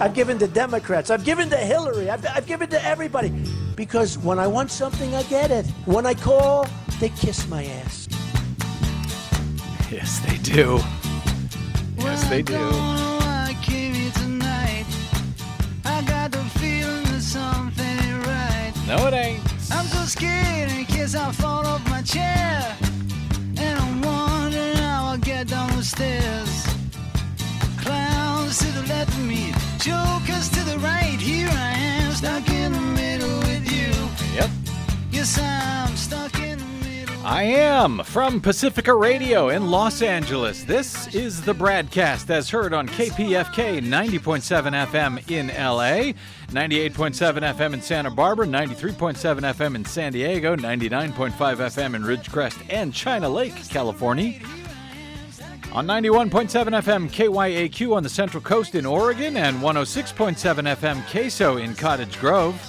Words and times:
I've 0.00 0.14
given 0.14 0.38
to 0.38 0.46
Democrats. 0.46 1.10
I've 1.10 1.24
given 1.24 1.50
to 1.50 1.56
Hillary. 1.56 2.08
I've, 2.08 2.26
I've 2.26 2.46
given 2.46 2.68
to 2.70 2.84
everybody. 2.84 3.30
Because 3.76 4.16
when 4.18 4.38
I 4.38 4.46
want 4.46 4.70
something, 4.70 5.14
I 5.14 5.22
get 5.24 5.50
it. 5.50 5.66
When 5.84 6.06
I 6.06 6.14
call, 6.14 6.66
they 7.00 7.10
kiss 7.10 7.46
my 7.48 7.64
ass. 7.66 8.08
Yes, 9.90 10.20
they 10.20 10.38
do. 10.38 10.80
Yes, 11.98 12.28
they 12.28 12.42
do. 12.42 12.58
No, 18.90 19.06
it 19.06 19.14
ain't. 19.14 19.40
I'm 19.70 19.86
so 19.86 20.04
scared 20.04 20.68
in 20.72 20.84
case 20.84 21.14
I 21.14 21.30
fall 21.30 21.64
off 21.64 21.88
my 21.88 22.02
chair. 22.02 22.76
And 23.56 23.78
I'm 23.78 24.02
wondering 24.02 24.74
how 24.78 25.10
I'll 25.10 25.18
get 25.18 25.46
down 25.46 25.76
the 25.76 25.84
stairs. 25.84 26.66
Clowns 27.78 28.58
to 28.58 28.66
the 28.72 28.82
left 28.88 29.12
of 29.12 29.24
me, 29.26 29.52
jokers 29.80 30.50
to 30.50 30.62
the 30.64 30.78
right. 30.80 31.18
Here 31.18 31.48
I 31.48 31.72
am, 31.72 32.12
stuck 32.12 32.48
in 32.50 32.72
the 32.72 32.80
middle 32.80 33.38
with 33.38 33.72
you. 33.72 33.90
Yep. 34.34 34.50
Yes, 35.10 35.38
I'm 35.38 35.96
stuck 35.96 36.38
in 36.38 36.58
the 36.58 36.86
middle. 36.86 37.26
I 37.26 37.44
am 37.44 38.04
from 38.04 38.42
Pacifica 38.42 38.94
Radio 38.94 39.48
in 39.48 39.70
Los 39.70 40.02
Angeles. 40.02 40.64
This 40.64 41.14
is 41.14 41.40
the 41.40 41.54
BradCast 41.54 42.28
as 42.28 42.50
heard 42.50 42.74
on 42.74 42.88
KPFK 42.88 43.80
90.7 43.80 44.86
FM 44.86 45.30
in 45.30 45.46
LA, 45.48 46.12
98.7 46.52 47.54
FM 47.54 47.72
in 47.72 47.80
Santa 47.80 48.10
Barbara, 48.10 48.46
93.7 48.46 49.40
FM 49.40 49.76
in 49.76 49.84
San 49.86 50.12
Diego, 50.12 50.56
99.5 50.56 51.32
FM 51.32 51.94
in 51.94 52.02
Ridgecrest 52.02 52.62
and 52.68 52.92
China 52.92 53.30
Lake, 53.30 53.56
California. 53.70 54.40
On 55.72 55.86
91.7 55.86 56.50
FM 56.50 57.08
KYAQ 57.08 57.94
on 57.94 58.02
the 58.02 58.08
Central 58.08 58.42
Coast 58.42 58.74
in 58.74 58.84
Oregon 58.84 59.36
and 59.36 59.58
106.7 59.58 60.34
FM 60.76 61.06
Queso 61.08 61.58
in 61.58 61.76
Cottage 61.76 62.18
Grove. 62.18 62.60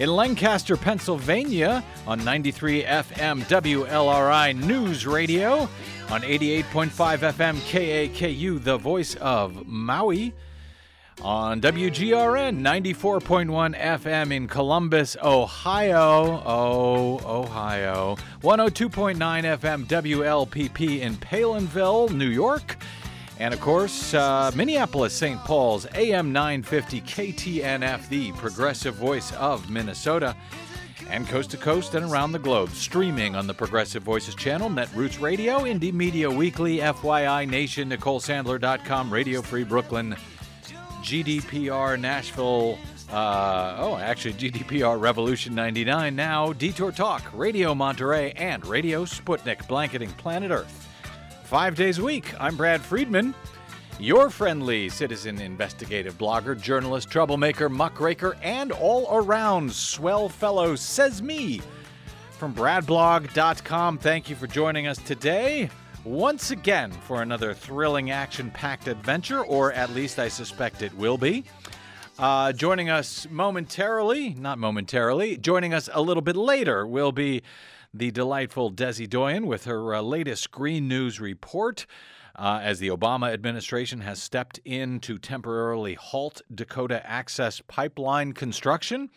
In 0.00 0.08
Lancaster, 0.08 0.76
Pennsylvania 0.76 1.84
on 2.04 2.24
93 2.24 2.82
FM 2.82 3.42
WLRI 3.44 4.56
News 4.60 5.06
Radio. 5.06 5.68
On 6.10 6.20
88.5 6.22 6.88
FM 7.32 7.54
KAKU, 7.70 8.64
the 8.64 8.76
voice 8.76 9.14
of 9.16 9.64
Maui. 9.64 10.34
On 11.20 11.60
WGRN 11.60 12.60
94.1 12.60 13.76
FM 13.76 14.32
in 14.32 14.46
Columbus, 14.46 15.16
Ohio. 15.20 16.42
Oh, 16.46 17.20
Ohio. 17.24 18.16
102.9 18.42 19.16
FM 19.18 19.84
WLPP 19.86 21.00
in 21.00 21.16
Palenville, 21.16 22.08
New 22.10 22.28
York. 22.28 22.76
And 23.40 23.52
of 23.52 23.60
course, 23.60 24.14
uh, 24.14 24.52
Minneapolis, 24.54 25.12
St. 25.12 25.40
Paul's, 25.40 25.86
AM 25.94 26.32
950 26.32 27.00
KTNF, 27.00 28.08
the 28.08 28.30
progressive 28.32 28.94
voice 28.94 29.32
of 29.32 29.68
Minnesota. 29.68 30.36
And 31.10 31.26
coast 31.26 31.50
to 31.50 31.56
coast 31.56 31.94
and 31.94 32.10
around 32.10 32.32
the 32.32 32.38
globe, 32.38 32.70
streaming 32.70 33.34
on 33.34 33.46
the 33.46 33.54
Progressive 33.54 34.02
Voices 34.02 34.34
channel, 34.34 34.68
Netroots 34.68 35.20
Radio, 35.20 35.60
Indie 35.60 35.92
Media 35.92 36.30
Weekly, 36.30 36.78
FYI 36.78 37.48
Nation, 37.48 37.90
NicoleSandler.com, 37.90 39.12
Radio 39.12 39.40
Free 39.40 39.64
Brooklyn, 39.64 40.14
GDPR 41.08 41.98
Nashville. 41.98 42.78
Uh, 43.10 43.76
oh, 43.78 43.96
actually, 43.96 44.34
GDPR 44.34 45.00
Revolution 45.00 45.54
99 45.54 46.14
now, 46.14 46.52
Detour 46.52 46.92
Talk, 46.92 47.22
Radio 47.32 47.74
Monterey, 47.74 48.32
and 48.32 48.64
Radio 48.66 49.06
Sputnik, 49.06 49.66
blanketing 49.66 50.10
planet 50.10 50.50
Earth. 50.50 50.86
Five 51.44 51.76
days 51.76 51.96
a 51.96 52.04
week, 52.04 52.38
I'm 52.38 52.58
Brad 52.58 52.82
Friedman, 52.82 53.34
your 53.98 54.28
friendly 54.28 54.90
citizen 54.90 55.40
investigative 55.40 56.18
blogger, 56.18 56.60
journalist, 56.60 57.08
troublemaker, 57.08 57.70
muckraker, 57.70 58.36
and 58.42 58.70
all 58.70 59.08
around 59.10 59.72
swell 59.72 60.28
fellow, 60.28 60.76
says 60.76 61.22
me. 61.22 61.62
From 62.32 62.54
bradblog.com, 62.54 63.96
thank 63.96 64.28
you 64.28 64.36
for 64.36 64.46
joining 64.46 64.86
us 64.86 64.98
today 64.98 65.70
once 66.08 66.50
again 66.50 66.90
for 66.90 67.20
another 67.20 67.52
thrilling 67.52 68.10
action 68.10 68.50
packed 68.50 68.88
adventure, 68.88 69.44
or 69.44 69.72
at 69.74 69.90
least 69.90 70.18
I 70.18 70.28
suspect 70.28 70.80
it 70.80 70.94
will 70.94 71.18
be. 71.18 71.44
Uh, 72.18 72.50
joining 72.52 72.88
us 72.88 73.26
momentarily, 73.30 74.30
not 74.30 74.58
momentarily, 74.58 75.36
joining 75.36 75.74
us 75.74 75.90
a 75.92 76.00
little 76.00 76.22
bit 76.22 76.34
later 76.34 76.86
will 76.86 77.12
be 77.12 77.42
the 77.92 78.10
delightful 78.10 78.72
Desi 78.72 79.08
Doyen 79.08 79.46
with 79.46 79.66
her 79.66 79.94
uh, 79.94 80.00
latest 80.00 80.50
Green 80.50 80.88
News 80.88 81.20
report. 81.20 81.84
Uh, 82.34 82.60
as 82.62 82.78
the 82.78 82.88
Obama 82.88 83.32
administration 83.32 84.00
has 84.00 84.22
stepped 84.22 84.60
in 84.64 85.00
to 85.00 85.18
temporarily 85.18 85.94
halt 85.94 86.40
Dakota 86.54 87.04
Access 87.04 87.60
Pipeline 87.66 88.32
construction 88.32 89.10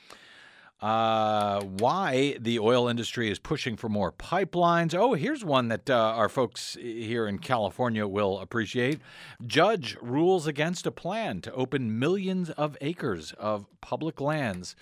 uh, 0.81 1.61
why 1.61 2.37
the 2.39 2.57
oil 2.57 2.87
industry 2.87 3.29
is 3.29 3.37
pushing 3.37 3.75
for 3.75 3.87
more 3.87 4.11
pipelines. 4.11 4.95
Oh, 4.95 5.13
here's 5.13 5.45
one 5.45 5.67
that 5.67 5.89
uh, 5.89 5.95
our 5.95 6.27
folks 6.29 6.75
here 6.81 7.27
in 7.27 7.37
California 7.37 8.07
will 8.07 8.39
appreciate. 8.39 8.99
Judge 9.45 9.95
rules 10.01 10.47
against 10.47 10.87
a 10.87 10.91
plan 10.91 11.41
to 11.41 11.53
open 11.53 11.99
millions 11.99 12.49
of 12.51 12.77
acres 12.81 13.33
of 13.33 13.67
public 13.79 14.19
lands 14.19 14.75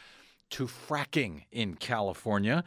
to 0.51 0.67
fracking 0.67 1.43
in 1.51 1.75
California. 1.75 2.63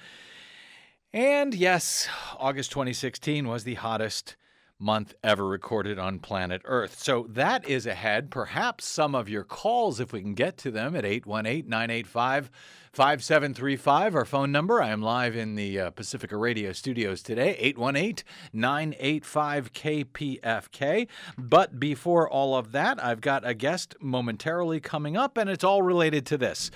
And 1.12 1.54
yes, 1.54 2.08
August 2.38 2.70
2016 2.70 3.48
was 3.48 3.64
the 3.64 3.74
hottest 3.74 4.36
month 4.82 5.14
ever 5.22 5.46
recorded 5.46 5.98
on 5.98 6.18
planet 6.18 6.60
Earth. 6.64 6.98
So 6.98 7.26
that 7.30 7.66
is 7.66 7.86
ahead. 7.86 8.30
Perhaps 8.30 8.86
some 8.86 9.14
of 9.14 9.28
your 9.28 9.44
calls, 9.44 10.00
if 10.00 10.12
we 10.12 10.20
can 10.20 10.34
get 10.34 10.58
to 10.58 10.70
them, 10.70 10.96
at 10.96 11.04
818 11.04 11.68
985 11.68 12.50
5735, 12.92 14.14
our 14.14 14.24
phone 14.26 14.52
number. 14.52 14.82
I 14.82 14.90
am 14.90 15.00
live 15.00 15.34
in 15.34 15.54
the 15.54 15.80
uh, 15.80 15.90
Pacifica 15.90 16.36
Radio 16.36 16.72
studios 16.72 17.22
today, 17.22 17.56
818 17.58 18.24
985 18.52 19.72
KPFK. 19.72 21.08
But 21.38 21.80
before 21.80 22.28
all 22.28 22.54
of 22.54 22.72
that, 22.72 23.02
I've 23.02 23.22
got 23.22 23.46
a 23.46 23.54
guest 23.54 23.94
momentarily 24.00 24.80
coming 24.80 25.16
up, 25.16 25.38
and 25.38 25.48
it's 25.48 25.64
all 25.64 25.80
related 25.80 26.26
to 26.26 26.36
this. 26.36 26.70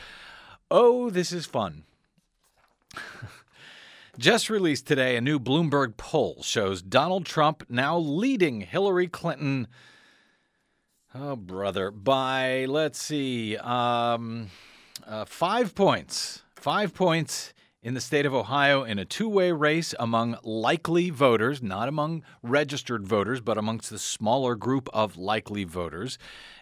Oh, 0.70 1.10
this 1.10 1.32
is 1.32 1.44
fun. 1.44 1.84
Just 4.18 4.48
released 4.48 4.86
today, 4.86 5.16
a 5.16 5.20
new 5.20 5.38
Bloomberg 5.38 5.98
poll 5.98 6.42
shows 6.42 6.80
Donald 6.80 7.26
Trump 7.26 7.64
now 7.68 7.98
leading 7.98 8.62
Hillary 8.62 9.08
Clinton. 9.08 9.68
Oh, 11.14 11.36
brother, 11.36 11.90
by, 11.90 12.64
let's 12.64 12.98
see, 12.98 13.58
um, 13.58 14.48
uh, 15.06 15.26
five 15.26 15.74
points. 15.74 16.42
Five 16.54 16.94
points 16.94 17.52
in 17.86 17.94
the 17.94 18.00
state 18.00 18.26
of 18.26 18.34
Ohio 18.34 18.82
in 18.82 18.98
a 18.98 19.04
two 19.04 19.28
way 19.28 19.52
race 19.52 19.94
among 20.00 20.36
likely 20.42 21.08
voters, 21.08 21.62
not 21.62 21.86
among 21.86 22.24
registered 22.42 23.06
voters, 23.06 23.40
but 23.40 23.56
amongst 23.56 23.90
the 23.90 23.98
smaller 24.00 24.56
group 24.56 24.88
of 24.92 25.16
likely 25.16 25.62
voters 25.62 26.18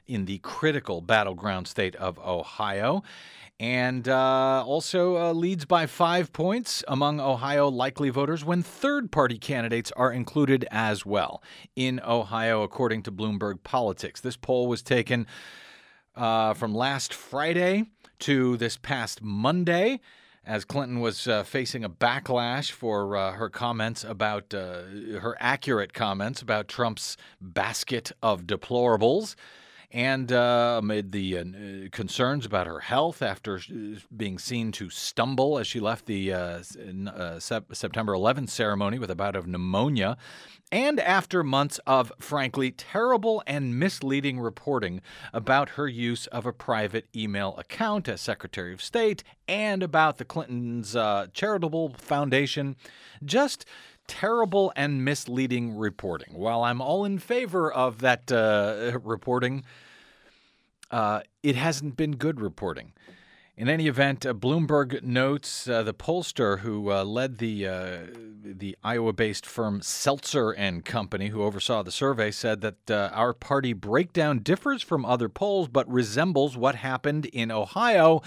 in 0.07 0.27
the 0.27 0.37
critical 0.41 1.01
battleground 1.01 1.67
state 1.67 1.97
of 1.97 2.19
Ohio 2.19 3.03
and 3.59 4.07
uh, 4.07 4.63
also 4.67 5.17
uh, 5.17 5.33
leads 5.33 5.65
by 5.65 5.87
five 5.87 6.31
points 6.35 6.85
among 6.89 7.21
Ohio 7.21 7.71
likely 7.71 8.11
voters 8.11 8.45
when 8.45 8.63
third 8.63 9.11
party 9.11 9.39
candidates 9.39 9.91
are 9.93 10.13
included 10.13 10.67
as 10.71 11.07
well 11.07 11.43
in 11.75 12.03
Ohio, 12.05 12.63
according 12.63 13.03
to 13.03 13.11
Bloomberg 13.11 13.63
Politics. 13.63 14.21
This 14.21 14.37
poll 14.37 14.67
was 14.67 14.83
taken 14.83 15.27
uh, 16.17 16.53
from 16.53 16.75
last 16.75 17.15
Friday 17.15 17.87
to 18.19 18.59
this 18.59 18.77
past 18.77 19.23
Monday. 19.23 20.01
As 20.47 20.67
Clinton 20.67 21.01
was 21.01 21.27
uh, 21.27 21.43
facing 21.43 21.85
a 21.85 21.89
backlash 21.89 22.71
for 22.71 23.17
uh, 23.17 23.33
her 23.33 23.49
comments 23.49 24.05
about 24.05 24.53
uh, 24.53 24.83
her 25.21 25.37
accurate 25.41 25.95
comments 25.95 26.43
about 26.43 26.69
Trump's 26.69 27.17
basket 27.41 28.13
of 28.23 28.43
deplorables 28.43 29.37
and 29.95 30.33
uh, 30.33 30.75
amid 30.81 31.13
the 31.13 31.39
uh, 31.39 31.45
concerns 31.93 32.45
about 32.45 32.67
her 32.67 32.81
health 32.81 33.23
after 33.23 33.61
being 34.15 34.41
seen 34.41 34.73
to 34.73 34.91
stumble 34.91 35.57
as 35.57 35.69
she 35.69 35.79
left 35.79 36.07
the 36.07 36.33
uh, 36.33 36.59
uh 37.17 37.39
September 37.39 38.13
11th 38.13 38.51
ceremony 38.51 38.99
with 38.99 39.09
a 39.09 39.15
bout 39.15 39.37
of 39.37 39.47
pneumonia, 39.47 40.17
and 40.73 40.99
after 40.99 41.45
months 41.45 41.79
of 41.87 42.13
frankly 42.19 42.73
terrible 42.73 43.41
and 43.47 43.79
misleading 43.79 44.41
reporting 44.41 45.01
about 45.33 45.71
her 45.71 45.87
use 45.87 46.27
of 46.27 46.45
a 46.45 46.53
private 46.53 47.07
email 47.15 47.55
account 47.57 48.09
as 48.09 48.21
Secretary 48.21 48.73
of 48.73 48.83
State 48.83 49.23
and 49.47 49.81
about 49.81 50.19
the 50.19 50.25
Clintons' 50.25 50.97
uh, 50.97 51.29
charitable 51.33 51.91
foundation, 51.91 52.75
just 53.25 53.65
terrible 54.09 54.73
and 54.75 55.05
misleading 55.05 55.77
reporting. 55.77 56.35
While 56.35 56.65
I'm 56.65 56.81
all 56.81 57.05
in 57.05 57.21
favor 57.21 57.73
of 57.73 58.01
that 58.01 58.33
uh, 58.33 58.99
reporting, 59.05 59.65
uh, 60.91 61.21
it 61.43 61.57
hasn't 61.57 61.97
been 61.97 62.17
good 62.17 62.41
reporting. 62.41 62.93
In 63.57 63.69
any 63.69 63.87
event, 63.87 64.27
uh, 64.27 64.35
Bloomberg 64.35 65.05
notes 65.05 65.69
uh, 65.69 65.85
the 65.85 65.95
pollster 65.95 66.61
who 66.61 66.91
uh, 66.91 67.05
led 67.05 67.39
the 67.39 67.69
uh, 67.69 67.99
the 68.43 68.77
Iowa-based 68.83 69.47
firm 69.47 69.81
Selzer 69.81 70.53
and 70.57 70.85
Company, 70.85 71.29
who 71.29 71.43
oversaw 71.45 71.85
the 71.85 71.93
survey, 71.93 72.33
said 72.33 72.63
that 72.63 72.91
uh, 72.91 73.11
our 73.13 73.33
party 73.33 73.73
breakdown 73.73 74.41
differs 74.41 74.83
from 74.83 75.05
other 75.05 75.29
polls, 75.29 75.69
but 75.69 75.89
resembles 75.89 76.57
what 76.57 76.75
happened 76.75 77.27
in 77.27 77.53
Ohio 77.53 78.23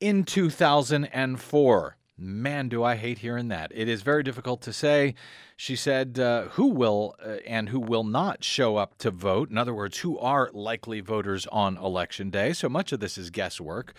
in 0.00 0.24
2004. 0.24 1.96
Man, 2.22 2.68
do 2.68 2.84
I 2.84 2.96
hate 2.96 3.20
hearing 3.20 3.48
that. 3.48 3.72
It 3.74 3.88
is 3.88 4.02
very 4.02 4.22
difficult 4.22 4.60
to 4.62 4.74
say. 4.74 5.14
She 5.56 5.74
said 5.74 6.18
uh, 6.18 6.48
who 6.48 6.66
will 6.66 7.14
uh, 7.24 7.36
and 7.46 7.70
who 7.70 7.80
will 7.80 8.04
not 8.04 8.44
show 8.44 8.76
up 8.76 8.98
to 8.98 9.10
vote. 9.10 9.48
In 9.48 9.56
other 9.56 9.72
words, 9.72 9.98
who 9.98 10.18
are 10.18 10.50
likely 10.52 11.00
voters 11.00 11.46
on 11.46 11.78
election 11.78 12.28
day. 12.28 12.52
So 12.52 12.68
much 12.68 12.92
of 12.92 13.00
this 13.00 13.16
is 13.16 13.30
guesswork. 13.30 13.94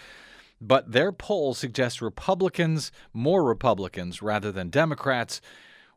But 0.62 0.92
their 0.92 1.12
poll 1.12 1.56
suggests 1.56 2.00
Republicans, 2.00 2.92
more 3.12 3.44
Republicans 3.44 4.22
rather 4.22 4.52
than 4.52 4.70
Democrats, 4.70 5.42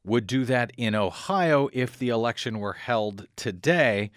would 0.03 0.27
do 0.27 0.47
that 0.47 0.73
in 0.79 0.95
Ohio 0.95 1.69
if 1.75 1.99
the 1.99 2.09
election 2.09 2.59
were 2.59 2.73
held 2.73 3.27
today. 3.37 4.11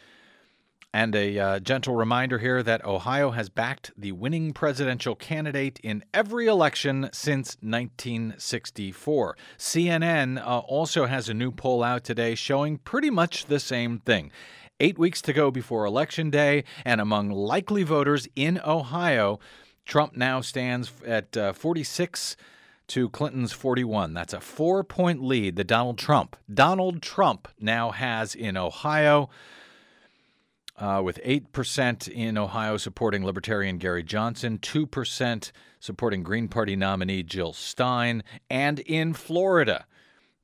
And 0.94 1.16
a 1.16 1.38
uh, 1.38 1.60
gentle 1.60 1.96
reminder 1.96 2.40
here 2.40 2.64
that 2.64 2.86
Ohio 2.86 3.32
has 3.32 3.50
backed 3.50 3.92
the 3.98 4.14
winning 4.14 4.54
presidential 4.54 5.16
candidate 5.16 5.80
in 5.84 6.04
every 6.14 6.48
election 6.48 7.10
since 7.12 7.58
1964. 7.62 9.38
CNN 9.58 10.40
uh, 10.40 10.60
also 10.60 11.06
has 11.06 11.28
a 11.30 11.34
new 11.34 11.52
poll 11.52 11.84
out 11.84 12.04
today 12.04 12.36
showing 12.36 12.78
pretty 12.78 13.10
much 13.10 13.46
the 13.46 13.60
same 13.60 14.00
thing. 14.00 14.32
Eight 14.80 14.98
weeks 14.98 15.22
to 15.24 15.34
go 15.34 15.52
before 15.52 15.86
Election 15.86 16.30
Day, 16.30 16.64
and 16.86 17.02
among 17.02 17.32
likely 17.32 17.84
voters 17.84 18.28
in 18.36 18.62
Ohio, 18.64 19.40
Trump 19.86 20.16
now 20.16 20.40
stands 20.42 20.92
at 21.06 21.36
uh, 21.36 21.52
46 21.54 22.38
to 22.88 23.10
Clinton's 23.10 23.52
41. 23.52 24.14
That's 24.14 24.34
a 24.34 24.40
four 24.40 24.84
point 24.84 25.24
lead 25.24 25.56
that 25.58 25.68
Donald 25.68 25.98
Trump, 25.98 26.36
Donald 26.52 27.02
Trump 27.02 27.48
now 27.60 27.92
has 27.92 28.36
in 28.36 28.56
Ohio. 28.56 29.30
Uh, 30.78 31.02
with 31.04 31.20
8% 31.26 32.08
in 32.08 32.38
Ohio 32.38 32.78
supporting 32.78 33.26
Libertarian 33.26 33.80
Gary 33.80 34.04
Johnson, 34.04 34.60
2% 34.60 35.52
supporting 35.80 36.22
Green 36.22 36.48
Party 36.48 36.76
nominee 36.76 37.24
Jill 37.24 37.52
Stein, 37.52 38.24
and 38.48 38.80
in 38.82 39.14
Florida, 39.14 39.88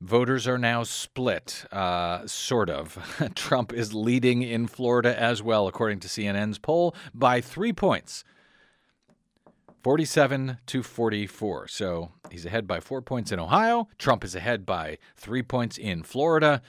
voters 0.00 0.48
are 0.48 0.58
now 0.58 0.82
split, 0.82 1.64
uh, 1.70 2.26
sort 2.26 2.68
of. 2.68 2.98
Trump 3.36 3.72
is 3.72 3.94
leading 3.94 4.42
in 4.42 4.66
Florida 4.66 5.18
as 5.18 5.40
well, 5.40 5.68
according 5.68 6.00
to 6.00 6.08
CNN's 6.08 6.58
poll, 6.58 6.96
by 7.14 7.40
three 7.40 7.72
points. 7.72 8.24
47 9.84 10.58
to 10.66 10.82
44. 10.82 11.68
So 11.68 12.10
he's 12.30 12.46
ahead 12.46 12.66
by 12.66 12.80
four 12.80 13.02
points 13.02 13.30
in 13.30 13.38
Ohio. 13.38 13.86
Trump 13.98 14.24
is 14.24 14.34
ahead 14.34 14.64
by 14.64 14.96
three 15.14 15.42
points 15.42 15.76
in 15.76 16.02
Florida. 16.02 16.62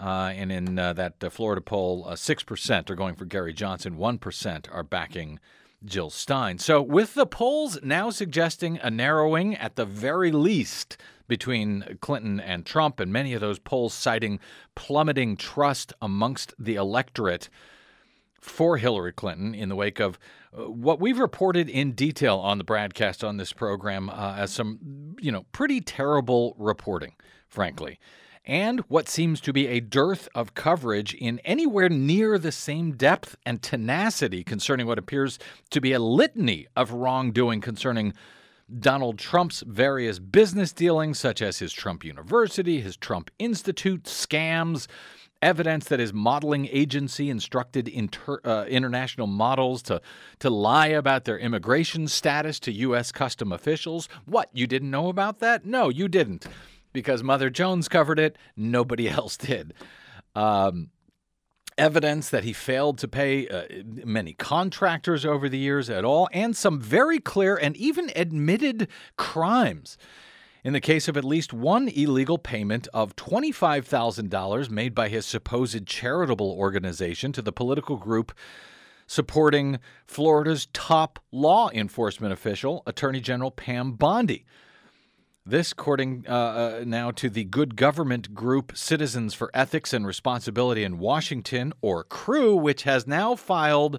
Uh, 0.00 0.32
and 0.34 0.50
in 0.50 0.78
uh, 0.78 0.94
that 0.94 1.22
uh, 1.22 1.28
Florida 1.28 1.60
poll, 1.60 2.06
uh, 2.08 2.14
6% 2.14 2.88
are 2.88 2.94
going 2.94 3.14
for 3.14 3.26
Gary 3.26 3.52
Johnson, 3.52 3.96
1% 3.96 4.74
are 4.74 4.82
backing 4.82 5.38
Jill 5.84 6.10
Stein. 6.10 6.58
So, 6.58 6.80
with 6.80 7.14
the 7.14 7.26
polls 7.26 7.78
now 7.82 8.10
suggesting 8.10 8.78
a 8.82 8.90
narrowing 8.90 9.54
at 9.56 9.76
the 9.76 9.84
very 9.84 10.32
least 10.32 10.96
between 11.28 11.98
Clinton 12.00 12.40
and 12.40 12.66
Trump, 12.66 12.98
and 12.98 13.12
many 13.12 13.34
of 13.34 13.40
those 13.40 13.58
polls 13.58 13.94
citing 13.94 14.40
plummeting 14.74 15.36
trust 15.36 15.92
amongst 16.02 16.54
the 16.58 16.74
electorate 16.74 17.48
for 18.40 18.78
Hillary 18.78 19.12
Clinton 19.12 19.54
in 19.54 19.68
the 19.68 19.76
wake 19.76 20.00
of 20.00 20.18
uh, 20.52 20.62
what 20.62 20.98
we've 20.98 21.18
reported 21.18 21.68
in 21.68 21.92
detail 21.92 22.38
on 22.38 22.58
the 22.58 22.64
broadcast 22.64 23.22
on 23.22 23.36
this 23.36 23.52
program 23.52 24.10
uh, 24.10 24.34
as 24.36 24.50
some, 24.50 25.14
you 25.20 25.30
know, 25.30 25.44
pretty 25.52 25.80
terrible 25.80 26.56
reporting, 26.58 27.14
frankly, 27.48 27.98
and 28.50 28.80
what 28.88 29.08
seems 29.08 29.40
to 29.40 29.52
be 29.52 29.68
a 29.68 29.78
dearth 29.78 30.28
of 30.34 30.54
coverage 30.54 31.14
in 31.14 31.38
anywhere 31.44 31.88
near 31.88 32.36
the 32.36 32.50
same 32.50 32.90
depth 32.96 33.36
and 33.46 33.62
tenacity 33.62 34.42
concerning 34.42 34.88
what 34.88 34.98
appears 34.98 35.38
to 35.70 35.80
be 35.80 35.92
a 35.92 36.00
litany 36.00 36.66
of 36.74 36.90
wrongdoing 36.90 37.60
concerning 37.60 38.12
Donald 38.80 39.20
Trump's 39.20 39.62
various 39.68 40.18
business 40.18 40.72
dealings, 40.72 41.16
such 41.16 41.40
as 41.40 41.60
his 41.60 41.72
Trump 41.72 42.04
University, 42.04 42.80
his 42.80 42.96
Trump 42.96 43.30
Institute, 43.38 44.02
scams 44.02 44.88
evidence 45.40 45.86
that 45.86 46.00
his 46.00 46.12
modeling 46.12 46.66
agency 46.72 47.30
instructed 47.30 47.86
inter, 47.86 48.40
uh, 48.44 48.64
international 48.68 49.28
models 49.28 49.80
to, 49.82 50.02
to 50.40 50.50
lie 50.50 50.88
about 50.88 51.24
their 51.24 51.38
immigration 51.38 52.08
status 52.08 52.58
to 52.58 52.72
U.S. 52.72 53.12
custom 53.12 53.52
officials. 53.52 54.08
What, 54.26 54.50
you 54.52 54.66
didn't 54.66 54.90
know 54.90 55.08
about 55.08 55.38
that? 55.38 55.64
No, 55.64 55.88
you 55.88 56.08
didn't. 56.08 56.48
Because 56.92 57.22
Mother 57.22 57.50
Jones 57.50 57.88
covered 57.88 58.18
it, 58.18 58.36
nobody 58.56 59.08
else 59.10 59.36
did. 59.36 59.74
Um, 60.34 60.90
evidence 61.78 62.28
that 62.28 62.44
he 62.44 62.52
failed 62.52 62.98
to 62.98 63.08
pay 63.08 63.48
uh, 63.48 63.64
many 63.84 64.34
contractors 64.34 65.24
over 65.24 65.48
the 65.48 65.58
years 65.58 65.88
at 65.88 66.04
all, 66.04 66.28
and 66.32 66.56
some 66.56 66.80
very 66.80 67.18
clear 67.18 67.56
and 67.56 67.76
even 67.76 68.10
admitted 68.14 68.88
crimes 69.16 69.96
in 70.62 70.72
the 70.72 70.80
case 70.80 71.08
of 71.08 71.16
at 71.16 71.24
least 71.24 71.52
one 71.52 71.88
illegal 71.88 72.38
payment 72.38 72.86
of 72.92 73.16
$25,000 73.16 74.70
made 74.70 74.94
by 74.94 75.08
his 75.08 75.24
supposed 75.24 75.86
charitable 75.86 76.52
organization 76.52 77.32
to 77.32 77.42
the 77.42 77.52
political 77.52 77.96
group 77.96 78.32
supporting 79.06 79.78
Florida's 80.06 80.68
top 80.72 81.18
law 81.32 81.70
enforcement 81.72 82.32
official, 82.32 82.82
Attorney 82.86 83.20
General 83.20 83.50
Pam 83.50 83.92
Bondi. 83.92 84.44
This, 85.46 85.72
according 85.72 86.26
uh, 86.28 86.32
uh, 86.32 86.84
now 86.86 87.10
to 87.12 87.30
the 87.30 87.44
good 87.44 87.74
government 87.74 88.34
group 88.34 88.76
Citizens 88.76 89.32
for 89.32 89.50
Ethics 89.54 89.94
and 89.94 90.06
Responsibility 90.06 90.84
in 90.84 90.98
Washington, 90.98 91.72
or 91.80 92.04
CREW, 92.04 92.60
which 92.60 92.82
has 92.82 93.06
now 93.06 93.34
filed 93.34 93.98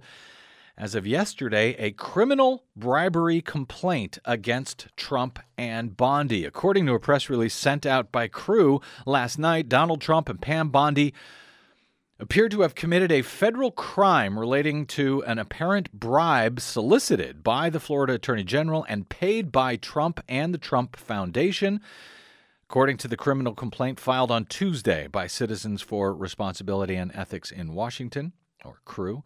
as 0.78 0.96
of 0.96 1.06
yesterday, 1.06 1.76
a 1.78 1.92
criminal 1.92 2.64
bribery 2.76 3.42
complaint 3.42 4.20
against 4.24 4.88
Trump 4.96 5.40
and 5.58 5.98
Bondi. 5.98 6.46
According 6.46 6.86
to 6.86 6.94
a 6.94 7.00
press 7.00 7.30
release 7.30 7.54
sent 7.54 7.86
out 7.86 8.12
by 8.12 8.28
CREW 8.28 8.82
last 9.06 9.38
night, 9.38 9.68
Donald 9.68 10.02
Trump 10.02 10.30
and 10.30 10.42
Pam 10.42 10.70
Bondi 10.70 11.14
appear 12.22 12.48
to 12.48 12.62
have 12.62 12.76
committed 12.76 13.12
a 13.12 13.24
federal 13.24 13.72
crime 13.72 14.38
relating 14.38 14.86
to 14.86 15.24
an 15.24 15.40
apparent 15.40 15.92
bribe 15.92 16.60
solicited 16.60 17.44
by 17.44 17.68
the 17.68 17.80
Florida 17.80 18.14
Attorney 18.14 18.44
General 18.44 18.86
and 18.88 19.10
paid 19.10 19.52
by 19.52 19.76
Trump 19.76 20.24
and 20.30 20.54
the 20.54 20.60
Trump 20.60 20.96
Foundation. 20.96 21.82
According 22.70 22.98
to 22.98 23.08
the 23.08 23.18
criminal 23.18 23.56
complaint 23.56 24.00
filed 24.00 24.30
on 24.30 24.46
Tuesday 24.46 25.08
by 25.08 25.26
Citizens 25.26 25.82
for 25.82 26.14
Responsibility 26.14 26.96
and 26.96 27.12
Ethics 27.16 27.52
in 27.52 27.74
Washington, 27.74 28.34
or 28.64 28.76
CREW, 28.86 29.24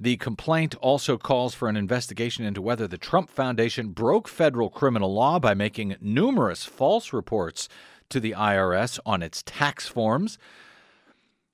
the 0.00 0.16
complaint 0.16 0.74
also 0.76 1.18
calls 1.18 1.54
for 1.54 1.68
an 1.68 1.76
investigation 1.76 2.46
into 2.46 2.62
whether 2.62 2.88
the 2.88 2.96
Trump 2.96 3.28
Foundation 3.28 3.88
broke 3.90 4.26
federal 4.26 4.70
criminal 4.70 5.12
law 5.12 5.38
by 5.38 5.52
making 5.52 5.96
numerous 6.00 6.64
false 6.64 7.12
reports 7.12 7.68
to 8.08 8.18
the 8.18 8.32
IRS 8.32 8.98
on 9.04 9.22
its 9.22 9.42
tax 9.44 9.86
forms. 9.86 10.38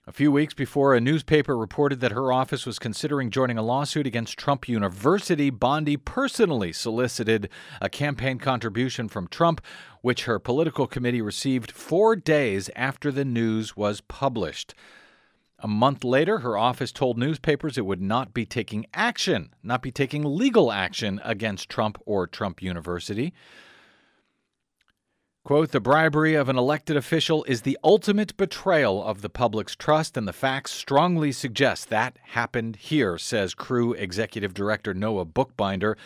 A 0.07 0.13
few 0.13 0.31
weeks 0.31 0.53
before 0.53 0.95
a 0.95 1.01
newspaper 1.01 1.57
reported 1.57 2.01
that 2.01 2.13
her 2.13 2.31
office 2.31 2.67
was 2.67 2.79
considering 2.79 3.31
joining 3.31 3.57
a 3.57 3.63
lawsuit 3.63 4.07
against 4.07 4.37
Trump 4.37 4.69
University, 4.69 5.49
Bondi 5.49 5.97
personally 5.97 6.75
solicited 6.75 7.49
a 7.81 7.89
campaign 7.89 8.39
contribution 8.39 9.09
from 9.09 9.29
Trump, 9.29 9.63
which 10.03 10.25
her 10.25 10.39
political 10.39 10.87
committee 10.87 11.23
received 11.23 11.73
four 11.73 12.17
days 12.17 12.69
after 12.77 13.11
the 13.11 13.25
news 13.25 13.79
was 13.79 14.03
published. 14.03 14.75
A 15.61 15.69
month 15.69 16.05
later, 16.05 16.41
her 16.41 16.59
office 16.59 16.93
told 16.93 17.17
newspapers 17.17 17.79
it 17.79 17.87
would 17.87 18.03
not 18.03 18.35
be 18.35 18.45
taking 18.45 18.85
action, 18.93 19.55
not 19.63 19.81
be 19.81 19.91
taking 19.91 20.23
legal 20.23 20.71
action 20.71 21.19
against 21.25 21.71
Trump 21.71 21.97
or 22.05 22.27
Trump 22.27 22.61
University. 22.61 23.33
Quote, 25.45 25.73
the 25.73 25.81
bribery 25.81 26.35
of 26.35 26.49
an 26.49 26.57
elected 26.57 26.97
official 26.97 27.45
is 27.45 27.61
the 27.61 27.77
ultimate 27.85 28.35
betrayal 28.39 29.05
of 29.05 29.21
the 29.21 29.29
public's 29.29 29.77
trust, 29.77 30.17
and 30.17 30.27
the 30.27 30.33
facts 30.33 30.71
strongly 30.71 31.33
suggest 31.33 31.91
that 31.91 32.17
happened 32.29 32.77
here, 32.77 33.19
says 33.19 33.53
CREW 33.53 33.93
Executive 33.93 34.55
Director 34.55 34.95
Noah 34.95 35.27
Bookbinder. 35.27 35.99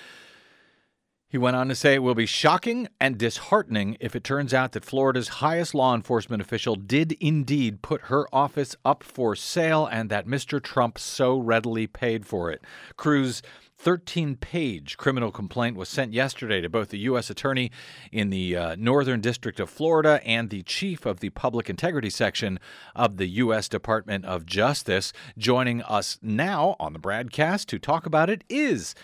He 1.30 1.37
went 1.37 1.56
on 1.56 1.68
to 1.68 1.75
say 1.75 1.92
it 1.92 2.02
will 2.02 2.14
be 2.14 2.25
shocking 2.25 2.88
and 2.99 3.18
disheartening 3.18 3.99
if 4.00 4.16
it 4.16 4.25
turns 4.25 4.54
out 4.54 4.73
that 4.73 4.85
Florida's 4.85 5.28
highest 5.28 5.75
law 5.75 5.94
enforcement 5.94 6.40
official 6.40 6.75
did 6.75 7.12
indeed 7.20 7.82
put 7.82 8.02
her 8.02 8.26
office 8.35 8.75
up 8.82 9.02
for 9.02 9.37
sale 9.37 9.85
and 9.85 10.08
that 10.08 10.26
Mr. 10.26 10.62
Trump 10.62 10.99
so 10.99 11.38
readily 11.38 11.87
paid 11.87 12.25
for 12.25 12.50
it. 12.50 12.62
CREW's 12.97 13.42
13 13.76 14.37
page 14.37 14.97
criminal 14.97 15.30
complaint 15.30 15.76
was 15.76 15.90
sent 15.90 16.14
yesterday 16.14 16.62
to 16.62 16.70
both 16.70 16.88
the 16.88 16.99
U.S. 17.00 17.28
Attorney 17.28 17.70
in 18.11 18.30
the 18.30 18.56
uh, 18.56 18.76
Northern 18.78 19.20
District 19.20 19.61
of 19.61 19.68
Florida 19.68 20.23
and 20.25 20.49
the 20.49 20.62
Chief 20.62 21.04
of 21.04 21.20
the 21.20 21.28
Public 21.30 21.68
Integrity 21.68 22.11
Section 22.11 22.58
of 22.97 23.18
the 23.18 23.26
U.S. 23.26 23.68
Department 23.68 24.25
of 24.25 24.47
Justice. 24.47 25.12
Joining 25.37 25.82
us 25.82 26.18
now 26.23 26.75
on 26.80 26.94
the 26.94 26.99
BradCast 26.99 27.66
to 27.66 27.78
talk 27.78 28.06
about 28.06 28.30
it 28.30 28.44
is 28.49 28.94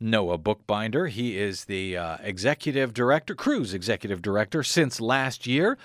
Noah 0.00 0.38
Bookbinder. 0.38 1.08
He 1.08 1.38
is 1.38 1.64
the 1.64 1.96
uh, 1.96 2.16
executive 2.22 2.94
director, 2.94 3.34
Crew's 3.34 3.74
executive 3.74 4.22
director 4.22 4.62
since 4.62 5.00
last 5.00 5.46
year. 5.46 5.76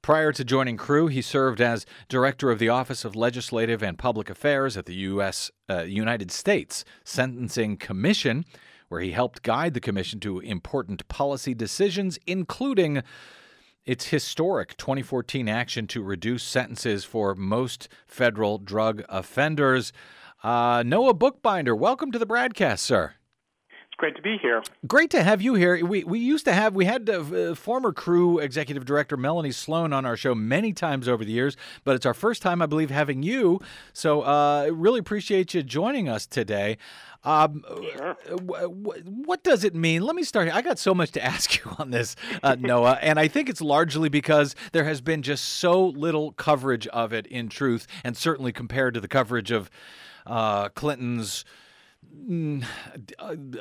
Prior 0.00 0.32
to 0.32 0.44
joining 0.44 0.76
Crew, 0.76 1.08
he 1.08 1.20
served 1.20 1.60
as 1.60 1.84
director 2.08 2.50
of 2.50 2.58
the 2.58 2.68
Office 2.68 3.04
of 3.04 3.16
Legislative 3.16 3.82
and 3.82 3.98
Public 3.98 4.30
Affairs 4.30 4.76
at 4.76 4.86
the 4.86 4.94
U.S. 4.94 5.50
Uh, 5.68 5.82
United 5.82 6.30
States 6.30 6.84
Sentencing 7.04 7.76
Commission, 7.76 8.44
where 8.88 9.00
he 9.00 9.10
helped 9.10 9.42
guide 9.42 9.74
the 9.74 9.80
commission 9.80 10.20
to 10.20 10.38
important 10.40 11.06
policy 11.08 11.52
decisions, 11.52 12.18
including 12.26 13.02
its 13.84 14.06
historic 14.06 14.76
2014 14.76 15.48
action 15.48 15.86
to 15.88 16.02
reduce 16.02 16.42
sentences 16.42 17.04
for 17.04 17.34
most 17.34 17.88
federal 18.06 18.58
drug 18.58 19.02
offenders. 19.08 19.92
Uh, 20.42 20.84
Noah 20.86 21.14
Bookbinder, 21.14 21.74
welcome 21.74 22.12
to 22.12 22.18
the 22.18 22.26
BradCast, 22.26 22.78
sir 22.78 23.14
great 23.98 24.16
to 24.16 24.22
be 24.22 24.38
here. 24.40 24.62
Great 24.86 25.10
to 25.10 25.22
have 25.22 25.42
you 25.42 25.54
here. 25.54 25.84
We 25.84 26.04
we 26.04 26.18
used 26.18 26.44
to 26.46 26.52
have 26.52 26.74
we 26.74 26.86
had 26.86 27.10
uh, 27.10 27.54
former 27.54 27.92
crew 27.92 28.38
executive 28.38 28.86
director 28.86 29.16
Melanie 29.16 29.52
Sloan 29.52 29.92
on 29.92 30.06
our 30.06 30.16
show 30.16 30.34
many 30.34 30.72
times 30.72 31.08
over 31.08 31.24
the 31.24 31.32
years, 31.32 31.56
but 31.84 31.96
it's 31.96 32.06
our 32.06 32.14
first 32.14 32.40
time, 32.40 32.62
I 32.62 32.66
believe, 32.66 32.90
having 32.90 33.22
you. 33.22 33.60
So 33.92 34.22
uh, 34.22 34.70
really 34.72 35.00
appreciate 35.00 35.52
you 35.52 35.62
joining 35.62 36.08
us 36.08 36.26
today. 36.26 36.78
Um, 37.24 37.64
sure. 37.96 38.14
what 38.40 39.42
does 39.42 39.64
it 39.64 39.74
mean? 39.74 40.02
Let 40.02 40.14
me 40.14 40.22
start. 40.22 40.46
Here. 40.46 40.54
I 40.54 40.62
got 40.62 40.78
so 40.78 40.94
much 40.94 41.10
to 41.12 41.24
ask 41.32 41.56
you 41.56 41.74
on 41.78 41.90
this, 41.90 42.14
uh, 42.42 42.56
Noah, 42.58 42.98
and 43.02 43.18
I 43.18 43.26
think 43.26 43.48
it's 43.48 43.60
largely 43.60 44.08
because 44.08 44.54
there 44.72 44.84
has 44.84 45.00
been 45.00 45.22
just 45.22 45.44
so 45.44 45.84
little 45.84 46.32
coverage 46.32 46.86
of 46.88 47.12
it 47.12 47.26
in 47.26 47.48
truth, 47.48 47.88
and 48.04 48.16
certainly 48.16 48.52
compared 48.52 48.94
to 48.94 49.00
the 49.00 49.08
coverage 49.08 49.50
of 49.50 49.68
uh, 50.26 50.68
Clinton's 50.70 51.44
uh, 51.44 51.67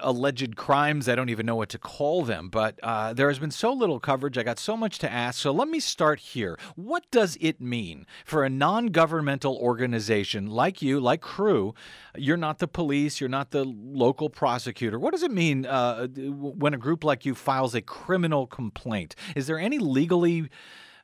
alleged 0.02 0.56
crimes. 0.58 1.08
I 1.08 1.16
don't 1.16 1.30
even 1.30 1.46
know 1.46 1.56
what 1.56 1.70
to 1.70 1.78
call 1.78 2.26
them, 2.26 2.50
but 2.50 2.78
uh, 2.84 3.14
there 3.14 3.30
has 3.30 3.40
been 3.40 3.52
so 3.52 3.72
little 3.72 4.00
coverage. 4.00 4.38
I 4.38 4.44
got 4.44 4.60
so 4.60 4.76
much 4.76 5.00
to 5.00 5.12
ask. 5.12 5.40
So 5.40 5.52
let 5.52 5.70
me 5.70 5.80
start 5.80 6.20
here. 6.20 6.60
What 6.76 7.10
does 7.10 7.38
it 7.40 7.62
mean 7.62 8.06
for 8.26 8.44
a 8.44 8.50
non 8.50 8.88
governmental 8.88 9.56
organization 9.58 10.48
like 10.48 10.82
you, 10.82 11.00
like 11.00 11.22
Crew? 11.22 11.74
You're 12.18 12.38
not 12.38 12.60
the 12.60 12.68
police, 12.68 13.22
you're 13.22 13.30
not 13.30 13.52
the 13.52 13.64
local 13.64 14.30
prosecutor. 14.30 15.00
What 15.00 15.12
does 15.12 15.24
it 15.24 15.32
mean 15.32 15.66
uh, 15.66 16.08
when 16.08 16.74
a 16.74 16.78
group 16.78 17.04
like 17.04 17.26
you 17.26 17.36
files 17.36 17.74
a 17.74 17.82
criminal 17.82 18.48
complaint? 18.48 19.16
Is 19.36 19.48
there 19.48 19.60
any 19.60 19.78
legally 19.78 20.50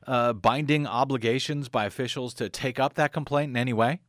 uh, 0.06 0.34
binding 0.34 0.86
obligations 0.86 1.68
by 1.68 1.86
officials 1.86 2.34
to 2.34 2.48
take 2.48 2.78
up 2.78 2.94
that 2.94 3.12
complaint 3.12 3.50
in 3.50 3.56
any 3.56 3.72
way? 3.72 4.00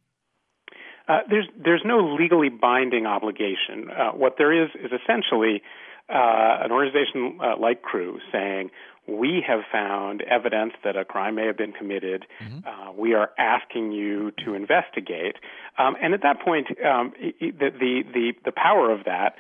Uh, 1.08 1.20
there's 1.30 1.48
there's 1.64 1.82
no 1.86 2.16
legally 2.20 2.50
binding 2.50 3.06
obligation. 3.06 3.90
Uh, 3.90 4.12
what 4.12 4.36
there 4.38 4.52
is 4.52 4.70
is 4.76 4.92
essentially 4.92 5.62
uh, 6.10 6.64
an 6.64 6.72
organization 6.72 7.40
uh, 7.42 7.58
like 7.60 7.82
Crew 7.82 8.20
saying 8.32 8.72
we 9.08 9.44
have 9.48 9.62
found 9.72 10.24
evidence 10.24 10.74
that 10.84 10.96
a 10.96 11.06
crime 11.06 11.36
may 11.36 11.46
have 11.46 11.58
been 11.58 11.72
committed. 11.72 12.26
Mm-hmm. 12.42 12.68
Uh, 12.68 12.92
we 12.94 13.14
are 13.14 13.30
asking 13.38 13.92
you 13.92 14.32
to 14.44 14.56
investigate, 14.56 15.36
um, 15.78 15.96
and 16.02 16.14
at 16.16 16.24
that 16.24 16.42
point, 16.42 16.68
um, 16.84 17.14
the, 17.20 17.52
the 17.52 18.04
the 18.14 18.34
the 18.46 18.52
power 18.52 18.92
of 18.92 19.06
that 19.06 19.36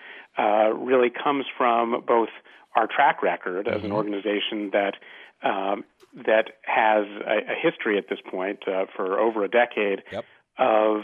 really 0.77 1.09
comes 1.09 1.45
from 1.57 2.03
both 2.07 2.29
our 2.75 2.87
track 2.87 3.23
record 3.23 3.65
mm-hmm. 3.65 3.75
as 3.75 3.83
an 3.83 3.89
mm-hmm. 3.89 3.95
organization 3.95 4.71
that 4.71 4.95
um, 5.41 5.83
that 6.25 6.51
has 6.63 7.05
a, 7.25 7.51
a, 7.51 7.55
history 7.61 7.97
at 7.97 8.07
this 8.09 8.19
point 8.29 8.67
uh, 8.67 8.85
for 8.95 9.19
over 9.19 9.43
a 9.43 9.49
decade 9.49 10.01
yep. 10.11 10.23
of 10.57 11.01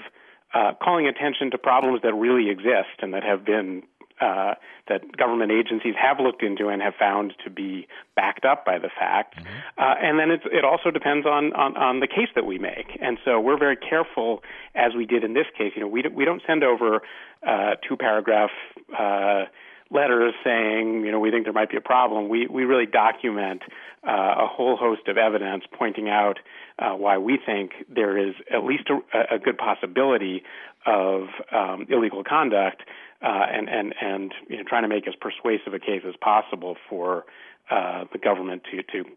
uh, 0.53 0.73
calling 0.81 1.07
attention 1.07 1.51
to 1.51 1.57
problems 1.57 2.01
that 2.03 2.13
really 2.13 2.49
exist 2.49 2.99
and 3.01 3.13
that 3.13 3.23
have 3.23 3.45
been 3.45 3.83
uh, 4.21 4.53
that 4.87 5.17
government 5.17 5.51
agencies 5.51 5.95
have 5.99 6.19
looked 6.19 6.43
into 6.43 6.67
and 6.67 6.81
have 6.81 6.93
found 6.93 7.33
to 7.43 7.49
be 7.49 7.87
backed 8.15 8.45
up 8.45 8.63
by 8.65 8.77
the 8.77 8.89
facts. 8.89 9.39
Mm-hmm. 9.39 9.79
Uh, 9.79 9.95
and 9.99 10.19
then 10.19 10.29
it 10.29 10.63
also 10.63 10.91
depends 10.91 11.25
on, 11.25 11.53
on, 11.53 11.75
on 11.75 11.99
the 12.01 12.07
case 12.07 12.29
that 12.35 12.45
we 12.45 12.59
make. 12.59 12.97
And 13.01 13.17
so 13.25 13.39
we're 13.39 13.57
very 13.57 13.75
careful, 13.77 14.43
as 14.75 14.93
we 14.95 15.05
did 15.07 15.23
in 15.23 15.33
this 15.33 15.47
case. 15.57 15.71
You 15.75 15.81
know, 15.81 15.87
we, 15.87 16.03
we 16.13 16.23
don't 16.23 16.41
send 16.45 16.63
over 16.63 17.01
uh, 17.47 17.71
two 17.87 17.97
paragraph 17.97 18.51
uh, 18.97 19.45
letters 19.89 20.33
saying, 20.43 21.03
you 21.03 21.11
know, 21.11 21.19
we 21.19 21.31
think 21.31 21.45
there 21.45 21.53
might 21.53 21.69
be 21.69 21.77
a 21.77 21.81
problem. 21.81 22.29
We, 22.29 22.47
we 22.47 22.63
really 22.63 22.85
document 22.85 23.63
uh, 24.07 24.35
a 24.37 24.47
whole 24.47 24.77
host 24.77 25.07
of 25.07 25.17
evidence 25.17 25.63
pointing 25.77 26.09
out 26.09 26.37
uh, 26.79 26.91
why 26.91 27.17
we 27.17 27.37
think 27.43 27.71
there 27.93 28.17
is 28.17 28.35
at 28.53 28.63
least 28.63 28.89
a, 28.89 29.35
a 29.35 29.39
good 29.39 29.57
possibility 29.57 30.43
of 30.85 31.27
um, 31.51 31.85
illegal 31.89 32.23
conduct, 32.23 32.83
uh, 33.21 33.45
and 33.51 33.69
and 33.69 33.93
and 34.01 34.33
you 34.49 34.57
know, 34.57 34.63
trying 34.67 34.83
to 34.83 34.89
make 34.89 35.07
as 35.07 35.13
persuasive 35.15 35.73
a 35.73 35.79
case 35.79 36.01
as 36.07 36.15
possible 36.21 36.75
for 36.89 37.25
uh, 37.69 38.05
the 38.11 38.17
government 38.17 38.63
to 38.71 38.83
to 38.83 39.09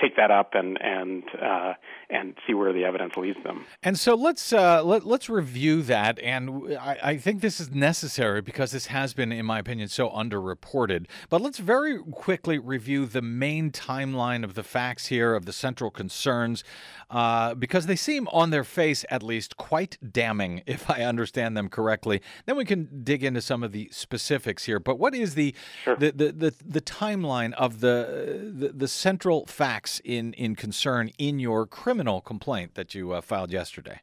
take 0.00 0.16
that 0.16 0.30
up 0.30 0.54
and 0.54 0.80
and 0.80 1.24
uh, 1.40 1.74
and 2.10 2.34
see 2.46 2.54
where 2.54 2.72
the 2.72 2.84
evidence 2.84 3.14
leads 3.16 3.42
them. 3.44 3.64
And 3.82 3.98
so 3.98 4.14
let's 4.14 4.52
uh, 4.52 4.82
let, 4.82 5.06
let's 5.06 5.28
review 5.28 5.82
that. 5.82 6.18
And 6.20 6.76
I, 6.78 6.98
I, 7.02 7.16
think 7.18 7.42
this 7.42 7.60
is 7.60 7.70
necessary 7.70 8.40
because 8.40 8.72
this 8.72 8.86
has 8.86 9.12
been, 9.12 9.30
in 9.30 9.44
my 9.44 9.58
opinion, 9.58 9.88
so 9.88 10.08
underreported. 10.08 11.06
But 11.28 11.42
let's 11.42 11.58
very 11.58 11.98
quickly 12.10 12.58
review 12.58 13.04
the 13.04 13.20
main 13.20 13.70
timeline 13.70 14.42
of 14.42 14.54
the 14.54 14.62
facts 14.62 15.06
here 15.06 15.34
of 15.34 15.44
the 15.44 15.52
central 15.52 15.90
concerns, 15.90 16.64
uh, 17.10 17.54
because 17.54 17.86
they 17.86 17.96
seem, 17.96 18.26
on 18.28 18.50
their 18.50 18.64
face 18.64 19.04
at 19.10 19.22
least, 19.22 19.58
quite 19.58 19.98
damning, 20.10 20.62
if 20.66 20.88
I 20.90 21.02
understand 21.02 21.56
them 21.56 21.68
correctly. 21.68 22.22
Then 22.46 22.56
we 22.56 22.64
can 22.64 23.02
dig 23.04 23.22
into 23.22 23.42
some 23.42 23.62
of 23.62 23.72
the 23.72 23.90
specifics 23.92 24.64
here. 24.64 24.80
But 24.80 24.98
what 24.98 25.14
is 25.14 25.34
the 25.34 25.54
sure. 25.84 25.96
the, 25.96 26.12
the, 26.12 26.32
the 26.32 26.54
the 26.64 26.80
timeline 26.80 27.52
of 27.54 27.80
the, 27.80 28.52
the 28.54 28.68
the 28.68 28.88
central 28.88 29.44
facts? 29.44 29.87
Facts 29.88 30.00
in, 30.04 30.32
in 30.34 30.54
concern 30.56 31.10
in 31.18 31.38
your 31.38 31.66
criminal 31.66 32.20
complaint 32.20 32.74
that 32.74 32.94
you 32.94 33.12
uh, 33.12 33.20
filed 33.20 33.50
yesterday? 33.50 34.00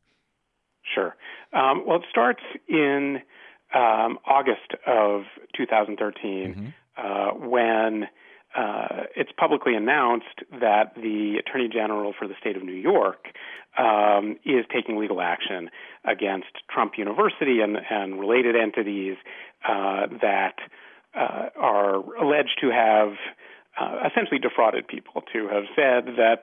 Sure. 0.94 1.15
Um, 1.54 1.84
well, 1.88 1.98
it 1.98 2.06
starts 2.10 2.42
in 2.68 3.18
um, 3.74 4.20
August 4.25 4.74
of 4.88 5.24
2013 5.58 6.54
mm-hmm. 6.54 6.68
uh, 6.98 7.48
when 7.48 8.04
uh, 8.56 9.04
it's 9.15 9.32
publicly 9.38 9.75
announced 9.75 10.39
that 10.51 10.94
the 10.96 11.36
Attorney 11.39 11.68
General 11.72 12.13
for 12.18 12.27
the 12.27 12.36
state 12.39 12.56
of 12.56 12.63
New 12.63 12.74
York 12.74 13.25
um, 13.77 14.38
is 14.46 14.65
taking 14.74 14.98
legal 14.98 15.20
action 15.20 15.70
against 16.06 16.48
Trump 16.74 16.94
University 16.98 17.60
and, 17.62 17.77
and 17.89 18.20
related 18.20 18.56
entities 18.56 19.18
uh, 19.68 20.08
that 20.22 20.56
uh, 21.13 21.50
are 21.60 21.96
alleged 22.15 22.58
to 22.62 22.70
have 22.70 23.13
uh, 23.79 24.08
essentially 24.10 24.39
defrauded 24.39 24.88
people 24.88 25.22
to 25.34 25.48
have 25.48 25.63
said 25.75 26.15
that 26.15 26.41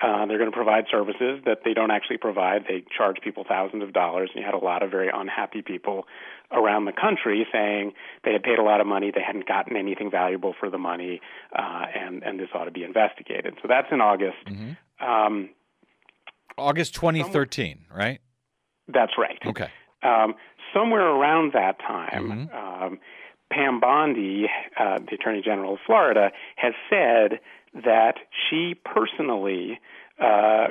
uh, 0.00 0.26
they're 0.26 0.38
going 0.38 0.50
to 0.50 0.56
provide 0.56 0.84
services 0.90 1.40
that 1.44 1.58
they 1.64 1.74
don't 1.74 1.90
actually 1.90 2.18
provide. 2.18 2.62
They 2.66 2.84
charge 2.96 3.18
people 3.22 3.44
thousands 3.48 3.82
of 3.84 3.92
dollars, 3.92 4.30
and 4.34 4.40
you 4.40 4.46
had 4.46 4.54
a 4.54 4.64
lot 4.64 4.82
of 4.82 4.90
very 4.90 5.08
unhappy 5.12 5.62
people 5.62 6.06
around 6.50 6.84
the 6.84 6.92
country 6.92 7.46
saying 7.52 7.92
they 8.24 8.32
had 8.32 8.42
paid 8.42 8.58
a 8.58 8.62
lot 8.62 8.80
of 8.80 8.86
money, 8.86 9.12
they 9.14 9.22
hadn't 9.22 9.46
gotten 9.46 9.76
anything 9.76 10.10
valuable 10.10 10.54
for 10.58 10.70
the 10.70 10.78
money, 10.78 11.20
uh, 11.56 11.84
and 11.94 12.22
and 12.22 12.40
this 12.40 12.48
ought 12.54 12.64
to 12.64 12.70
be 12.70 12.84
investigated. 12.84 13.54
So 13.62 13.68
that's 13.68 13.88
in 13.92 14.00
August. 14.00 14.44
Mm-hmm. 14.46 15.04
Um, 15.04 15.50
August 16.58 16.94
2013, 16.96 17.86
right? 17.94 18.20
That's 18.88 19.12
right. 19.16 19.38
Okay. 19.46 19.68
Um, 20.02 20.34
somewhere 20.74 21.06
around 21.06 21.52
that 21.54 21.78
time. 21.78 22.48
Mm-hmm. 22.50 22.84
Um, 22.84 22.98
Pam 23.52 23.80
Bondi, 23.80 24.46
uh, 24.78 24.98
the 24.98 25.14
Attorney 25.14 25.42
General 25.42 25.74
of 25.74 25.80
Florida, 25.84 26.30
has 26.56 26.72
said 26.88 27.40
that 27.84 28.14
she 28.48 28.74
personally 28.74 29.78
uh, 30.18 30.68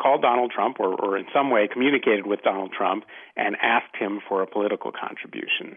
called 0.00 0.22
Donald 0.22 0.50
Trump 0.50 0.80
or, 0.80 0.94
or 0.94 1.18
in 1.18 1.26
some 1.32 1.50
way 1.50 1.68
communicated 1.70 2.26
with 2.26 2.42
Donald 2.42 2.72
Trump 2.72 3.04
and 3.36 3.56
asked 3.62 3.96
him 3.98 4.20
for 4.26 4.42
a 4.42 4.46
political 4.46 4.92
contribution. 4.92 5.76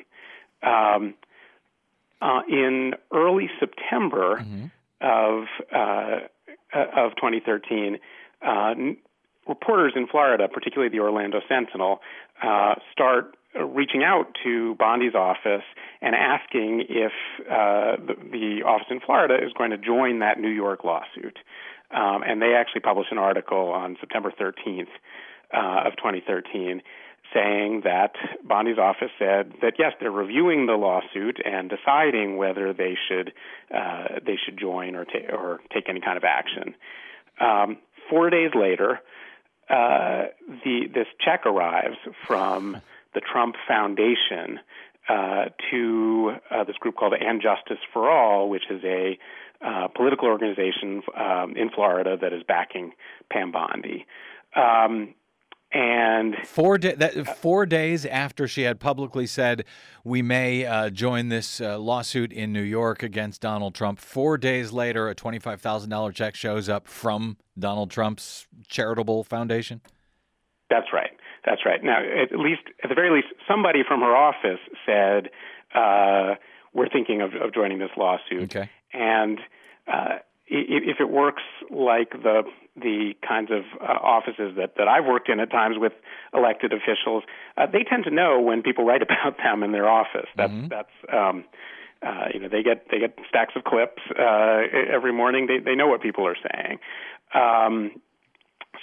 Um, 0.63 1.13
uh, 2.21 2.41
in 2.50 2.93
early 3.13 3.50
September 3.59 4.38
mm-hmm. 4.38 4.65
of 5.01 5.45
uh, 5.74 6.27
of 6.74 7.15
2013, 7.15 8.00
uh, 8.41 8.74
reporters 9.47 9.93
in 9.95 10.07
Florida, 10.07 10.47
particularly 10.47 10.89
the 10.89 11.01
Orlando 11.01 11.39
Sentinel, 11.47 12.01
uh, 12.41 12.75
start 12.91 13.38
reaching 13.63 14.03
out 14.03 14.35
to 14.43 14.75
Bondi's 14.75 15.15
office 15.15 15.63
and 16.01 16.15
asking 16.15 16.85
if 16.89 17.12
uh, 17.50 17.95
the, 18.05 18.15
the, 18.31 18.63
office 18.65 18.88
in 18.89 19.00
Florida 19.00 19.35
is 19.35 19.53
going 19.53 19.71
to 19.71 19.77
join 19.77 20.19
that 20.19 20.39
New 20.39 20.50
York 20.50 20.83
lawsuit. 20.83 21.38
Um, 21.91 22.24
and 22.25 22.41
they 22.41 22.53
actually 22.53 22.81
published 22.81 23.12
an 23.12 23.17
article 23.17 23.69
on 23.69 23.97
September 24.00 24.31
13th 24.31 24.88
uh, 25.53 25.88
of 25.88 25.95
2013 25.97 26.81
saying 27.33 27.81
that 27.83 28.13
Bondi's 28.47 28.77
office 28.77 29.12
said 29.17 29.53
that 29.62 29.74
yes, 29.79 29.93
they're 30.00 30.12
reviewing 30.12 30.67
the 30.67 30.74
lawsuit 30.74 31.39
and 31.43 31.69
deciding 31.69 32.38
whether 32.38 32.74
they 32.74 32.95
should 33.07 33.33
uh, 33.74 34.19
they 34.25 34.38
should 34.43 34.59
join 34.59 34.95
or, 34.95 35.05
ta- 35.05 35.33
or 35.33 35.59
take 35.74 35.89
any 35.89 36.01
kind 36.01 36.17
of 36.17 36.24
action. 36.24 36.75
Um, 37.39 37.77
four 38.09 38.29
days 38.29 38.51
later, 38.55 39.01
uh, 39.69 40.25
the 40.63 40.88
this 40.93 41.07
check 41.19 41.45
arrives 41.45 41.97
from 42.27 42.81
the 43.15 43.22
Trump 43.22 43.55
Foundation 43.67 44.60
uh, 45.10 45.45
to 45.72 46.34
uh, 46.51 46.63
this 46.63 46.75
group 46.77 46.95
called 46.95 47.13
And 47.19 47.41
Justice 47.41 47.84
for 47.93 48.10
All, 48.10 48.50
which 48.50 48.63
is 48.69 48.84
a 48.84 49.17
uh, 49.65 49.88
political 49.88 50.27
organization 50.27 51.01
um, 51.17 51.55
in 51.55 51.69
Florida 51.74 52.17
that 52.22 52.34
is 52.34 52.43
backing 52.48 52.91
Pam 53.31 53.51
Bondi. 53.51 54.05
Um, 54.55 55.15
and 55.72 56.36
four 56.45 56.77
da- 56.77 56.95
that, 56.95 57.38
four 57.38 57.65
days 57.65 58.05
after 58.05 58.48
she 58.48 58.62
had 58.62 58.79
publicly 58.79 59.27
said 59.27 59.65
we 60.03 60.22
may 60.22 60.65
uh, 60.65 60.89
join 60.89 61.29
this 61.29 61.60
uh, 61.60 61.77
lawsuit 61.77 62.31
in 62.31 62.53
New 62.53 62.62
York 62.62 63.03
against 63.03 63.41
Donald 63.41 63.75
Trump, 63.75 64.00
four 64.00 64.38
days 64.38 64.72
later, 64.72 65.10
a 65.10 65.15
twenty-five 65.15 65.60
thousand 65.60 65.89
dollar 65.89 66.12
check 66.12 66.36
shows 66.36 66.69
up 66.69 66.88
from 66.88 67.38
Donald 67.60 67.91
Trump's 67.91 68.48
charitable 68.67 69.24
foundation. 69.24 69.81
That's 70.69 70.93
right. 70.93 71.12
That's 71.46 71.66
right. 71.66 71.84
Now, 71.84 72.00
at 72.00 72.38
least, 72.38 72.64
at 72.84 72.90
the 72.90 72.96
very 72.96 73.16
least, 73.16 73.28
somebody 73.48 73.84
from 73.88 74.02
her 74.02 74.16
office 74.16 74.60
said 74.86 75.30
uh, 75.75 76.36
we're 76.74 76.90
thinking 76.90 77.22
of, 77.22 77.36
of 77.36 77.54
joining 77.54 77.80
this 77.80 77.92
lawsuit. 77.98 78.56
Okay. 78.56 78.70
And 78.94 79.40
uh, 79.88 80.18
if 80.48 81.00
it 81.00 81.10
works 81.10 81.44
like 81.70 82.12
the 82.12 82.44
the 82.75 83.14
kinds 83.28 83.52
of 83.52 83.64
uh, 83.82 83.86
offices 83.86 84.56
that 84.58 84.75
that 84.78 84.88
I've 84.88 85.06
worked 85.06 85.30
in 85.30 85.40
at 85.40 85.50
times 85.50 85.78
with 85.80 85.94
elected 86.34 86.72
officials, 86.74 87.24
uh, 87.58 87.66
they 87.66 87.84
tend 87.84 88.04
to 88.04 88.12
know 88.12 88.40
when 88.40 88.62
people 88.62 88.86
write 88.86 89.02
about 89.02 89.38
them 89.38 89.64
in 89.64 89.72
their 89.72 89.90
office. 89.90 90.28
That's 90.36 90.52
mm-hmm. 90.52 90.68
that's 90.68 90.90
um, 91.12 91.46
uh, 92.06 92.25
you 92.34 92.40
know 92.40 92.50
they 92.50 92.64
get 92.64 92.88
they 92.92 93.00
get 93.00 93.18
stacks 93.28 93.54
of 93.56 93.64
clips 93.64 94.02
uh, 94.20 94.62
every 94.94 95.14
morning. 95.14 95.48
They 95.48 95.60
they 95.60 95.75
know 95.75 95.88
what 95.88 96.02
people 96.02 96.28
are 96.28 96.38
saying. 96.38 96.80
Um, 97.34 98.02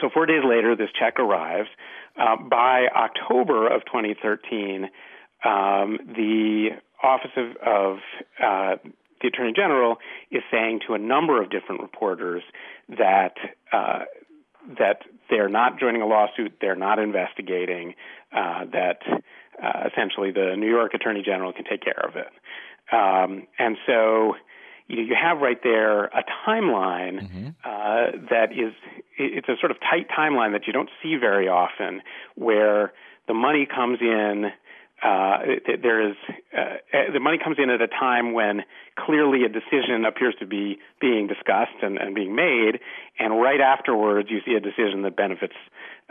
so 0.00 0.10
four 0.12 0.26
days 0.26 0.42
later, 0.44 0.74
this 0.74 0.90
check 0.98 1.18
arrives. 1.20 1.68
Uh, 2.18 2.36
by 2.36 2.86
October 2.94 3.68
of 3.68 3.84
2013, 3.86 4.90
um, 5.44 5.98
the 6.06 6.68
Office 7.02 7.30
of, 7.36 7.56
of 7.66 7.98
uh, 8.42 8.76
the 9.20 9.28
Attorney 9.28 9.52
General 9.54 9.96
is 10.30 10.42
saying 10.50 10.80
to 10.86 10.94
a 10.94 10.98
number 10.98 11.42
of 11.42 11.50
different 11.50 11.80
reporters 11.80 12.42
that 12.88 13.34
uh, 13.72 14.00
that 14.78 15.02
they're 15.28 15.48
not 15.48 15.80
joining 15.80 16.02
a 16.02 16.06
lawsuit, 16.06 16.52
they're 16.60 16.76
not 16.76 17.00
investigating, 17.00 17.94
uh, 18.32 18.64
that 18.72 19.00
uh, 19.60 19.88
essentially 19.90 20.30
the 20.30 20.54
New 20.56 20.68
York 20.68 20.94
Attorney 20.94 21.22
General 21.24 21.52
can 21.52 21.64
take 21.64 21.82
care 21.82 22.00
of 22.06 22.14
it. 22.16 22.28
Um, 22.92 23.46
and 23.58 23.76
so 23.86 24.34
you 24.88 24.96
know, 24.96 25.02
you 25.02 25.16
have 25.20 25.38
right 25.38 25.58
there 25.62 26.04
a 26.04 26.24
timeline 26.46 27.20
mm-hmm. 27.20 27.48
uh, 27.64 28.28
that 28.30 28.52
is 28.52 28.72
it's 29.18 29.48
a 29.48 29.56
sort 29.60 29.70
of 29.70 29.78
tight 29.80 30.08
timeline 30.08 30.52
that 30.52 30.66
you 30.66 30.72
don't 30.72 30.90
see 31.02 31.16
very 31.16 31.48
often, 31.48 32.02
where 32.34 32.92
the 33.28 33.34
money 33.34 33.66
comes 33.66 33.98
in 34.00 34.50
uh, 35.02 35.38
there 35.82 36.10
is 36.10 36.16
uh, 36.56 36.76
the 37.12 37.18
money 37.18 37.36
comes 37.42 37.56
in 37.58 37.70
at 37.70 37.80
a 37.82 37.88
time 37.88 38.34
when 38.34 38.62
clearly 38.96 39.42
a 39.44 39.48
decision 39.48 40.04
appears 40.06 40.34
to 40.38 40.46
be 40.46 40.78
being 41.00 41.26
discussed 41.26 41.82
and, 41.82 41.98
and 41.98 42.14
being 42.14 42.36
made, 42.36 42.78
and 43.18 43.40
right 43.40 43.60
afterwards 43.60 44.28
you 44.30 44.38
see 44.46 44.54
a 44.54 44.60
decision 44.60 45.02
that 45.02 45.16
benefits 45.16 45.54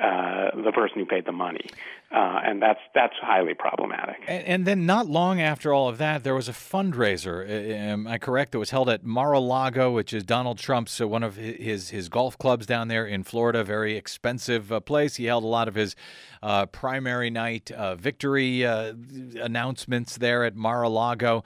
uh, 0.02 0.50
the 0.64 0.72
person 0.72 0.98
who 0.98 1.06
paid 1.06 1.26
the 1.26 1.32
money, 1.32 1.70
uh, 2.12 2.42
and 2.44 2.60
that's 2.60 2.80
that's 2.96 3.14
highly 3.22 3.54
problematic. 3.54 4.18
And, 4.28 4.44
and, 4.46 4.66
then, 4.66 4.86
not 4.88 5.06
long 5.06 5.40
after 5.40 5.72
all 5.72 5.88
of 5.90 6.00
that, 6.00 6.24
there 6.24 6.34
was 6.34 6.50
a 6.50 6.54
fundraiser. 6.54 7.48
Am 7.48 8.08
I 8.08 8.18
correct? 8.18 8.54
That 8.54 8.60
was 8.60 8.72
held 8.72 8.90
at 8.90 9.04
Mar-a-Lago, 9.04 9.92
which 9.92 10.12
is 10.12 10.24
Donald 10.24 10.58
Trump's 10.58 11.00
uh, 11.00 11.08
one 11.08 11.22
of 11.22 11.36
his 11.36 11.90
his 11.90 12.10
golf 12.10 12.36
clubs 12.38 12.66
down 12.66 12.88
there 12.88 13.06
in 13.06 13.24
Florida. 13.24 13.64
Very 13.64 13.96
expensive 13.96 14.72
uh, 14.72 14.80
place. 14.80 15.18
He 15.18 15.26
held 15.26 15.44
a 15.44 15.48
lot 15.48 15.68
of 15.68 15.76
his 15.76 15.96
uh, 16.42 16.66
primary 16.66 17.30
night 17.30 17.70
victory 17.98 18.64
announcements 18.64 20.18
there 20.18 20.44
at 20.44 20.56
Mar-a-Lago. 20.56 21.44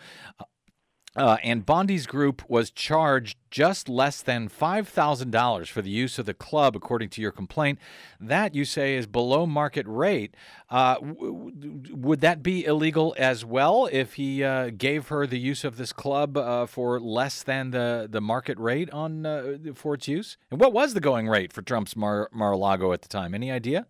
Uh, 1.16 1.38
and 1.44 1.66
Bondi's 1.66 2.08
group 2.08 2.44
was 2.50 2.70
charged 2.70 3.38
just 3.50 3.88
less 3.88 4.22
than 4.22 4.50
$5,000 4.50 5.68
for 5.70 5.82
the 5.82 5.90
use 5.90 6.20
of 6.20 6.26
the 6.26 6.34
club, 6.34 6.76
according 6.76 7.10
to 7.10 7.22
your 7.22 7.32
complaint. 7.32 7.80
That, 8.20 8.54
you 8.54 8.66
say, 8.66 8.96
is 8.96 9.08
below 9.08 9.46
market 9.46 9.86
rate. 9.88 10.36
Uh, 10.70 10.96
w- 10.96 11.82
would 11.92 12.20
that 12.20 12.44
be 12.44 12.66
illegal 12.66 13.16
as 13.18 13.46
well 13.46 13.88
if 13.92 14.16
he 14.16 14.44
uh, 14.44 14.72
gave 14.76 15.08
her 15.08 15.26
the 15.26 15.40
use 15.40 15.64
of 15.64 15.78
this 15.78 15.94
club 15.94 16.36
uh, 16.36 16.66
for 16.66 17.00
less 17.00 17.44
than 17.44 17.72
the, 17.72 18.08
the 18.10 18.22
market 18.22 18.60
rate 18.60 18.90
on 18.92 19.26
uh, 19.26 19.58
for 19.74 19.94
its 19.94 20.10
use? 20.10 20.38
And 20.52 20.60
what 20.60 20.74
was 20.74 20.94
the 20.94 21.00
going 21.00 21.30
rate 21.30 21.54
for 21.54 21.62
Trump's 21.62 21.96
Mar 21.96 22.30
a 22.34 22.58
Lago 22.58 22.92
at 22.92 23.02
the 23.02 23.08
time? 23.08 23.34
Any 23.34 23.52
idea? 23.52 23.88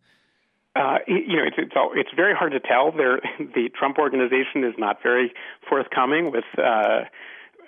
Uh, 0.76 0.98
you 1.08 1.38
know, 1.38 1.44
it's 1.46 1.56
it's, 1.58 1.74
it's 1.96 2.10
very 2.16 2.36
hard 2.36 2.52
to 2.52 2.60
tell. 2.60 2.92
There, 2.92 3.22
the 3.40 3.70
Trump 3.78 3.98
organization 3.98 4.64
is 4.64 4.74
not 4.78 5.02
very 5.02 5.34
forthcoming 5.70 6.32
with 6.32 6.44
uh, 6.58 7.06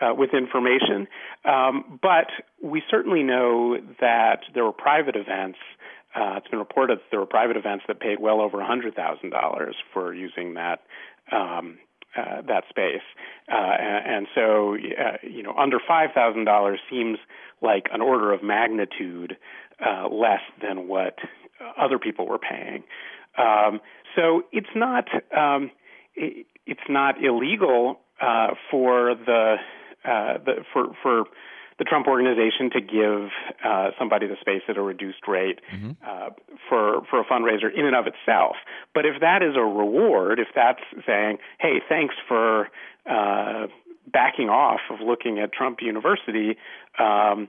uh, 0.01 0.13
with 0.13 0.33
information, 0.33 1.07
um, 1.45 1.99
but 2.01 2.27
we 2.61 2.83
certainly 2.91 3.23
know 3.23 3.77
that 4.01 4.41
there 4.53 4.65
were 4.65 4.73
private 4.73 5.15
events. 5.15 5.57
Uh, 6.13 6.35
it's 6.37 6.47
been 6.49 6.59
reported 6.59 6.97
that 6.97 7.05
there 7.11 7.19
were 7.19 7.25
private 7.25 7.55
events 7.55 7.85
that 7.87 7.99
paid 7.99 8.19
well 8.19 8.41
over 8.41 8.61
hundred 8.61 8.95
thousand 8.95 9.29
dollars 9.29 9.75
for 9.93 10.13
using 10.13 10.55
that 10.55 10.81
um, 11.31 11.77
uh, 12.17 12.41
that 12.41 12.65
space, 12.69 13.03
uh, 13.49 13.55
and, 13.55 14.15
and 14.15 14.27
so 14.35 14.75
you 15.23 15.43
know 15.43 15.53
under 15.57 15.77
five 15.87 16.09
thousand 16.13 16.43
dollars 16.43 16.79
seems 16.89 17.19
like 17.61 17.87
an 17.93 18.01
order 18.01 18.33
of 18.33 18.43
magnitude 18.43 19.37
less 20.11 20.41
than 20.61 20.87
what 20.89 21.15
other 21.77 21.99
people 21.99 22.27
were 22.27 22.39
paying. 22.39 22.83
Um, 23.37 23.79
so 24.15 24.43
it's 24.51 24.67
not 24.75 25.07
um, 25.35 25.71
it, 26.15 26.47
it's 26.65 26.87
not 26.89 27.23
illegal 27.23 27.99
uh, 28.21 28.49
for 28.69 29.15
the, 29.15 29.55
uh, 30.03 30.37
the 30.43 30.65
for 30.73 30.87
for 31.01 31.23
the 31.77 31.83
Trump 31.83 32.07
organization 32.07 32.71
to 32.71 32.81
give 32.81 33.29
uh, 33.63 33.91
somebody 33.99 34.27
the 34.27 34.35
space 34.41 34.63
at 34.67 34.77
a 34.77 34.81
reduced 34.81 35.27
rate 35.27 35.59
mm-hmm. 35.71 35.91
uh, 36.05 36.29
for 36.67 37.01
for 37.09 37.19
a 37.21 37.25
fundraiser 37.25 37.71
in 37.73 37.85
and 37.85 37.95
of 37.95 38.05
itself. 38.07 38.55
But 38.93 39.05
if 39.05 39.21
that 39.21 39.43
is 39.43 39.55
a 39.55 39.61
reward, 39.61 40.39
if 40.39 40.47
that's 40.55 40.81
saying, 41.05 41.37
"Hey, 41.59 41.81
thanks 41.87 42.15
for 42.27 42.69
uh, 43.09 43.67
backing 44.11 44.49
off 44.49 44.81
of 44.89 44.99
looking 45.01 45.39
at 45.39 45.53
Trump 45.53 45.79
University," 45.81 46.57
um, 46.97 47.47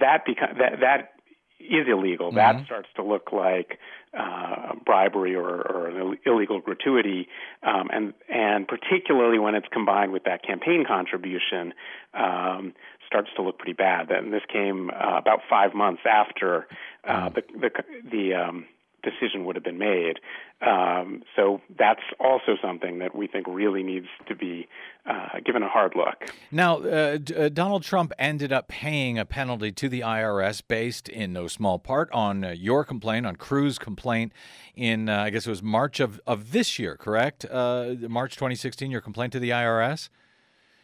that 0.00 0.24
beca- 0.26 0.56
that 0.58 0.80
that 0.80 1.15
is 1.60 1.86
illegal. 1.88 2.28
Mm-hmm. 2.28 2.36
That 2.36 2.64
starts 2.64 2.88
to 2.96 3.02
look 3.02 3.32
like 3.32 3.78
uh, 4.16 4.74
bribery 4.84 5.34
or, 5.34 5.48
or 5.48 5.88
an 5.88 6.18
illegal 6.24 6.60
gratuity, 6.60 7.28
um, 7.62 7.88
and 7.92 8.14
and 8.28 8.66
particularly 8.66 9.38
when 9.38 9.54
it's 9.54 9.68
combined 9.72 10.12
with 10.12 10.24
that 10.24 10.42
campaign 10.42 10.84
contribution, 10.86 11.74
um, 12.14 12.74
starts 13.06 13.28
to 13.36 13.42
look 13.42 13.58
pretty 13.58 13.74
bad. 13.74 14.10
And 14.10 14.32
this 14.32 14.42
came 14.52 14.90
uh, 14.90 15.18
about 15.18 15.40
five 15.48 15.74
months 15.74 16.02
after 16.08 16.66
uh, 17.04 17.28
mm-hmm. 17.30 17.34
the 17.60 17.68
the, 17.68 18.10
the 18.10 18.34
um, 18.34 18.66
decision 19.10 19.44
would 19.44 19.56
have 19.56 19.64
been 19.64 19.78
made. 19.78 20.18
Um, 20.60 21.22
so 21.36 21.60
that's 21.78 22.02
also 22.18 22.56
something 22.60 22.98
that 22.98 23.14
we 23.14 23.26
think 23.26 23.46
really 23.48 23.82
needs 23.82 24.08
to 24.28 24.34
be 24.34 24.66
uh, 25.08 25.40
given 25.44 25.62
a 25.62 25.68
hard 25.68 25.92
look. 25.94 26.30
Now, 26.50 26.78
uh, 26.78 27.18
D- 27.18 27.34
uh, 27.34 27.48
Donald 27.48 27.82
Trump 27.82 28.12
ended 28.18 28.52
up 28.52 28.68
paying 28.68 29.18
a 29.18 29.24
penalty 29.24 29.70
to 29.72 29.88
the 29.88 30.00
IRS 30.00 30.62
based 30.66 31.08
in 31.08 31.32
no 31.32 31.46
small 31.46 31.78
part 31.78 32.10
on 32.12 32.44
uh, 32.44 32.50
your 32.50 32.84
complaint, 32.84 33.26
on 33.26 33.36
CREW's 33.36 33.78
complaint 33.78 34.32
in, 34.74 35.08
uh, 35.08 35.22
I 35.22 35.30
guess 35.30 35.46
it 35.46 35.50
was 35.50 35.62
March 35.62 36.00
of, 36.00 36.20
of 36.26 36.52
this 36.52 36.78
year, 36.78 36.96
correct? 36.96 37.44
Uh, 37.44 37.94
March 38.08 38.34
2016, 38.34 38.90
your 38.90 39.00
complaint 39.00 39.32
to 39.34 39.38
the 39.38 39.50
IRS? 39.50 40.08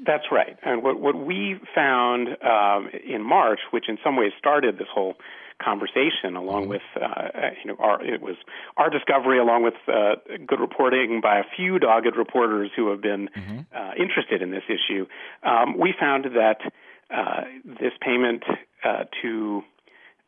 That's 0.05 0.25
right. 0.33 0.57
And 0.65 0.83
what, 0.83 1.01
what 1.01 1.17
we 1.17 1.61
found 1.75 2.29
um, 2.43 2.91
in 3.07 3.23
March, 3.23 3.61
which 3.71 3.89
in 3.89 3.99
some 4.03 4.17
ways 4.17 4.33
started 4.39 4.79
this 4.79 4.89
whole 4.93 5.15
conversation, 5.63 6.37
along 6.37 6.63
mm-hmm. 6.63 6.71
with 6.71 6.83
uh, 7.01 7.51
you 7.63 7.71
know 7.71 7.77
our 7.79 8.05
it 8.05 8.21
was 8.21 8.37
our 8.77 8.91
discovery, 8.91 9.39
along 9.39 9.63
with 9.63 9.75
uh, 9.89 10.17
good 10.47 10.61
reporting 10.61 11.21
by 11.23 11.39
a 11.39 11.45
few 11.57 11.79
dogged 11.79 12.17
reporters 12.17 12.71
who 12.77 12.91
have 12.91 13.01
been 13.01 13.29
mm-hmm. 13.29 13.59
uh, 13.75 13.93
interested 13.99 14.43
in 14.43 14.51
this 14.51 14.65
issue. 14.69 15.07
Um, 15.43 15.79
we 15.79 15.95
found 15.99 16.25
that 16.37 16.59
uh, 17.11 17.43
this 17.65 17.93
payment 18.01 18.43
uh, 18.85 19.05
to 19.23 19.63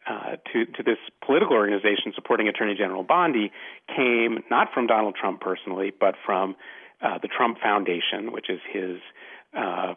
uh, 0.07 0.37
to, 0.53 0.66
to 0.66 0.83
this 0.83 0.99
political 1.25 1.57
organization 1.57 2.12
supporting 2.14 2.47
Attorney 2.47 2.75
General 2.77 3.03
Bondi 3.03 3.51
came 3.97 4.40
not 4.51 4.68
from 4.75 4.87
Donald 4.87 5.16
Trump 5.18 5.40
personally, 5.40 5.92
but 5.99 6.14
from 6.27 6.57
uh, 7.01 7.18
the 7.23 7.29
Trump 7.29 7.59
Foundation, 7.59 8.31
which 8.31 8.51
is 8.51 8.61
his 8.70 8.99
uh, 9.57 9.94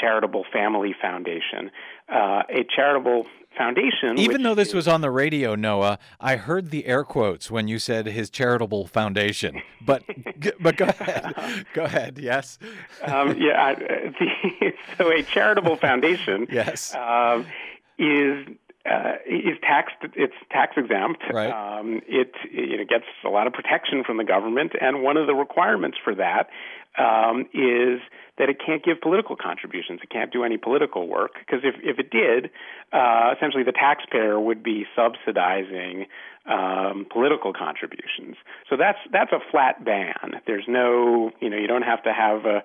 charitable 0.00 0.44
family 0.52 0.94
foundation, 1.00 1.70
uh, 2.12 2.42
a 2.48 2.64
charitable 2.74 3.26
foundation. 3.56 4.18
Even 4.18 4.42
though 4.42 4.54
this 4.54 4.68
is, 4.68 4.74
was 4.74 4.88
on 4.88 5.00
the 5.00 5.10
radio, 5.10 5.54
Noah, 5.54 5.98
I 6.20 6.36
heard 6.36 6.70
the 6.70 6.86
air 6.86 7.04
quotes 7.04 7.50
when 7.50 7.68
you 7.68 7.78
said 7.78 8.06
his 8.06 8.30
charitable 8.30 8.86
foundation. 8.86 9.60
But 9.80 10.02
but 10.60 10.76
go 10.76 10.86
ahead, 10.86 11.66
go 11.72 11.84
ahead. 11.84 12.18
Yes. 12.18 12.58
Um, 13.02 13.36
yeah. 13.38 13.74
The, 14.18 14.72
so 14.96 15.10
a 15.10 15.22
charitable 15.22 15.76
foundation. 15.80 16.46
yes. 16.50 16.94
Um, 16.94 17.46
is 17.98 18.46
uh, 18.90 19.14
is 19.26 19.58
taxed. 19.62 19.96
It's 20.14 20.34
tax 20.50 20.74
exempt. 20.76 21.22
Right. 21.32 21.50
Um, 21.50 22.00
it 22.06 22.32
you 22.50 22.78
know 22.78 22.84
gets 22.84 23.04
a 23.24 23.28
lot 23.28 23.46
of 23.46 23.52
protection 23.52 24.04
from 24.04 24.16
the 24.16 24.24
government, 24.24 24.72
and 24.80 25.02
one 25.02 25.16
of 25.16 25.26
the 25.26 25.34
requirements 25.34 25.98
for 26.02 26.14
that 26.14 26.48
um, 26.98 27.42
is 27.52 28.00
that 28.38 28.48
it 28.48 28.58
can't 28.64 28.84
give 28.84 29.00
political 29.00 29.36
contributions. 29.36 30.00
It 30.02 30.10
can't 30.10 30.32
do 30.32 30.44
any 30.44 30.56
political 30.56 31.08
work 31.08 31.32
because 31.38 31.60
if 31.64 31.74
if 31.82 31.98
it 31.98 32.10
did, 32.10 32.50
uh, 32.92 33.34
essentially 33.36 33.64
the 33.64 33.72
taxpayer 33.72 34.38
would 34.38 34.62
be 34.62 34.84
subsidizing 34.94 36.06
um, 36.46 37.06
political 37.10 37.52
contributions. 37.52 38.36
So 38.68 38.76
that's 38.76 38.98
that's 39.12 39.32
a 39.32 39.40
flat 39.50 39.84
ban. 39.84 40.40
There's 40.46 40.66
no 40.68 41.30
you 41.40 41.50
know 41.50 41.56
you 41.56 41.66
don't 41.66 41.82
have 41.82 42.02
to 42.04 42.12
have 42.12 42.44
a 42.44 42.62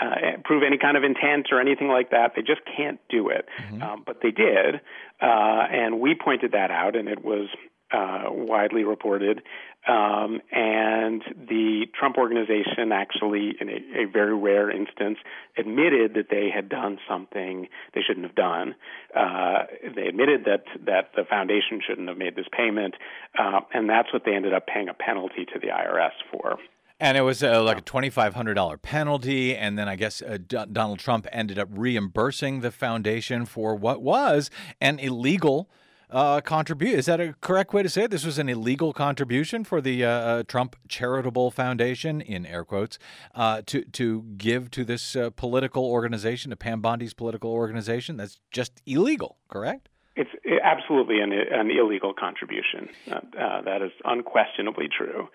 uh, 0.00 0.38
prove 0.44 0.62
any 0.62 0.78
kind 0.78 0.96
of 0.96 1.04
intent 1.04 1.48
or 1.52 1.60
anything 1.60 1.88
like 1.88 2.10
that. 2.10 2.32
They 2.34 2.42
just 2.42 2.62
can't 2.64 2.98
do 3.10 3.28
it. 3.28 3.46
Mm-hmm. 3.60 3.82
Um, 3.82 4.02
but 4.06 4.20
they 4.22 4.30
did, 4.30 4.76
uh, 5.20 5.66
and 5.70 6.00
we 6.00 6.14
pointed 6.14 6.52
that 6.52 6.70
out, 6.70 6.96
and 6.96 7.08
it 7.08 7.22
was 7.22 7.48
uh, 7.92 8.24
widely 8.28 8.84
reported. 8.84 9.42
Um, 9.88 10.40
and 10.52 11.22
the 11.48 11.86
Trump 11.98 12.18
organization 12.18 12.92
actually, 12.92 13.54
in 13.58 13.70
a, 13.70 14.02
a, 14.02 14.04
very 14.12 14.36
rare 14.36 14.70
instance, 14.70 15.18
admitted 15.56 16.14
that 16.14 16.26
they 16.30 16.50
had 16.54 16.68
done 16.68 16.98
something 17.08 17.66
they 17.94 18.02
shouldn't 18.06 18.26
have 18.26 18.34
done. 18.34 18.74
Uh, 19.16 19.64
they 19.96 20.06
admitted 20.06 20.44
that 20.44 20.64
that 20.84 21.12
the 21.16 21.24
foundation 21.24 21.80
shouldn't 21.86 22.08
have 22.08 22.18
made 22.18 22.36
this 22.36 22.44
payment, 22.54 22.94
uh, 23.38 23.60
and 23.72 23.88
that's 23.88 24.12
what 24.12 24.24
they 24.26 24.34
ended 24.34 24.52
up 24.52 24.66
paying 24.66 24.90
a 24.90 24.94
penalty 24.94 25.46
to 25.46 25.58
the 25.58 25.68
IRS 25.68 26.12
for. 26.30 26.58
And 27.02 27.16
it 27.16 27.22
was 27.22 27.42
uh, 27.42 27.62
like 27.62 27.78
a 27.78 27.82
$2,500 27.82 28.82
penalty. 28.82 29.56
And 29.56 29.78
then 29.78 29.88
I 29.88 29.96
guess 29.96 30.20
uh, 30.20 30.36
D- 30.46 30.66
Donald 30.70 30.98
Trump 30.98 31.26
ended 31.32 31.58
up 31.58 31.68
reimbursing 31.72 32.60
the 32.60 32.70
foundation 32.70 33.46
for 33.46 33.74
what 33.74 34.02
was 34.02 34.50
an 34.82 34.98
illegal 34.98 35.70
uh, 36.10 36.40
contribution. 36.40 36.98
Is 36.98 37.06
that 37.06 37.20
a 37.20 37.34
correct 37.40 37.72
way 37.72 37.82
to 37.82 37.88
say 37.88 38.04
it? 38.04 38.10
This 38.10 38.24
was 38.24 38.38
an 38.38 38.48
illegal 38.48 38.92
contribution 38.92 39.64
for 39.64 39.80
the 39.80 40.04
uh, 40.04 40.10
uh, 40.10 40.42
Trump 40.44 40.76
Charitable 40.88 41.50
Foundation, 41.50 42.20
in 42.20 42.46
air 42.46 42.64
quotes, 42.64 42.98
uh, 43.34 43.62
to, 43.66 43.84
to 43.84 44.22
give 44.36 44.70
to 44.72 44.84
this 44.84 45.16
political 45.36 45.84
organization, 45.84 46.50
to 46.50 46.56
Pam 46.56 46.80
Bondi's 46.80 47.14
political 47.14 47.50
organization. 47.50 48.16
That's 48.16 48.38
just 48.50 48.82
illegal, 48.86 49.36
correct? 49.48 49.88
It's 50.16 50.30
absolutely 50.62 51.20
an, 51.20 51.32
an 51.32 51.70
illegal 51.70 52.12
contribution. 52.12 52.88
that 53.06 53.82
is 53.82 53.92
unquestionably 54.04 54.88
true. 54.88 55.28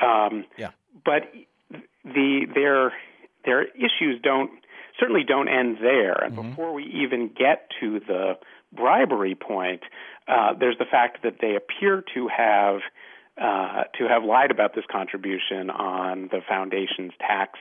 Um, 0.00 0.44
yeah 0.56 0.70
but 1.04 1.32
the 2.04 2.46
their 2.54 2.92
their 3.44 3.64
issues 3.64 4.20
don't 4.22 4.50
certainly 4.98 5.22
don't 5.26 5.48
end 5.48 5.78
there. 5.80 6.14
And 6.24 6.36
mm-hmm. 6.36 6.50
before 6.50 6.72
we 6.72 6.84
even 6.84 7.28
get 7.28 7.70
to 7.80 8.00
the 8.00 8.32
bribery 8.72 9.34
point, 9.34 9.82
uh, 10.26 10.54
there's 10.58 10.78
the 10.78 10.84
fact 10.84 11.22
that 11.22 11.36
they 11.40 11.56
appear 11.56 12.04
to 12.14 12.28
have 12.28 12.80
uh, 13.40 13.84
to 13.96 14.08
have 14.08 14.24
lied 14.24 14.50
about 14.50 14.74
this 14.74 14.84
contribution 14.90 15.70
on 15.70 16.28
the 16.32 16.40
foundation's 16.48 17.12
tax 17.20 17.58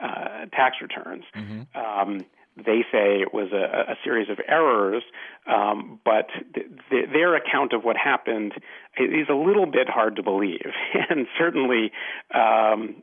uh, 0.00 0.46
tax 0.52 0.76
returns. 0.82 1.24
Mm-hmm. 1.34 1.62
Um, 1.78 2.26
they 2.56 2.84
say 2.92 3.20
it 3.20 3.34
was 3.34 3.50
a, 3.52 3.92
a 3.92 3.96
series 4.04 4.28
of 4.28 4.38
errors, 4.46 5.02
um, 5.46 5.98
but 6.04 6.28
th- 6.54 6.66
th- 6.90 7.08
their 7.12 7.34
account 7.34 7.72
of 7.72 7.82
what 7.82 7.96
happened 7.96 8.52
is 8.96 9.28
a 9.28 9.34
little 9.34 9.66
bit 9.66 9.88
hard 9.88 10.16
to 10.16 10.22
believe, 10.22 10.72
and 11.10 11.26
certainly. 11.38 11.92
Um, 12.32 13.02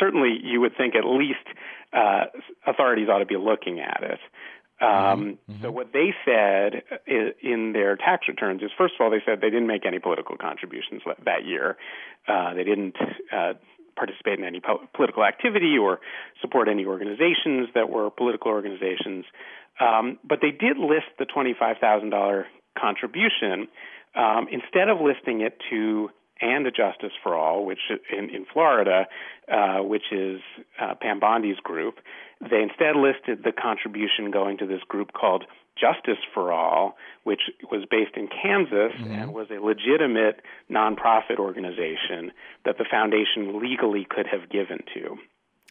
certainly, 0.00 0.36
you 0.42 0.60
would 0.60 0.76
think 0.76 0.96
at 0.96 1.04
least 1.04 1.46
uh, 1.92 2.24
authorities 2.66 3.08
ought 3.08 3.20
to 3.20 3.26
be 3.26 3.36
looking 3.36 3.78
at 3.78 4.02
it. 4.02 4.18
Um, 4.84 5.38
mm-hmm. 5.50 5.62
So 5.62 5.70
what 5.70 5.92
they 5.92 6.12
said 6.24 6.82
in 7.06 7.72
their 7.72 7.96
tax 7.96 8.28
returns 8.28 8.62
is, 8.62 8.70
first 8.76 8.94
of 8.98 9.04
all, 9.04 9.10
they 9.10 9.22
said 9.24 9.40
they 9.40 9.50
didn't 9.50 9.66
make 9.66 9.86
any 9.86 9.98
political 9.98 10.36
contributions 10.36 11.02
that 11.24 11.44
year. 11.44 11.76
Uh, 12.28 12.54
they 12.54 12.64
didn't 12.64 12.96
uh, 13.32 13.54
participate 13.96 14.38
in 14.38 14.44
any 14.44 14.60
po- 14.60 14.86
political 14.94 15.24
activity 15.24 15.76
or 15.80 16.00
support 16.40 16.68
any 16.68 16.84
organizations 16.84 17.68
that 17.74 17.88
were 17.88 18.10
political 18.10 18.50
organizations. 18.50 19.24
Um, 19.80 20.18
but 20.22 20.40
they 20.42 20.50
did 20.50 20.76
list 20.78 21.06
the 21.18 21.26
$25,000 21.26 22.44
contribution 22.78 23.68
um, 24.14 24.46
instead 24.50 24.88
of 24.88 24.98
listing 25.00 25.40
it 25.40 25.56
to 25.70 26.10
and 26.40 26.66
a 26.66 26.70
Justice 26.70 27.12
for 27.22 27.34
All, 27.34 27.64
which 27.64 27.78
in, 28.12 28.28
in 28.30 28.44
Florida, 28.52 29.06
uh, 29.50 29.78
which 29.78 30.12
is 30.12 30.40
uh, 30.80 30.94
Pam 31.00 31.20
Bondi's 31.20 31.58
group. 31.60 31.96
They 32.40 32.62
instead 32.62 32.96
listed 32.96 33.44
the 33.44 33.52
contribution 33.52 34.30
going 34.30 34.58
to 34.58 34.66
this 34.66 34.82
group 34.88 35.12
called 35.12 35.44
Justice 35.76 36.22
for 36.32 36.52
All, 36.52 36.96
which 37.24 37.40
was 37.70 37.84
based 37.90 38.16
in 38.16 38.28
Kansas 38.28 38.92
mm-hmm. 38.94 39.10
and 39.10 39.34
was 39.34 39.48
a 39.50 39.60
legitimate 39.60 40.40
nonprofit 40.70 41.38
organization 41.38 42.32
that 42.64 42.78
the 42.78 42.84
foundation 42.90 43.60
legally 43.60 44.06
could 44.08 44.26
have 44.26 44.48
given 44.50 44.78
to. 44.94 45.18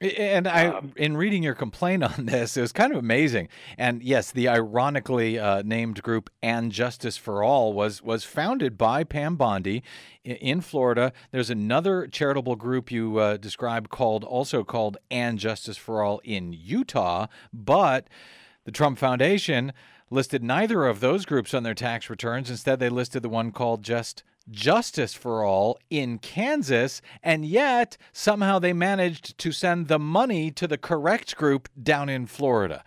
And 0.04 0.50
I, 0.50 0.68
um, 0.68 0.92
in 0.98 1.16
reading 1.16 1.44
your 1.44 1.54
complaint 1.56 2.04
on 2.04 2.26
this, 2.26 2.58
it 2.58 2.62
was 2.62 2.74
kind 2.74 2.92
of 2.92 3.00
amazing. 3.00 3.48
And 3.78 4.04
yes, 4.04 4.32
the 4.32 4.50
ironically 4.50 5.39
uh, 5.39 5.62
named 5.63 6.04
group 6.04 6.30
"And 6.42 6.74
Justice 6.74 7.16
for 7.16 7.42
All" 7.42 7.72
was 7.72 8.02
was 8.02 8.26
founded 8.26 8.78
by 8.78 9.06
Pam 9.06 9.38
Bondi 9.38 9.82
in 10.26 10.60
Florida. 10.60 11.13
There's 11.32 11.50
another 11.50 12.08
charitable 12.08 12.58
group 12.58 12.92
you 12.92 13.18
uh, 13.18 13.38
described 13.38 13.89
called 13.89 14.26
also 14.26 14.66
called 14.66 14.98
"And 15.10 15.39
Justice 15.39 15.78
for 15.78 16.04
All" 16.04 16.20
in 16.26 16.52
Utah, 16.52 17.28
but 17.54 18.08
the 18.66 18.72
Trump 18.72 18.98
Foundation 18.98 19.72
listed 20.10 20.44
neither 20.44 20.86
of 20.86 21.00
those 21.00 21.26
groups 21.26 21.54
on 21.54 21.63
their 21.63 21.74
tax 21.74 22.10
returns. 22.10 22.50
Instead, 22.50 22.80
they 22.80 22.89
listed 22.89 23.24
the 23.24 23.30
one 23.30 23.52
called 23.52 23.84
just 23.84 24.24
Justice 24.49 25.13
for 25.13 25.43
All 25.43 25.79
in 25.89 26.19
Kansas, 26.19 27.01
and 27.21 27.45
yet 27.45 27.97
somehow 28.12 28.60
they 28.60 28.73
managed 28.73 29.38
to 29.38 29.51
send 29.51 29.88
the 29.88 29.99
money 29.99 30.51
to 30.51 30.67
the 30.67 30.77
correct 30.77 31.36
group 31.36 31.69
down 31.82 32.10
in 32.10 32.25
Florida. 32.25 32.84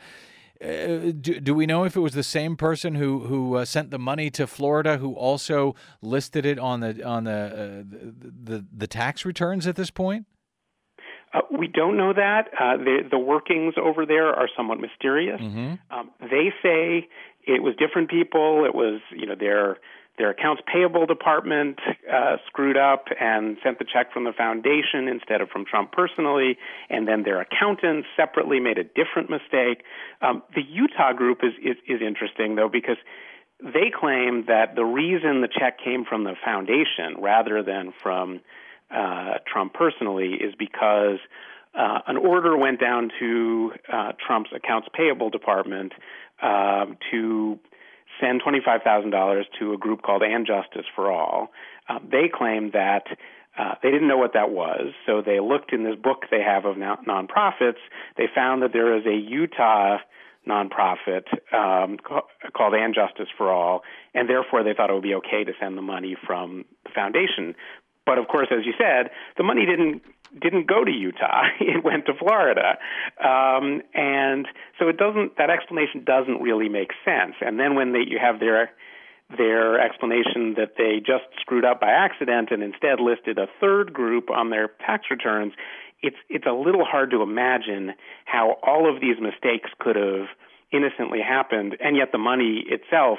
Uh, 0.62 1.12
do, 1.20 1.38
do 1.40 1.54
we 1.54 1.66
know 1.66 1.84
if 1.84 1.96
it 1.96 2.00
was 2.00 2.14
the 2.14 2.22
same 2.22 2.56
person 2.56 2.94
who 2.94 3.20
who 3.20 3.56
uh, 3.56 3.64
sent 3.64 3.90
the 3.90 3.98
money 3.98 4.30
to 4.30 4.46
Florida 4.46 4.96
who 4.96 5.12
also 5.12 5.74
listed 6.00 6.46
it 6.46 6.58
on 6.58 6.80
the 6.80 7.02
on 7.04 7.24
the 7.24 7.30
uh, 7.30 7.84
the, 7.86 8.32
the, 8.42 8.66
the 8.74 8.86
tax 8.86 9.26
returns 9.26 9.66
at 9.66 9.76
this 9.76 9.90
point? 9.90 10.24
Uh, 11.34 11.40
we 11.58 11.66
don't 11.66 11.96
know 11.96 12.12
that. 12.14 12.48
Uh, 12.58 12.76
the, 12.78 13.00
the 13.10 13.18
workings 13.18 13.74
over 13.76 14.06
there 14.06 14.28
are 14.28 14.48
somewhat 14.56 14.80
mysterious. 14.80 15.40
Mm-hmm. 15.40 15.74
Um, 15.90 16.10
they 16.20 16.52
say 16.62 17.08
it 17.46 17.62
was 17.62 17.74
different 17.78 18.08
people. 18.08 18.64
It 18.64 18.74
was, 18.74 19.00
you 19.14 19.26
know, 19.26 19.34
their 19.38 19.76
their 20.18 20.30
accounts 20.30 20.62
payable 20.72 21.06
department 21.06 21.78
uh, 22.12 22.36
screwed 22.46 22.76
up 22.76 23.06
and 23.20 23.58
sent 23.62 23.78
the 23.78 23.84
check 23.84 24.12
from 24.12 24.24
the 24.24 24.32
foundation 24.32 25.08
instead 25.08 25.40
of 25.40 25.48
from 25.50 25.64
Trump 25.64 25.92
personally, 25.92 26.56
and 26.88 27.06
then 27.06 27.22
their 27.22 27.40
accountants 27.40 28.08
separately 28.16 28.58
made 28.60 28.78
a 28.78 28.84
different 28.84 29.28
mistake. 29.28 29.84
Um, 30.22 30.42
the 30.54 30.62
Utah 30.62 31.12
group 31.12 31.40
is, 31.42 31.52
is 31.62 31.76
is 31.86 32.00
interesting 32.00 32.56
though 32.56 32.70
because 32.70 32.98
they 33.62 33.90
claim 33.94 34.44
that 34.46 34.74
the 34.74 34.84
reason 34.84 35.40
the 35.40 35.48
check 35.48 35.78
came 35.82 36.04
from 36.04 36.24
the 36.24 36.34
foundation 36.44 37.20
rather 37.20 37.62
than 37.62 37.92
from 38.02 38.40
uh, 38.90 39.34
Trump 39.50 39.74
personally 39.74 40.34
is 40.34 40.54
because 40.58 41.18
uh, 41.74 42.00
an 42.06 42.16
order 42.16 42.56
went 42.56 42.80
down 42.80 43.10
to 43.18 43.72
uh, 43.92 44.12
Trump's 44.26 44.50
accounts 44.54 44.88
payable 44.94 45.30
department 45.30 45.92
uh, 46.42 46.86
to 47.10 47.58
send 48.20 48.42
$25,000 48.42 49.42
to 49.58 49.72
a 49.72 49.76
group 49.76 50.02
called 50.02 50.22
And 50.22 50.46
Justice 50.46 50.86
for 50.94 51.10
All. 51.10 51.48
Uh, 51.88 51.98
they 52.10 52.28
claim 52.32 52.70
that 52.72 53.04
uh, 53.58 53.74
they 53.82 53.90
didn't 53.90 54.08
know 54.08 54.18
what 54.18 54.34
that 54.34 54.50
was, 54.50 54.92
so 55.06 55.22
they 55.22 55.40
looked 55.40 55.72
in 55.72 55.84
this 55.84 55.96
book 55.96 56.24
they 56.30 56.42
have 56.42 56.64
of 56.66 56.76
non- 56.76 57.04
nonprofits. 57.06 57.80
They 58.16 58.26
found 58.34 58.62
that 58.62 58.72
there 58.72 58.96
is 58.96 59.06
a 59.06 59.16
Utah 59.16 59.98
nonprofit 60.46 61.24
um, 61.52 61.96
ca- 61.98 62.26
called 62.54 62.74
And 62.74 62.94
Justice 62.94 63.28
for 63.36 63.50
All, 63.50 63.82
and 64.14 64.28
therefore 64.28 64.62
they 64.62 64.74
thought 64.74 64.90
it 64.90 64.92
would 64.92 65.02
be 65.02 65.14
okay 65.14 65.44
to 65.44 65.52
send 65.58 65.76
the 65.76 65.82
money 65.82 66.16
from 66.26 66.64
the 66.84 66.90
foundation. 66.94 67.54
But 68.04 68.18
of 68.18 68.28
course, 68.28 68.48
as 68.52 68.64
you 68.64 68.72
said, 68.78 69.10
the 69.36 69.42
money 69.42 69.66
didn't 69.66 70.02
didn't 70.40 70.66
go 70.66 70.84
to 70.84 70.90
Utah; 70.90 71.44
it 71.60 71.84
went 71.84 72.06
to 72.06 72.14
Florida, 72.14 72.78
um, 73.22 73.82
and 73.94 74.46
so 74.78 74.88
it 74.88 74.96
doesn't. 74.96 75.36
That 75.38 75.50
explanation 75.50 76.04
doesn't 76.04 76.40
really 76.40 76.68
make 76.68 76.90
sense. 77.04 77.34
And 77.40 77.58
then 77.58 77.74
when 77.74 77.92
they, 77.92 78.00
you 78.06 78.18
have 78.20 78.40
their 78.40 78.70
their 79.36 79.80
explanation 79.80 80.54
that 80.56 80.74
they 80.78 81.00
just 81.00 81.24
screwed 81.40 81.64
up 81.64 81.80
by 81.80 81.90
accident 81.90 82.50
and 82.52 82.62
instead 82.62 83.00
listed 83.00 83.38
a 83.38 83.48
third 83.60 83.92
group 83.92 84.30
on 84.30 84.50
their 84.50 84.68
tax 84.86 85.06
returns, 85.10 85.52
it's 86.02 86.16
it's 86.28 86.46
a 86.46 86.52
little 86.52 86.84
hard 86.84 87.10
to 87.10 87.22
imagine 87.22 87.92
how 88.24 88.58
all 88.62 88.92
of 88.92 89.00
these 89.00 89.16
mistakes 89.20 89.70
could 89.78 89.96
have 89.96 90.26
innocently 90.72 91.20
happened, 91.20 91.76
and 91.80 91.96
yet 91.96 92.12
the 92.12 92.18
money 92.18 92.64
itself 92.68 93.18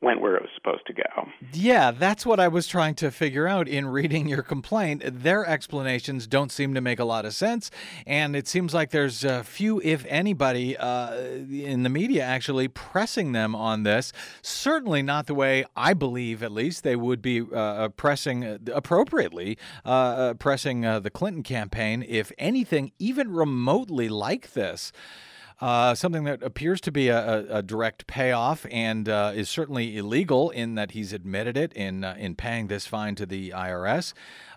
went 0.00 0.20
where 0.20 0.36
it 0.36 0.42
was 0.42 0.50
supposed 0.54 0.86
to 0.86 0.92
go. 0.92 1.28
Yeah, 1.52 1.90
that's 1.90 2.26
what 2.26 2.38
I 2.38 2.48
was 2.48 2.66
trying 2.66 2.94
to 2.96 3.10
figure 3.10 3.48
out 3.48 3.68
in 3.68 3.86
reading 3.86 4.28
your 4.28 4.42
complaint. 4.42 5.02
Their 5.04 5.46
explanations 5.46 6.26
don't 6.26 6.52
seem 6.52 6.74
to 6.74 6.80
make 6.80 6.98
a 6.98 7.04
lot 7.04 7.24
of 7.24 7.34
sense, 7.34 7.70
and 8.06 8.36
it 8.36 8.46
seems 8.46 8.74
like 8.74 8.90
there's 8.90 9.24
a 9.24 9.42
few, 9.42 9.80
if 9.82 10.04
anybody, 10.08 10.76
uh, 10.76 11.14
in 11.16 11.82
the 11.82 11.88
media 11.88 12.22
actually 12.22 12.68
pressing 12.68 13.32
them 13.32 13.54
on 13.54 13.82
this. 13.82 14.12
Certainly 14.42 15.02
not 15.02 15.26
the 15.26 15.34
way 15.34 15.64
I 15.74 15.94
believe, 15.94 16.42
at 16.42 16.52
least, 16.52 16.84
they 16.84 16.96
would 16.96 17.22
be 17.22 17.42
uh, 17.54 17.88
pressing 17.90 18.44
uh, 18.44 18.58
appropriately, 18.72 19.58
uh, 19.84 19.88
uh 19.88 20.34
pressing 20.34 20.84
uh, 20.84 21.00
the 21.00 21.10
Clinton 21.10 21.42
campaign, 21.42 22.04
if 22.06 22.30
anything, 22.38 22.92
even 22.98 23.32
remotely 23.32 24.08
like 24.08 24.52
this. 24.52 24.92
Uh, 25.60 25.94
something 25.94 26.24
that 26.24 26.42
appears 26.42 26.80
to 26.80 26.90
be 26.90 27.08
a, 27.08 27.18
a, 27.18 27.58
a 27.58 27.62
direct 27.62 28.06
payoff 28.06 28.66
and 28.70 29.08
uh, 29.08 29.32
is 29.34 29.48
certainly 29.48 29.96
illegal 29.96 30.50
in 30.50 30.74
that 30.74 30.90
he's 30.90 31.12
admitted 31.12 31.56
it 31.56 31.72
in 31.74 32.02
uh, 32.02 32.16
in 32.18 32.34
paying 32.34 32.66
this 32.66 32.86
fine 32.86 33.14
to 33.14 33.24
the 33.24 33.50
IRS. 33.50 34.12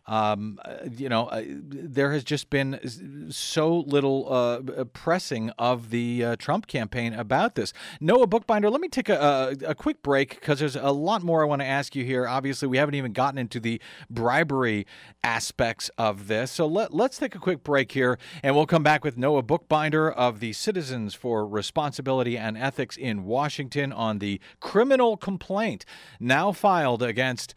Um, 0.08 0.60
uh, 0.64 0.78
you 0.96 1.10
know, 1.10 1.28
uh, 1.28 1.44
there 1.48 2.14
has 2.14 2.24
just 2.24 2.50
been 2.50 3.30
so 3.30 3.80
little 3.80 4.32
uh, 4.32 4.86
pressing 4.94 5.50
of 5.58 5.90
the 5.90 6.24
uh, 6.24 6.36
Trump 6.38 6.68
campaign 6.68 7.14
about 7.14 7.56
this. 7.56 7.74
Noah 8.00 8.28
Bookbinder, 8.28 8.70
let 8.70 8.80
me 8.80 8.88
take 8.88 9.10
a, 9.10 9.58
a, 9.62 9.72
a 9.72 9.76
quick 9.76 10.02
break 10.02 10.36
because 10.36 10.60
there's 10.60 10.78
a 10.78 10.92
lot 10.92 11.24
more 11.24 11.42
I 11.42 11.46
want 11.46 11.62
to 11.62 11.68
ask 11.68 11.96
you 11.96 12.06
here. 12.06 12.28
Obviously, 12.28 12.68
we 12.68 12.78
haven't 12.78 12.96
even 12.96 13.12
gotten 13.12 13.38
into 13.38 13.60
the 13.60 13.82
bribery 14.10 14.88
aspects 15.24 15.92
of 15.98 16.28
this. 16.28 16.52
So 16.52 16.66
let, 16.68 16.94
let's 16.94 17.18
take 17.18 17.36
a 17.36 17.40
quick 17.40 17.64
break 17.64 17.92
here 17.92 18.18
and 18.42 18.56
we'll 18.56 18.66
come 18.66 18.84
back 18.84 19.04
with 19.04 19.18
Noah 19.18 19.44
Bookbinder 19.44 20.10
of 20.10 20.40
the 20.40 20.54
Citizens 20.54 21.16
for 21.16 21.46
Responsibility 21.46 22.38
and 22.38 22.58
Ethics 22.58 22.96
in 22.96 23.26
Washington 23.26 23.92
on 23.92 24.20
the 24.20 24.40
criminal 24.62 25.18
complaint 25.18 25.86
now 26.20 26.52
filed 26.54 27.04
against. 27.04 27.54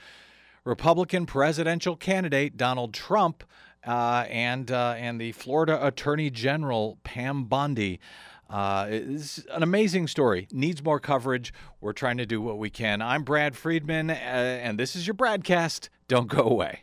Republican 0.65 1.27
presidential 1.27 1.97
candidate 1.97 2.57
Donald 2.57 2.95
Trump 2.95 3.45
uh, 3.87 4.27
and 4.29 4.71
uh, 4.71 4.95
and 4.97 5.21
the 5.21 5.33
Florida 5.33 5.85
Attorney 5.85 6.31
General 6.31 6.99
Pam 7.05 7.45
Bondi. 7.45 8.01
Uh, 8.49 8.87
it's 8.91 9.39
an 9.53 9.63
amazing 9.63 10.09
story. 10.09 10.49
Needs 10.51 10.83
more 10.83 10.99
coverage. 10.99 11.53
We're 11.81 11.93
trying 11.93 12.17
to 12.17 12.27
do 12.27 12.41
what 12.41 12.59
we 12.59 12.69
can. 12.69 13.01
I'm 13.01 13.23
Brad 13.23 13.57
Friedman, 13.57 14.11
uh, 14.11 14.15
and 14.15 14.79
this 14.79 14.97
is 14.97 15.07
your 15.07 15.15
BradCast. 15.15 15.89
Don't 16.09 16.29
go 16.29 16.43
away. 16.43 16.83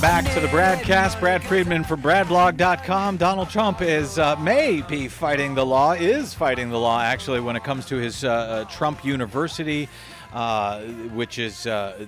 Welcome 0.00 0.24
back 0.24 0.34
to 0.34 0.40
the 0.40 0.46
BradCast. 0.46 1.18
Brad 1.18 1.42
Friedman 1.42 1.82
from 1.82 2.00
BradBlog.com. 2.02 3.16
Donald 3.16 3.50
Trump 3.50 3.82
is 3.82 4.16
uh, 4.16 4.36
may 4.36 4.80
be 4.82 5.08
fighting 5.08 5.56
the 5.56 5.66
law, 5.66 5.90
is 5.90 6.32
fighting 6.32 6.70
the 6.70 6.78
law 6.78 7.02
actually 7.02 7.40
when 7.40 7.56
it 7.56 7.64
comes 7.64 7.84
to 7.86 7.96
his 7.96 8.22
uh, 8.22 8.28
uh 8.28 8.64
Trump 8.66 9.04
University. 9.04 9.88
Uh, 10.32 10.82
which 11.14 11.38
is 11.38 11.66
uh, 11.66 12.06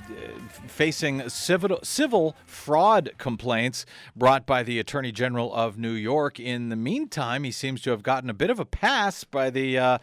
facing 0.66 1.26
civil, 1.30 1.80
civil 1.82 2.36
fraud 2.44 3.10
complaints 3.16 3.86
brought 4.14 4.44
by 4.44 4.62
the 4.62 4.78
Attorney 4.78 5.10
General 5.10 5.52
of 5.54 5.78
New 5.78 5.92
York. 5.92 6.38
In 6.38 6.68
the 6.68 6.76
meantime, 6.76 7.44
he 7.44 7.50
seems 7.50 7.80
to 7.80 7.90
have 7.90 8.02
gotten 8.02 8.28
a 8.28 8.34
bit 8.34 8.50
of 8.50 8.60
a 8.60 8.66
pass 8.66 9.24
by 9.24 9.48
the 9.48 9.78
uh, 9.78 9.98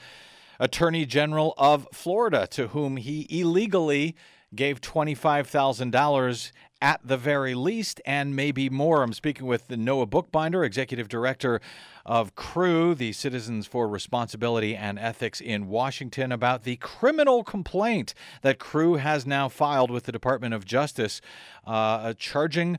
Attorney 0.60 1.06
General 1.06 1.54
of 1.60 1.88
Florida, 1.94 2.48
to 2.48 2.70
whom 2.70 2.98
he 2.98 3.28
illegally 3.30 4.16
gave 4.56 4.82
$25,000 4.82 6.52
at 6.82 7.02
the 7.04 7.18
very 7.18 7.56
least, 7.56 8.00
and 8.06 8.36
maybe 8.36 8.70
more. 8.70 9.02
I'm 9.02 9.14
speaking 9.14 9.48
with 9.48 9.70
Noah 9.70 10.06
Bookbinder, 10.06 10.64
Executive 10.64 11.08
Director 11.08 11.60
of 12.06 12.36
CREW, 12.36 12.96
the 12.96 13.14
Citizens 13.14 13.68
for 13.68 13.88
Responsibility 13.88 14.76
and 14.76 15.00
Ethics 15.00 15.42
in 15.42 15.68
Washington, 15.68 16.32
about 16.32 16.64
the 16.64 16.78
criminal 16.78 17.44
complaint 17.44 18.14
that 18.42 18.60
CREW 18.60 19.00
has 19.00 19.26
now 19.26 19.50
filed 19.50 19.92
with 19.92 20.04
the 20.04 20.12
Department 20.12 20.54
of 20.54 20.66
Justice, 20.66 21.20
uh, 21.66 22.14
charging 22.18 22.78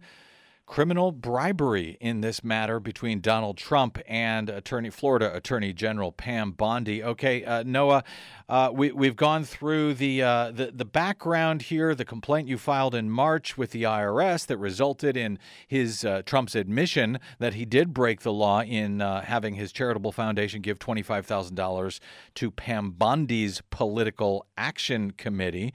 criminal 0.69 1.11
bribery 1.13 1.97
in 1.99 2.21
this 2.21 2.45
matter 2.45 2.79
between 2.79 3.21
Donald 3.21 3.57
Trump 3.57 3.99
and 4.07 4.51
Attorney 4.51 4.91
Florida 4.91 5.35
Attorney 5.35 5.73
General 5.73 6.13
Pam 6.13 6.53
Bondi. 6.53 7.03
Okay, 7.03 7.43
uh, 7.45 7.63
Noah, 7.65 8.05
uh, 8.49 8.71
we, 8.73 8.91
we've 8.93 9.17
gone 9.17 9.45
through 9.45 9.95
the, 9.95 10.23
uh, 10.23 10.51
the 10.51 10.71
the 10.73 10.85
background 10.85 11.63
here, 11.63 11.95
the 11.95 12.05
complaint 12.05 12.49
you 12.49 12.57
filed 12.57 12.95
in 12.95 13.11
March 13.11 13.59
with 13.59 13.73
the 13.73 13.83
IRS 13.83 14.47
that 14.47 14.57
resulted 14.57 15.17
in 15.17 15.39
his 15.67 16.05
uh, 16.05 16.23
Trump's 16.25 16.55
admission 16.55 17.19
that 17.39 17.55
he 17.55 17.65
did 17.65 17.93
break 17.93 18.23
the 18.23 18.33
law 18.33 18.63
in 18.63 19.03
uh, 19.03 19.23
having 19.23 19.55
his 19.55 19.71
charitable 19.73 20.13
foundation 20.13 20.63
give 20.63 20.79
twenty 20.79 21.03
five 21.03 21.27
thousand 21.27 21.57
dollars 21.57 22.01
to 22.35 22.51
Pam 22.51 22.93
Bondi's 22.93 23.63
political 23.71 24.47
action 24.57 25.11
committee. 25.11 25.75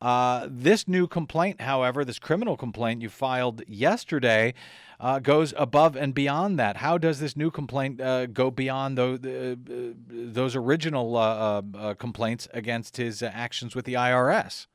Uh, 0.00 0.48
this 0.50 0.88
new 0.88 1.06
complaint, 1.06 1.60
however, 1.60 2.04
this 2.04 2.18
criminal 2.18 2.56
complaint 2.56 3.02
you 3.02 3.08
filed 3.08 3.62
yesterday, 3.66 4.54
uh, 5.00 5.18
goes 5.18 5.54
above 5.56 5.96
and 5.96 6.14
beyond 6.14 6.58
that. 6.58 6.78
How 6.78 6.98
does 6.98 7.20
this 7.20 7.36
new 7.36 7.50
complaint 7.50 8.00
uh, 8.00 8.26
go 8.26 8.50
beyond 8.50 8.98
the, 8.98 9.58
uh, 9.58 9.94
those 10.08 10.56
original 10.56 11.16
uh, 11.16 11.62
uh, 11.74 11.94
complaints 11.94 12.48
against 12.52 12.96
his 12.96 13.22
actions 13.22 13.74
with 13.74 13.84
the 13.84 13.94
IRS? 13.94 14.66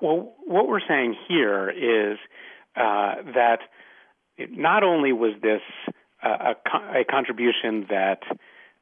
well, 0.00 0.34
what 0.46 0.68
we're 0.68 0.86
saying 0.86 1.16
here 1.28 1.68
is 1.68 2.18
that 2.76 3.58
not 4.50 4.82
only 4.82 5.12
was 5.12 5.32
this 5.42 5.62
a, 6.22 6.54
a 6.94 7.04
contribution 7.04 7.86
that 7.90 8.20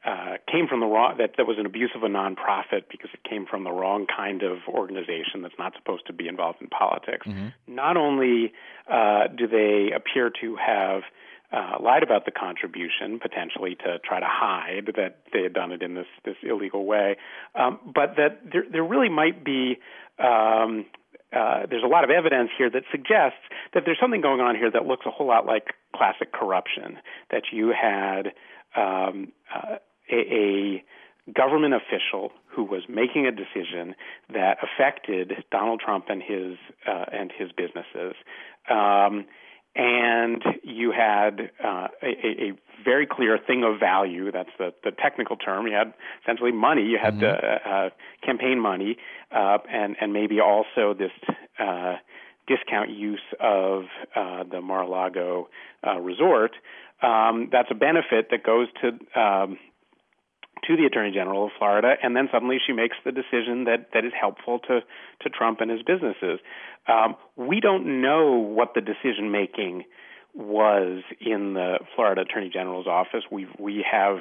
uh, 0.05 0.35
came 0.51 0.67
from 0.67 0.81
the 0.81 0.87
wrong 0.87 1.15
that 1.19 1.35
that 1.37 1.47
was 1.47 1.59
an 1.59 1.67
abuse 1.67 1.91
of 1.95 2.03
a 2.03 2.09
nonprofit 2.09 2.85
because 2.91 3.11
it 3.15 3.23
came 3.29 3.47
from 3.47 3.63
the 3.63 3.71
wrong 3.71 4.07
kind 4.07 4.43
of 4.43 4.59
organization 4.69 5.43
that's 5.43 5.55
not 5.59 5.75
supposed 5.77 6.07
to 6.07 6.13
be 6.13 6.27
involved 6.27 6.61
in 6.61 6.69
politics. 6.69 7.27
Mm-hmm. 7.27 7.49
Not 7.69 7.97
only 7.97 8.53
uh, 8.91 9.29
do 9.29 9.47
they 9.47 9.93
appear 9.95 10.33
to 10.41 10.57
have 10.57 11.03
uh, 11.53 11.77
lied 11.81 12.03
about 12.03 12.25
the 12.25 12.33
contribution, 12.33 13.21
potentially 13.21 13.77
to 13.77 13.99
try 14.01 14.19
to 14.19 14.27
hide 14.29 14.91
that 14.97 15.19
they 15.33 15.43
had 15.43 15.53
done 15.53 15.71
it 15.71 15.83
in 15.83 15.95
this 15.95 16.07
this 16.25 16.37
illegal 16.43 16.85
way, 16.85 17.17
um, 17.55 17.79
but 17.85 18.17
that 18.17 18.41
there 18.51 18.65
there 18.71 18.85
really 18.85 19.11
might 19.11 19.45
be. 19.45 19.79
Um, 20.19 20.87
uh, 21.33 21.65
there's 21.71 21.83
a 21.83 21.89
lot 21.89 22.05
of 22.05 22.11
evidence 22.11 22.51
here 22.59 22.69
that 22.69 22.83
suggests 22.91 23.41
that 23.73 23.85
there's 23.87 23.97
something 23.99 24.21
going 24.21 24.41
on 24.41 24.55
here 24.55 24.71
that 24.71 24.85
looks 24.85 25.07
a 25.07 25.11
whole 25.11 25.29
lot 25.29 25.47
like 25.47 25.73
classic 25.97 26.31
corruption. 26.31 26.99
That 27.31 27.45
you 27.53 27.73
had 27.73 28.33
um, 28.77 29.33
uh, 29.55 29.77
a, 30.13 30.17
a 30.17 30.85
government 31.33 31.75
official 31.75 32.33
who 32.47 32.65
was 32.65 32.83
making 32.89 33.27
a 33.27 33.33
decision 33.33 33.95
that 34.33 34.59
affected 34.63 35.33
Donald 35.51 35.81
Trump 35.81 36.07
and 36.09 36.23
his 36.23 36.57
uh, 36.87 37.05
and 37.13 37.33
his 37.37 37.51
businesses, 37.53 38.15
um, 38.69 39.25
and 39.75 40.43
you 40.63 40.93
had 40.93 41.51
uh, 41.65 41.89
a, 42.03 42.09
a, 42.27 42.53
very 42.85 43.07
clear 43.07 43.39
thing 43.39 43.63
of 43.63 43.79
value. 43.79 44.31
That's 44.33 44.51
the, 44.59 44.75
the 44.85 44.91
technical 44.91 45.37
term. 45.37 45.67
You 45.67 45.75
had 45.75 45.95
essentially 46.23 46.53
money. 46.53 46.83
You 46.83 46.99
had 47.03 47.15
mm-hmm. 47.15 47.71
uh, 47.71 47.91
campaign 48.27 48.59
money, 48.61 48.97
uh, 49.31 49.59
and 49.71 49.97
and 50.01 50.13
maybe 50.13 50.41
also 50.41 50.95
this 50.99 51.13
uh, 51.59 51.97
discount 52.47 52.91
use 52.91 53.23
of 53.41 53.85
uh, 54.17 54.45
the 54.51 54.61
Mar-a-Lago 54.61 55.49
uh, 55.87 55.99
resort. 56.01 56.53
Um, 57.03 57.49
that's 57.51 57.69
a 57.71 57.75
benefit 57.75 58.29
that 58.31 58.45
goes 58.45 58.69
to 58.81 59.21
um, 59.21 59.59
to 60.67 60.77
the 60.77 60.85
Attorney 60.85 61.11
General 61.13 61.47
of 61.47 61.51
Florida, 61.59 61.95
and 62.03 62.15
then 62.15 62.29
suddenly 62.33 62.59
she 62.65 62.73
makes 62.73 62.97
the 63.05 63.13
decision 63.13 63.65
that 63.65 63.89
that 63.95 64.05
is 64.05 64.13
helpful 64.19 64.59
to 64.61 64.81
to 65.23 65.31
Trump 65.31 65.61
and 65.61 65.71
his 65.71 65.83
businesses. 65.83 66.41
Um, 66.87 67.17
we 67.37 67.61
don't 67.61 68.01
know 68.03 68.33
what 68.33 68.75
the 68.75 68.81
decision 68.81 69.31
making 69.31 69.85
was 70.35 71.03
in 71.21 71.55
the 71.55 71.79
Florida 71.95 72.23
Attorney 72.23 72.51
General's 72.53 72.87
office. 72.87 73.25
We 73.31 73.47
we 73.59 73.85
have 73.91 74.19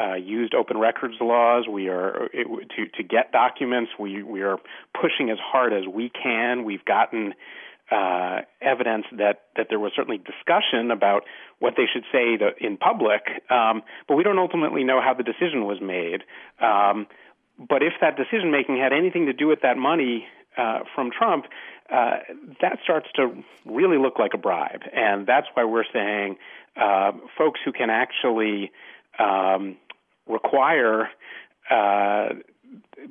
uh, 0.00 0.14
used 0.14 0.54
open 0.54 0.78
records 0.78 1.14
laws. 1.20 1.66
We 1.70 1.88
are 1.88 2.28
it, 2.32 2.46
to 2.76 2.86
to 2.96 3.02
get 3.02 3.32
documents. 3.32 3.92
We 3.98 4.22
we 4.22 4.42
are 4.42 4.58
pushing 4.94 5.30
as 5.30 5.38
hard 5.40 5.72
as 5.72 5.86
we 5.92 6.10
can. 6.10 6.64
We've 6.64 6.84
gotten 6.84 7.34
uh, 7.90 8.40
evidence 8.60 9.06
that 9.12 9.42
that 9.56 9.66
there 9.70 9.78
was 9.78 9.92
certainly 9.96 10.18
discussion 10.18 10.90
about 10.90 11.24
what 11.58 11.74
they 11.76 11.86
should 11.92 12.04
say 12.12 12.36
to, 12.36 12.50
in 12.60 12.76
public, 12.76 13.22
um, 13.50 13.82
but 14.06 14.16
we 14.16 14.22
don't 14.22 14.38
ultimately 14.38 14.84
know 14.84 15.00
how 15.00 15.14
the 15.14 15.22
decision 15.22 15.64
was 15.64 15.80
made. 15.80 16.22
Um, 16.60 17.06
but 17.58 17.82
if 17.82 17.94
that 18.00 18.16
decision 18.16 18.50
making 18.50 18.76
had 18.76 18.92
anything 18.92 19.26
to 19.26 19.32
do 19.32 19.48
with 19.48 19.62
that 19.62 19.76
money 19.76 20.26
uh, 20.56 20.80
from 20.94 21.10
Trump, 21.10 21.46
uh, 21.90 22.18
that 22.60 22.78
starts 22.84 23.06
to 23.16 23.42
really 23.64 23.98
look 23.98 24.18
like 24.18 24.32
a 24.34 24.38
bribe, 24.38 24.82
and 24.92 25.26
that's 25.26 25.46
why 25.54 25.64
we're 25.64 25.84
saying 25.92 26.36
uh, 26.76 27.12
folks 27.36 27.60
who 27.64 27.72
can 27.72 27.90
actually 27.90 28.70
um, 29.18 29.76
require 30.28 31.08
uh, 31.70 32.28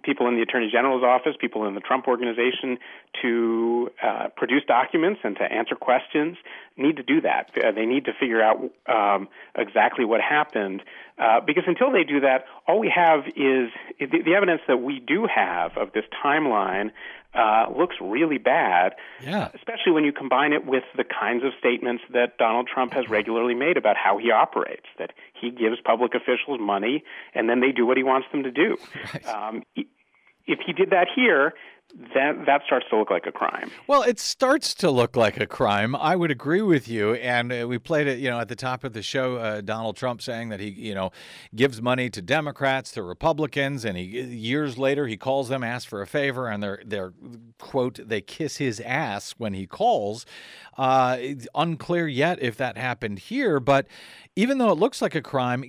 people 0.04 0.28
in 0.28 0.36
the 0.36 0.42
Attorney 0.42 0.70
General's 0.72 1.04
office, 1.04 1.36
people 1.40 1.68
in 1.68 1.76
the 1.76 1.82
Trump 1.82 2.08
organization 2.08 2.78
to 3.22 3.90
uh, 4.04 4.28
produce 4.36 4.64
documents 4.68 5.22
and 5.24 5.36
to 5.38 5.44
answer 5.44 5.76
questions 5.76 6.38
need 6.76 6.98
to 6.98 7.04
do 7.04 7.22
that. 7.22 7.52
Uh, 7.58 7.72
they 7.72 7.86
need 7.86 8.06
to 8.06 8.12
figure 8.20 8.42
out 8.42 8.58
um, 8.88 9.28
exactly 9.56 10.06
what 10.06 10.22
happened 10.22 10.84
uh, 11.18 11.40
because 11.42 11.64
until 11.66 11.92
they 11.92 12.04
do 12.04 12.20
that, 12.20 12.46
all 12.68 12.80
we 12.80 12.92
have 12.94 13.26
is 13.28 13.72
the, 14.00 14.22
the 14.24 14.36
evidence 14.36 14.62
that 14.68 14.78
we 14.78 15.00
do 15.00 15.28
have 15.34 15.76
of 15.78 15.92
this 15.94 16.06
timeline 16.24 16.92
uh, 17.34 17.66
looks 17.76 17.96
really 18.02 18.38
bad. 18.38 18.94
Yeah. 19.22 19.50
Especially 19.54 19.92
when 19.92 20.04
you 20.04 20.12
combine 20.12 20.54
it 20.54 20.66
with 20.66 20.84
the 20.96 21.04
kinds 21.04 21.44
of 21.44 21.52
statements 21.60 22.04
that 22.14 22.38
Donald 22.38 22.68
Trump 22.74 22.94
has 22.94 23.10
regularly 23.10 23.54
made 23.54 23.78
about 23.78 23.96
how 23.96 24.18
he 24.18 24.32
operates, 24.32 24.86
that 24.98 25.12
he 25.40 25.52
gives 25.52 25.78
public 25.84 26.14
officials 26.16 26.60
money 26.60 27.04
and 27.34 27.50
then 27.50 27.60
they 27.60 27.72
do 27.72 27.86
what 27.86 27.98
he 27.98 28.04
wants 28.04 28.28
them 28.32 28.44
to 28.44 28.52
do. 28.52 28.78
Right. 29.14 29.28
Um, 29.28 29.64
if 30.48 30.60
he 30.66 30.74
did 30.74 30.90
that 30.90 31.08
here, 31.14 31.54
that 32.14 32.46
that 32.46 32.62
starts 32.66 32.86
to 32.90 32.98
look 32.98 33.10
like 33.10 33.26
a 33.26 33.32
crime. 33.32 33.72
Well, 33.88 34.04
it 34.04 34.20
starts 34.20 34.74
to 34.76 34.92
look 34.92 35.16
like 35.16 35.40
a 35.40 35.48
crime. 35.48 35.96
I 35.96 36.16
would 36.16 36.32
agree 36.32 36.62
with 36.62 36.88
you. 36.88 37.14
And 37.16 37.52
uh, 37.52 37.66
we 37.68 37.78
played 37.78 38.08
it, 38.08 38.20
you 38.20 38.30
know, 38.30 38.40
at 38.40 38.50
the 38.50 38.56
top 38.56 38.84
of 38.84 38.94
the 38.94 39.02
show. 39.02 39.38
Uh, 39.38 39.62
Donald 39.62 39.96
Trump 39.96 40.22
saying 40.22 40.50
that 40.50 40.60
he, 40.60 40.70
you 40.70 40.94
know, 40.94 41.12
gives 41.56 41.82
money 41.82 42.10
to 42.10 42.22
Democrats, 42.22 42.92
to 42.92 43.04
Republicans, 43.04 43.86
and 43.86 43.98
he 43.98 44.04
years 44.04 44.78
later 44.78 45.08
he 45.08 45.16
calls 45.16 45.48
them, 45.48 45.64
asks 45.64 45.90
for 45.90 46.02
a 46.02 46.08
favor, 46.08 46.48
and 46.50 46.62
they're 46.62 46.82
they're 46.86 47.14
quote 47.58 48.00
they 48.06 48.22
kiss 48.22 48.58
his 48.58 48.80
ass 48.82 49.36
when 49.38 49.54
he 49.54 49.66
calls. 49.66 50.26
Uh, 50.78 51.18
it's 51.20 51.48
unclear 51.56 52.08
yet 52.08 52.38
if 52.42 52.58
that 52.58 52.78
happened 52.78 53.18
here, 53.20 53.60
but 53.60 53.88
even 54.36 54.58
though 54.60 54.72
it 54.72 54.78
looks 54.78 55.02
like 55.02 55.16
a 55.16 55.22
crime, 55.22 55.62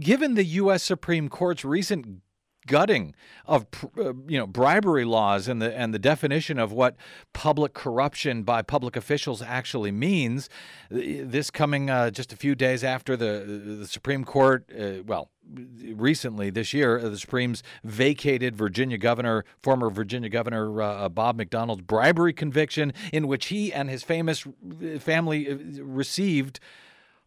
given 0.00 0.34
the 0.34 0.44
U.S. 0.44 0.82
Supreme 0.82 1.28
Court's 1.28 1.64
recent 1.64 2.22
gutting 2.66 3.14
of 3.46 3.66
uh, 3.98 4.12
you 4.26 4.38
know 4.38 4.46
bribery 4.46 5.04
laws 5.04 5.48
and 5.48 5.62
the 5.62 5.76
and 5.76 5.94
the 5.94 5.98
definition 5.98 6.58
of 6.58 6.72
what 6.72 6.96
public 7.32 7.74
corruption 7.74 8.42
by 8.42 8.62
public 8.62 8.96
officials 8.96 9.42
actually 9.42 9.92
means. 9.92 10.48
This 10.90 11.50
coming 11.50 11.90
uh, 11.90 12.10
just 12.10 12.32
a 12.32 12.36
few 12.36 12.54
days 12.54 12.84
after 12.84 13.16
the 13.16 13.76
the 13.78 13.86
Supreme 13.86 14.24
Court, 14.24 14.70
uh, 14.78 15.02
well, 15.06 15.30
recently 15.94 16.50
this 16.50 16.72
year, 16.72 16.98
uh, 16.98 17.08
the 17.08 17.18
Supreme's 17.18 17.62
vacated 17.84 18.56
Virginia 18.56 18.98
Governor, 18.98 19.44
former 19.62 19.90
Virginia 19.90 20.28
Governor 20.28 20.82
uh, 20.82 21.08
Bob 21.08 21.38
McDonnell's 21.38 21.82
bribery 21.82 22.32
conviction, 22.32 22.92
in 23.12 23.26
which 23.26 23.46
he 23.46 23.72
and 23.72 23.88
his 23.88 24.02
famous 24.02 24.46
family 24.98 25.52
received 25.80 26.60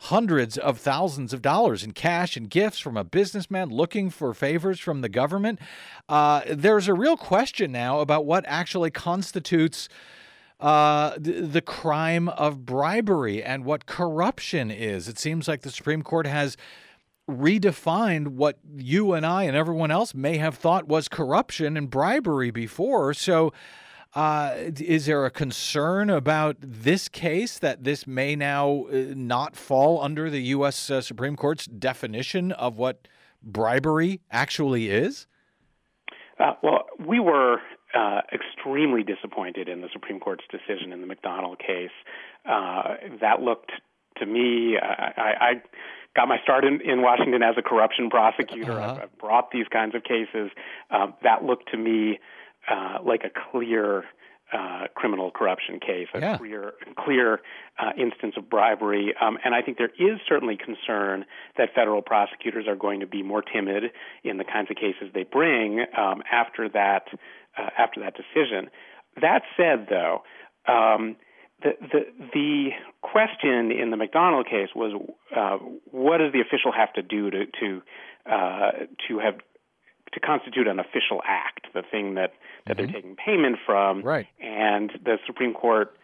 hundreds 0.03 0.57
of 0.57 0.77
thousands 0.77 1.33
of 1.33 1.41
dollars 1.41 1.83
in 1.83 1.91
cash 1.91 2.37
and 2.37 2.49
gifts 2.49 2.79
from 2.79 2.95
a 2.95 3.03
businessman 3.03 3.69
looking 3.69 4.09
for 4.09 4.33
favors 4.33 4.79
from 4.79 5.01
the 5.01 5.09
government. 5.09 5.59
Uh, 6.07 6.41
there's 6.49 6.87
a 6.87 6.93
real 6.93 7.17
question 7.17 7.71
now 7.71 7.99
about 7.99 8.25
what 8.25 8.43
actually 8.47 8.89
constitutes. 8.89 9.89
Uh, 10.59 11.13
the, 11.17 11.39
the 11.39 11.61
crime 11.61 12.27
of 12.27 12.65
bribery 12.65 13.41
and 13.41 13.63
what 13.63 13.85
corruption 13.85 14.69
is. 14.69 15.07
It 15.07 15.17
seems 15.17 15.47
like 15.47 15.61
the 15.61 15.71
Supreme 15.71 16.01
Court 16.01 16.27
has 16.27 16.57
redefined 17.29 18.29
what 18.29 18.57
you 18.75 19.13
and 19.13 19.25
I 19.25 19.43
and 19.43 19.55
everyone 19.55 19.89
else 19.89 20.13
may 20.13 20.37
have 20.37 20.55
thought 20.55 20.85
was 20.85 21.07
corruption 21.07 21.77
and 21.77 21.89
bribery 21.89 22.51
before. 22.51 23.13
So, 23.13 23.53
uh, 24.15 24.53
is 24.79 25.05
there 25.05 25.25
a 25.25 25.31
concern 25.31 26.09
about 26.09 26.57
this 26.59 27.07
case 27.07 27.59
that 27.59 27.83
this 27.83 28.07
may 28.07 28.35
now 28.35 28.85
uh, 28.91 29.13
not 29.15 29.55
fall 29.55 30.01
under 30.01 30.29
the 30.29 30.41
U.S. 30.43 30.89
Uh, 30.89 31.01
Supreme 31.01 31.35
Court's 31.35 31.65
definition 31.65 32.51
of 32.53 32.77
what 32.77 33.07
bribery 33.43 34.21
actually 34.31 34.89
is? 34.89 35.27
Uh, 36.39 36.53
well, 36.63 36.85
we 37.05 37.19
were 37.19 37.57
uh, 37.93 38.21
extremely 38.33 39.03
disappointed 39.03 39.69
in 39.69 39.81
the 39.81 39.89
Supreme 39.93 40.19
Court's 40.19 40.43
decision 40.49 40.91
in 40.91 41.01
the 41.01 41.15
McDonnell 41.15 41.57
case. 41.59 41.91
Uh, 42.45 42.95
that 43.21 43.41
looked 43.41 43.71
to 44.17 44.25
me, 44.25 44.77
I, 44.77 45.33
I 45.39 45.53
got 46.15 46.27
my 46.27 46.37
start 46.43 46.65
in, 46.65 46.81
in 46.81 47.01
Washington 47.01 47.43
as 47.43 47.55
a 47.57 47.61
corruption 47.61 48.09
prosecutor. 48.09 48.73
Uh-huh. 48.73 48.91
I've, 48.91 49.03
I've, 49.03 49.17
brought 49.17 49.51
these 49.51 49.67
kinds 49.71 49.95
of 49.95 50.03
cases. 50.03 50.51
Um, 50.89 51.13
that 51.23 51.43
looked 51.43 51.71
to 51.71 51.77
me 51.77 52.19
uh, 52.69 52.97
like 53.03 53.21
a 53.23 53.51
clear 53.51 54.03
uh, 54.51 54.85
criminal 54.95 55.29
corruption 55.31 55.79
case, 55.79 56.07
a 56.13 56.19
yeah. 56.19 56.37
clear, 56.37 56.73
clear 56.97 57.39
uh, 57.77 57.91
instance 57.97 58.33
of 58.35 58.49
bribery. 58.49 59.13
Um, 59.21 59.37
and 59.43 59.53
I 59.53 59.61
think 59.61 59.77
there 59.77 59.91
is 59.99 60.19
certainly 60.27 60.57
concern 60.57 61.25
that 61.57 61.69
federal 61.75 62.01
prosecutors 62.01 62.65
are 62.67 62.75
going 62.75 63.01
to 63.01 63.07
be 63.07 63.21
more 63.21 63.43
timid 63.43 63.83
in 64.23 64.37
the 64.37 64.43
kinds 64.43 64.69
of 64.71 64.75
cases 64.77 65.11
they 65.13 65.23
bring 65.23 65.85
um, 65.97 66.23
after 66.31 66.67
that 66.69 67.03
uh, 67.57 67.69
after 67.77 67.99
that 68.01 68.15
decision. 68.15 68.69
That 69.21 69.41
said, 69.55 69.87
though. 69.89 70.23
Um, 70.67 71.15
the, 71.61 71.71
the 71.81 71.99
the 72.33 72.69
question 73.01 73.71
in 73.71 73.91
the 73.91 73.97
McDonnell 73.97 74.45
case 74.45 74.69
was 74.75 74.93
uh, 75.35 75.57
what 75.91 76.19
does 76.19 76.31
the 76.31 76.39
official 76.39 76.71
have 76.71 76.93
to 76.93 77.01
do 77.01 77.29
to 77.29 77.45
to 77.59 77.81
uh, 78.25 78.71
to 79.07 79.19
have 79.19 79.35
to 80.13 80.19
constitute 80.19 80.67
an 80.67 80.79
official 80.79 81.21
act, 81.25 81.67
the 81.73 81.83
thing 81.83 82.15
that, 82.15 82.33
that 82.65 82.77
mm-hmm. 82.77 82.85
they're 82.85 83.01
taking 83.01 83.15
payment 83.15 83.57
from. 83.65 84.01
Right. 84.01 84.27
And 84.39 84.91
the 85.03 85.17
Supreme 85.25 85.53
Court 85.53 85.95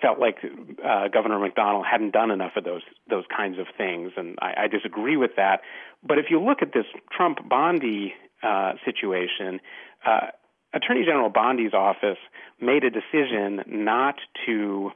felt 0.00 0.18
like 0.18 0.38
uh, 0.42 1.08
Governor 1.08 1.38
McDonnell 1.38 1.84
hadn't 1.84 2.12
done 2.12 2.30
enough 2.30 2.52
of 2.56 2.64
those 2.64 2.82
those 3.08 3.24
kinds 3.34 3.58
of 3.58 3.66
things, 3.76 4.12
and 4.16 4.38
I, 4.40 4.64
I 4.64 4.66
disagree 4.68 5.16
with 5.16 5.32
that. 5.36 5.60
But 6.02 6.18
if 6.18 6.26
you 6.30 6.40
look 6.40 6.62
at 6.62 6.72
this 6.72 6.86
Trump 7.14 7.46
Bondi 7.48 8.14
uh, 8.42 8.72
situation, 8.84 9.60
uh, 10.06 10.28
Attorney 10.72 11.04
General 11.04 11.30
Bondi's 11.30 11.74
office 11.74 12.18
made 12.60 12.84
a 12.84 12.90
decision 12.90 13.62
not 13.66 14.16
to 14.46 14.90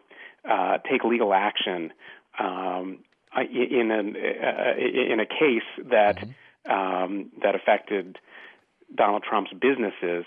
uh, 0.49 0.79
take 0.91 1.05
legal 1.05 1.35
action 1.35 1.93
um, 2.39 3.01
in 3.37 3.91
a 3.91 3.99
uh, 3.99 5.13
in 5.13 5.21
a 5.21 5.27
case 5.27 5.89
that 5.91 6.17
mm-hmm. 6.17 6.73
um, 6.73 7.31
that 7.43 7.55
affected 7.55 8.19
Donald 8.95 9.23
Trump's 9.29 9.53
businesses, 9.53 10.25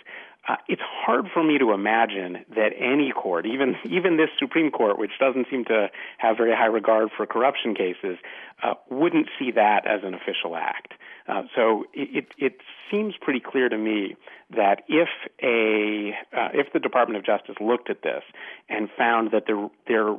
uh, 0.47 0.55
it's 0.69 0.81
hard 0.81 1.25
for 1.33 1.43
me 1.43 1.57
to 1.57 1.73
imagine 1.73 2.45
that 2.55 2.71
any 2.79 3.11
court, 3.11 3.45
even 3.45 3.75
even 3.85 4.17
this 4.17 4.29
Supreme 4.39 4.71
Court, 4.71 4.97
which 4.97 5.11
doesn't 5.19 5.47
seem 5.51 5.65
to 5.65 5.89
have 6.17 6.37
very 6.37 6.55
high 6.55 6.67
regard 6.67 7.09
for 7.15 7.25
corruption 7.25 7.75
cases, 7.75 8.17
uh, 8.63 8.75
wouldn't 8.89 9.27
see 9.37 9.51
that 9.51 9.85
as 9.85 10.01
an 10.03 10.13
official 10.13 10.55
act. 10.55 10.93
Uh, 11.27 11.43
so 11.55 11.83
it, 11.93 12.27
it 12.37 12.53
seems 12.89 13.13
pretty 13.19 13.41
clear 13.41 13.67
to 13.67 13.77
me 13.77 14.15
that 14.55 14.83
if 14.87 15.09
a 15.43 16.15
uh, 16.35 16.49
if 16.53 16.71
the 16.71 16.79
Department 16.79 17.17
of 17.17 17.25
Justice 17.25 17.55
looked 17.59 17.89
at 17.89 18.01
this 18.01 18.23
and 18.69 18.87
found 18.97 19.31
that 19.31 19.43
there 19.47 19.67
there 19.87 20.15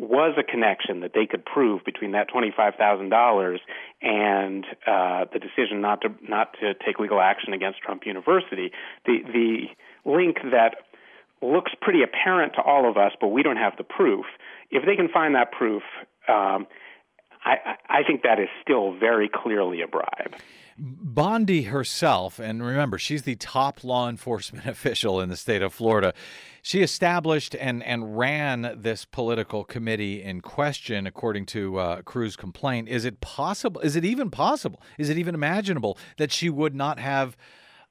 was 0.00 0.34
a 0.38 0.42
connection 0.42 1.00
that 1.00 1.12
they 1.14 1.26
could 1.26 1.44
prove 1.44 1.84
between 1.84 2.12
that 2.12 2.26
twenty-five 2.28 2.74
thousand 2.76 3.10
dollars 3.10 3.60
and 4.00 4.64
uh, 4.86 5.26
the 5.30 5.38
decision 5.38 5.82
not 5.82 6.00
to 6.00 6.08
not 6.26 6.54
to 6.60 6.72
take 6.74 6.98
legal 6.98 7.20
action 7.20 7.52
against 7.52 7.80
Trump 7.80 8.06
University. 8.06 8.72
The 9.04 9.18
the 9.30 9.66
link 10.10 10.38
that 10.50 10.76
looks 11.42 11.72
pretty 11.80 12.02
apparent 12.02 12.54
to 12.54 12.62
all 12.62 12.88
of 12.88 12.96
us, 12.96 13.12
but 13.20 13.28
we 13.28 13.42
don't 13.42 13.58
have 13.58 13.74
the 13.76 13.84
proof. 13.84 14.24
If 14.70 14.86
they 14.86 14.96
can 14.96 15.08
find 15.08 15.34
that 15.34 15.52
proof, 15.52 15.82
um, 16.28 16.66
I, 17.44 17.76
I 17.88 18.02
think 18.06 18.22
that 18.22 18.38
is 18.38 18.48
still 18.62 18.92
very 18.92 19.28
clearly 19.28 19.80
a 19.82 19.88
bribe. 19.88 20.34
Bondi 20.82 21.62
herself, 21.62 22.38
and 22.38 22.64
remember, 22.64 22.98
she's 22.98 23.22
the 23.22 23.34
top 23.34 23.84
law 23.84 24.08
enforcement 24.08 24.66
official 24.66 25.20
in 25.20 25.28
the 25.28 25.36
state 25.36 25.62
of 25.62 25.74
Florida. 25.74 26.14
She 26.62 26.82
established 26.82 27.54
and, 27.54 27.82
and 27.82 28.18
ran 28.18 28.74
this 28.76 29.04
political 29.04 29.64
committee 29.64 30.22
in 30.22 30.40
question, 30.40 31.06
according 31.06 31.46
to 31.46 31.78
uh, 31.78 32.02
CREW's 32.02 32.36
complaint. 32.36 32.88
Is 32.88 33.04
it 33.04 33.20
possible? 33.20 33.80
Is 33.82 33.96
it 33.96 34.04
even 34.04 34.30
possible? 34.30 34.80
Is 34.98 35.10
it 35.10 35.18
even 35.18 35.34
imaginable 35.34 35.98
that 36.16 36.32
she 36.32 36.48
would 36.48 36.74
not 36.74 36.98
have 36.98 37.36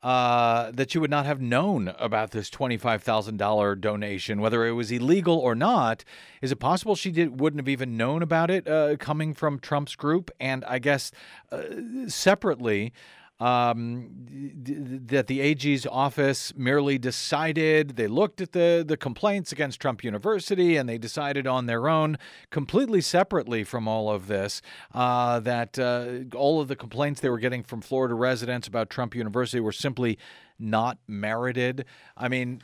uh, 0.02 0.72
that 0.72 0.96
you 0.96 1.02
would 1.02 1.10
not 1.10 1.26
have 1.26 1.42
known 1.42 1.94
about 2.00 2.32
this 2.32 2.50
$25,000 2.50 3.82
donation, 3.82 4.40
whether 4.40 4.66
it 4.66 4.72
was 4.72 4.92
illegal 4.92 5.38
or 5.38 5.56
not. 5.56 6.06
Is 6.42 6.52
it 6.52 6.58
possible 6.58 6.96
she 6.96 7.12
did, 7.12 7.40
wouldn't 7.40 7.60
have 7.60 7.68
even 7.68 7.98
known 7.98 8.22
about 8.22 8.50
it 8.50 8.68
uh, 8.68 8.96
coming 8.98 9.34
from 9.34 9.60
Trump's 9.60 9.96
group? 9.96 10.32
And 10.40 10.64
I 10.66 10.80
guess 10.80 11.12
uh, 11.52 11.64
separately, 12.08 12.94
um, 13.40 14.10
that 15.06 15.28
the 15.28 15.40
AG's 15.40 15.86
office 15.86 16.54
merely 16.56 16.98
decided 16.98 17.96
they 17.96 18.08
looked 18.08 18.42
at 18.42 18.52
the 18.52 18.84
the 18.86 18.98
complaints 18.98 19.52
against 19.52 19.80
Trump 19.80 20.04
University 20.04 20.76
and 20.76 20.90
they 20.90 20.98
decided 20.98 21.48
on 21.48 21.66
their 21.66 21.88
own, 21.88 22.18
completely 22.50 23.02
separately 23.02 23.64
from 23.64 23.88
all 23.88 24.10
of 24.10 24.28
this, 24.28 24.62
uh, 24.94 25.40
that 25.40 25.80
uh, 25.80 26.36
all 26.36 26.60
of 26.60 26.68
the 26.68 26.76
complaints 26.76 27.22
they 27.22 27.30
were 27.30 27.40
getting 27.40 27.64
from 27.64 27.82
Florida 27.82 28.14
residents 28.14 28.68
about 28.68 28.90
Trump 28.90 29.16
University 29.16 29.62
were 29.62 29.72
simply 29.72 30.18
not 30.58 30.98
merited. 31.08 31.86
I 32.18 32.28
mean. 32.28 32.62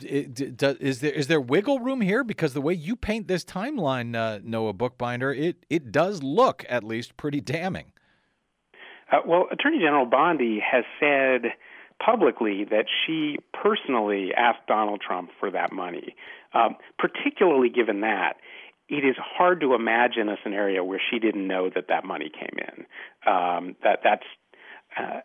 is 0.00 1.00
there 1.00 1.12
is 1.12 1.26
there 1.26 1.40
wiggle 1.40 1.80
room 1.80 2.00
here? 2.00 2.22
Because 2.22 2.54
the 2.54 2.60
way 2.60 2.74
you 2.74 2.94
paint 2.96 3.26
this 3.26 3.44
timeline, 3.44 4.16
uh, 4.16 4.38
Noah 4.42 4.72
Bookbinder, 4.72 5.32
it 5.32 5.66
it 5.68 5.90
does 5.92 6.22
look 6.22 6.64
at 6.68 6.84
least 6.84 7.16
pretty 7.16 7.40
damning. 7.40 7.92
Uh, 9.10 9.18
well, 9.26 9.46
Attorney 9.50 9.78
General 9.78 10.06
Bondi 10.06 10.60
has 10.60 10.84
said 11.00 11.52
publicly 12.04 12.64
that 12.64 12.86
she 13.06 13.36
personally 13.52 14.30
asked 14.36 14.66
Donald 14.68 15.00
Trump 15.00 15.30
for 15.40 15.50
that 15.50 15.72
money. 15.72 16.14
Um, 16.54 16.76
particularly 16.98 17.68
given 17.68 18.00
that, 18.02 18.34
it 18.88 19.04
is 19.04 19.16
hard 19.18 19.60
to 19.60 19.74
imagine 19.74 20.28
a 20.28 20.36
scenario 20.42 20.82
where 20.82 21.00
she 21.10 21.18
didn't 21.18 21.46
know 21.46 21.68
that 21.74 21.88
that 21.88 22.04
money 22.04 22.30
came 22.30 22.58
in. 22.58 22.86
Um, 23.30 23.76
that 23.82 24.00
that's 24.02 24.24
uh, 24.96 25.20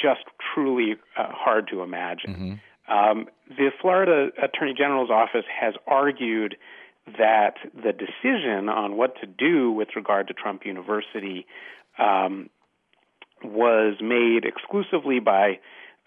just 0.00 0.20
truly 0.54 0.96
uh, 1.16 1.26
hard 1.30 1.68
to 1.72 1.82
imagine. 1.82 2.60
Mm-hmm. 2.88 2.92
Um, 2.92 3.26
the 3.48 3.70
Florida 3.80 4.28
Attorney 4.40 4.74
General's 4.76 5.10
office 5.10 5.46
has 5.60 5.74
argued 5.86 6.56
that 7.18 7.54
the 7.74 7.92
decision 7.92 8.68
on 8.68 8.96
what 8.96 9.14
to 9.20 9.26
do 9.26 9.72
with 9.72 9.88
regard 9.96 10.28
to 10.28 10.34
Trump 10.34 10.64
University 10.64 11.46
um, 11.98 12.48
was 13.44 13.96
made 14.00 14.44
exclusively 14.44 15.20
by 15.20 15.58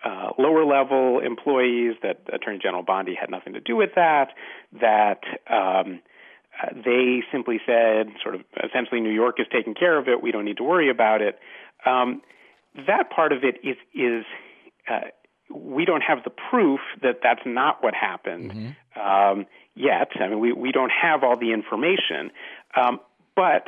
uh, 0.03 0.29
lower 0.37 0.65
level 0.65 1.19
employees, 1.19 1.95
that 2.03 2.21
Attorney 2.31 2.59
General 2.61 2.83
Bondi 2.83 3.15
had 3.19 3.29
nothing 3.29 3.53
to 3.53 3.59
do 3.59 3.75
with 3.75 3.91
that, 3.95 4.29
that 4.79 5.21
um, 5.49 6.01
uh, 6.61 6.69
they 6.73 7.23
simply 7.31 7.59
said, 7.65 8.07
sort 8.21 8.35
of 8.35 8.41
essentially, 8.63 9.01
New 9.01 9.11
York 9.11 9.39
is 9.39 9.47
taking 9.51 9.73
care 9.73 9.97
of 9.97 10.07
it, 10.07 10.21
we 10.21 10.31
don't 10.31 10.45
need 10.45 10.57
to 10.57 10.63
worry 10.63 10.89
about 10.89 11.21
it. 11.21 11.39
Um, 11.85 12.21
that 12.87 13.09
part 13.09 13.31
of 13.31 13.43
it 13.43 13.55
is, 13.63 13.77
is 13.93 14.23
uh, 14.89 15.07
we 15.53 15.85
don't 15.85 16.01
have 16.01 16.23
the 16.23 16.29
proof 16.29 16.79
that 17.01 17.19
that's 17.23 17.41
not 17.45 17.83
what 17.83 17.93
happened 17.93 18.51
mm-hmm. 18.51 18.99
um, 18.99 19.45
yet. 19.75 20.09
I 20.19 20.27
mean, 20.27 20.39
we, 20.39 20.53
we 20.53 20.71
don't 20.71 20.91
have 20.91 21.23
all 21.23 21.37
the 21.37 21.53
information. 21.53 22.31
Um, 22.75 22.99
but 23.35 23.67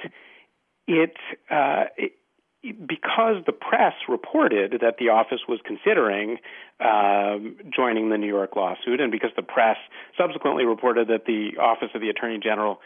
it, 0.88 1.16
uh, 1.50 1.86
it, 1.98 2.14
because 2.62 3.44
the 3.46 3.54
press 3.54 3.94
reported 4.10 4.80
that 4.82 4.98
the 5.00 5.10
office 5.10 5.40
was 5.48 5.60
considering 5.66 6.38
um, 6.80 7.56
joining 7.74 8.10
the 8.10 8.18
New 8.18 8.28
York 8.28 8.56
lawsuit, 8.56 9.00
and 9.00 9.12
because 9.12 9.32
the 9.36 9.44
press 9.44 9.78
subsequently 10.18 10.66
reported 10.66 11.08
that 11.08 11.26
the 11.26 11.58
office 11.60 11.90
of 11.96 12.02
the 12.02 12.10
Attorney 12.10 12.40
General 12.42 12.80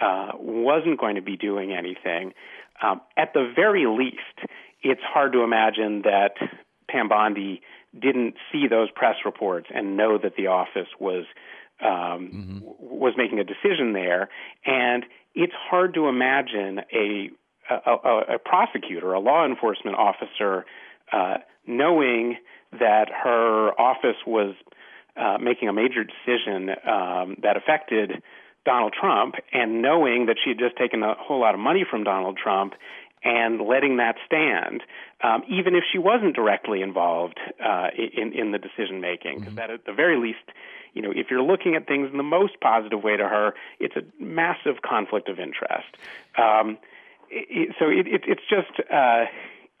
uh, 0.00 0.32
wasn't 0.38 0.98
going 0.98 1.16
to 1.16 1.22
be 1.22 1.36
doing 1.36 1.72
anything, 1.72 2.32
um, 2.82 3.00
at 3.16 3.34
the 3.34 3.52
very 3.54 3.86
least, 3.86 4.50
it's 4.82 5.02
hard 5.02 5.32
to 5.32 5.42
imagine 5.42 6.02
that 6.02 6.34
Pam 6.88 7.08
Bondi 7.08 7.60
didn't 7.98 8.34
see 8.52 8.66
those 8.68 8.90
press 8.90 9.16
reports 9.24 9.66
and 9.74 9.96
know 9.96 10.18
that 10.18 10.36
the 10.36 10.46
office 10.46 10.88
was 10.98 11.24
um, 11.80 11.88
mm-hmm. 11.88 12.58
was 12.80 13.14
making 13.16 13.38
a 13.38 13.44
decision 13.44 13.92
there, 13.92 14.28
and 14.64 15.04
it's 15.34 15.52
hard 15.70 15.94
to 15.94 16.08
imagine 16.08 16.80
a 16.92 17.30
a, 17.70 17.90
a, 17.90 18.34
a 18.34 18.38
prosecutor, 18.38 19.12
a 19.12 19.20
law 19.20 19.44
enforcement 19.44 19.96
officer, 19.96 20.64
uh, 21.12 21.38
knowing 21.66 22.36
that 22.72 23.08
her 23.24 23.70
office 23.80 24.16
was 24.26 24.54
uh, 25.16 25.38
making 25.40 25.68
a 25.68 25.72
major 25.72 26.04
decision 26.04 26.70
um, 26.70 27.36
that 27.42 27.56
affected 27.56 28.22
Donald 28.64 28.92
Trump, 28.98 29.34
and 29.52 29.80
knowing 29.80 30.26
that 30.26 30.36
she 30.42 30.50
had 30.50 30.58
just 30.58 30.76
taken 30.76 31.02
a 31.02 31.14
whole 31.14 31.40
lot 31.40 31.54
of 31.54 31.60
money 31.60 31.84
from 31.88 32.04
Donald 32.04 32.36
Trump, 32.36 32.74
and 33.24 33.60
letting 33.60 33.96
that 33.96 34.16
stand, 34.26 34.82
um, 35.22 35.42
even 35.48 35.74
if 35.74 35.82
she 35.90 35.98
wasn't 35.98 36.36
directly 36.36 36.82
involved 36.82 37.38
uh, 37.64 37.88
in 37.96 38.32
in 38.32 38.52
the 38.52 38.58
decision 38.58 39.00
making, 39.00 39.38
because 39.40 39.54
mm-hmm. 39.54 39.56
that 39.56 39.70
at 39.70 39.84
the 39.86 39.92
very 39.92 40.16
least, 40.16 40.38
you 40.94 41.02
know, 41.02 41.10
if 41.10 41.26
you're 41.30 41.42
looking 41.42 41.74
at 41.74 41.86
things 41.86 42.10
in 42.10 42.16
the 42.16 42.22
most 42.22 42.60
positive 42.60 43.02
way 43.02 43.16
to 43.16 43.26
her, 43.26 43.54
it's 43.80 43.96
a 43.96 44.02
massive 44.22 44.82
conflict 44.82 45.28
of 45.28 45.38
interest. 45.40 45.88
Um, 46.36 46.78
it, 47.30 47.74
so 47.78 47.88
it, 47.88 48.06
it, 48.06 48.22
it's 48.26 48.42
just 48.48 48.72
uh, 48.92 49.24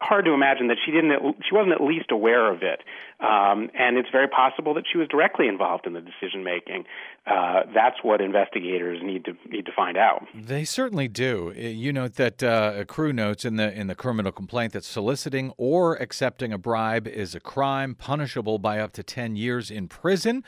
hard 0.00 0.24
to 0.26 0.32
imagine 0.32 0.68
that 0.68 0.78
she 0.84 0.92
didn't 0.92 1.12
she 1.48 1.54
wasn't 1.54 1.72
at 1.72 1.82
least 1.82 2.10
aware 2.10 2.50
of 2.50 2.62
it. 2.62 2.82
Um, 3.20 3.70
and 3.74 3.98
it's 3.98 4.10
very 4.10 4.28
possible 4.28 4.74
that 4.74 4.84
she 4.90 4.98
was 4.98 5.08
directly 5.08 5.48
involved 5.48 5.86
in 5.86 5.92
the 5.92 6.00
decision 6.00 6.44
making 6.44 6.84
uh, 7.28 7.62
that's 7.74 7.96
what 8.02 8.20
investigators 8.20 9.00
need 9.02 9.24
to 9.24 9.34
need 9.48 9.66
to 9.66 9.72
find 9.72 9.96
out. 9.96 10.26
They 10.34 10.64
certainly 10.64 11.08
do. 11.08 11.52
You 11.56 11.92
note 11.92 12.14
that 12.14 12.42
uh, 12.42 12.72
a 12.76 12.84
CREW 12.84 13.14
notes 13.14 13.44
in 13.44 13.56
the 13.56 13.72
in 13.72 13.86
the 13.86 13.94
criminal 13.94 14.32
complaint 14.32 14.72
that 14.72 14.84
soliciting 14.84 15.52
or 15.56 15.96
accepting 15.96 16.52
a 16.52 16.58
bribe 16.58 17.06
is 17.06 17.34
a 17.34 17.40
crime 17.40 17.94
punishable 17.94 18.58
by 18.58 18.78
up 18.78 18.92
to 18.92 19.02
10 19.02 19.36
years 19.36 19.70
in 19.70 19.88
prison. 19.88 20.42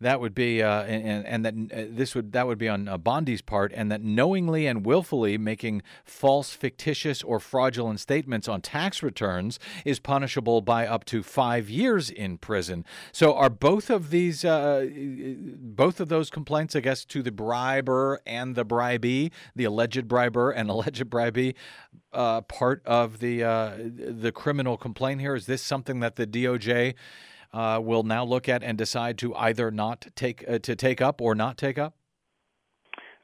That 0.00 0.20
would 0.20 0.34
be 0.34 0.62
uh, 0.62 0.82
and, 0.82 1.26
and 1.26 1.44
that 1.44 1.54
uh, 1.54 1.86
this 1.90 2.14
would 2.14 2.32
that 2.32 2.46
would 2.46 2.58
be 2.58 2.68
on 2.68 2.88
uh, 2.88 2.98
Bondi's 2.98 3.42
part 3.42 3.72
and 3.74 3.90
that 3.90 4.02
knowingly 4.02 4.66
and 4.66 4.84
willfully 4.84 5.38
making 5.38 5.82
false 6.04 6.52
fictitious 6.52 7.22
or 7.22 7.40
fraudulent 7.40 8.00
statements 8.00 8.48
on 8.48 8.60
tax 8.60 9.02
returns 9.02 9.58
is 9.84 9.98
punishable 9.98 10.60
by 10.60 10.86
up 10.86 11.04
to 11.06 11.22
five 11.22 11.70
years 11.70 12.10
in 12.10 12.38
prison. 12.38 12.84
So, 13.12 13.34
are 13.34 13.50
both 13.50 13.90
of 13.90 14.10
these, 14.10 14.44
uh, 14.44 14.86
both 14.92 16.00
of 16.00 16.08
those 16.08 16.25
complaints, 16.30 16.76
I 16.76 16.80
guess, 16.80 17.04
to 17.06 17.22
the 17.22 17.32
briber 17.32 18.20
and 18.26 18.54
the 18.54 18.64
bribee, 18.64 19.30
the 19.54 19.64
alleged 19.64 20.08
briber 20.08 20.50
and 20.50 20.70
alleged 20.76 21.08
bribee, 21.08 21.54
uh, 22.12 22.42
part 22.42 22.82
of 22.84 23.20
the 23.20 23.44
uh, 23.44 23.76
the 23.76 24.32
criminal 24.32 24.76
complaint 24.76 25.20
here? 25.20 25.34
Is 25.34 25.46
this 25.46 25.62
something 25.62 26.00
that 26.00 26.16
the 26.16 26.26
DOJ 26.26 26.94
uh, 27.52 27.80
will 27.82 28.02
now 28.02 28.24
look 28.24 28.48
at 28.48 28.62
and 28.62 28.76
decide 28.76 29.18
to 29.18 29.34
either 29.34 29.70
not 29.70 30.06
take 30.14 30.44
uh, 30.48 30.58
to 30.60 30.76
take 30.76 31.00
up 31.00 31.20
or 31.20 31.34
not 31.34 31.56
take 31.56 31.78
up? 31.78 31.94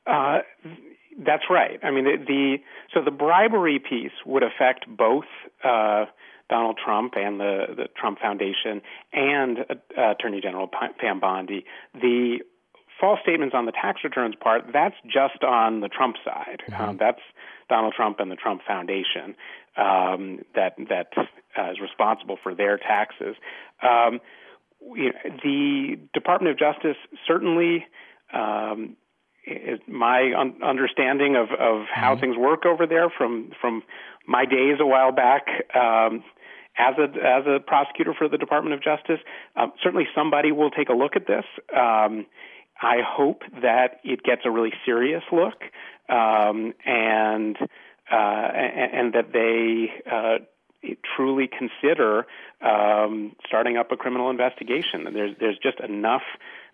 Uh, 0.06 0.38
that's 1.24 1.44
right. 1.50 1.78
I 1.82 1.90
mean, 1.90 2.04
the, 2.04 2.16
the 2.26 2.56
so 2.94 3.04
the 3.04 3.10
bribery 3.10 3.78
piece 3.78 4.12
would 4.26 4.42
affect 4.42 4.86
both 4.88 5.24
uh, 5.62 6.06
Donald 6.48 6.78
Trump 6.82 7.14
and 7.16 7.38
the 7.38 7.66
the 7.76 7.84
Trump 7.96 8.18
Foundation 8.20 8.82
and 9.12 9.58
uh, 9.58 10.10
Attorney 10.12 10.40
General 10.40 10.68
Pam 10.98 11.20
Bondi. 11.20 11.64
The 11.94 12.38
false 13.02 13.18
statements 13.20 13.52
on 13.52 13.66
the 13.66 13.72
tax 13.72 14.00
returns 14.04 14.36
part 14.40 14.62
that's 14.72 14.94
just 15.04 15.42
on 15.42 15.80
the 15.80 15.88
Trump 15.88 16.16
side. 16.24 16.62
Mm-hmm. 16.70 16.82
Um, 16.82 16.96
that's 16.98 17.20
Donald 17.68 17.94
Trump 17.96 18.20
and 18.20 18.30
the 18.30 18.36
Trump 18.36 18.62
Foundation 18.66 19.34
um, 19.76 20.38
that 20.54 20.74
that 20.88 21.08
uh, 21.58 21.72
is 21.72 21.80
responsible 21.80 22.38
for 22.42 22.54
their 22.54 22.78
taxes. 22.78 23.34
Um, 23.82 24.20
you 24.94 25.10
know, 25.10 25.36
the 25.42 25.98
Department 26.14 26.52
of 26.52 26.58
Justice 26.58 26.96
certainly 27.26 27.84
um, 28.32 28.96
is 29.46 29.80
my 29.88 30.32
un- 30.38 30.62
understanding 30.64 31.34
of, 31.34 31.48
of 31.50 31.86
how 31.92 32.12
mm-hmm. 32.12 32.20
things 32.20 32.36
work 32.36 32.64
over 32.66 32.86
there 32.86 33.10
from 33.10 33.50
from 33.60 33.82
my 34.28 34.44
days 34.44 34.76
a 34.78 34.86
while 34.86 35.10
back 35.10 35.46
um, 35.74 36.22
as 36.78 36.94
a 36.98 37.04
as 37.04 37.46
a 37.46 37.58
prosecutor 37.66 38.14
for 38.16 38.28
the 38.28 38.38
Department 38.38 38.74
of 38.74 38.82
Justice. 38.82 39.18
Um, 39.56 39.72
certainly, 39.82 40.06
somebody 40.14 40.52
will 40.52 40.70
take 40.70 40.88
a 40.88 40.94
look 40.94 41.16
at 41.16 41.26
this. 41.26 41.44
Um, 41.76 42.26
I 42.82 42.98
hope 43.06 43.42
that 43.62 44.00
it 44.04 44.22
gets 44.24 44.42
a 44.44 44.50
really 44.50 44.72
serious 44.84 45.22
look, 45.30 45.62
um, 46.08 46.74
and, 46.84 47.56
uh, 48.10 48.14
and 48.14 48.92
and 48.92 49.12
that 49.14 49.32
they 49.32 49.92
uh, 50.10 50.38
truly 51.16 51.48
consider 51.48 52.26
um, 52.60 53.36
starting 53.46 53.76
up 53.76 53.92
a 53.92 53.96
criminal 53.96 54.30
investigation. 54.30 55.06
There's 55.12 55.36
there's 55.38 55.58
just 55.62 55.80
enough 55.80 56.22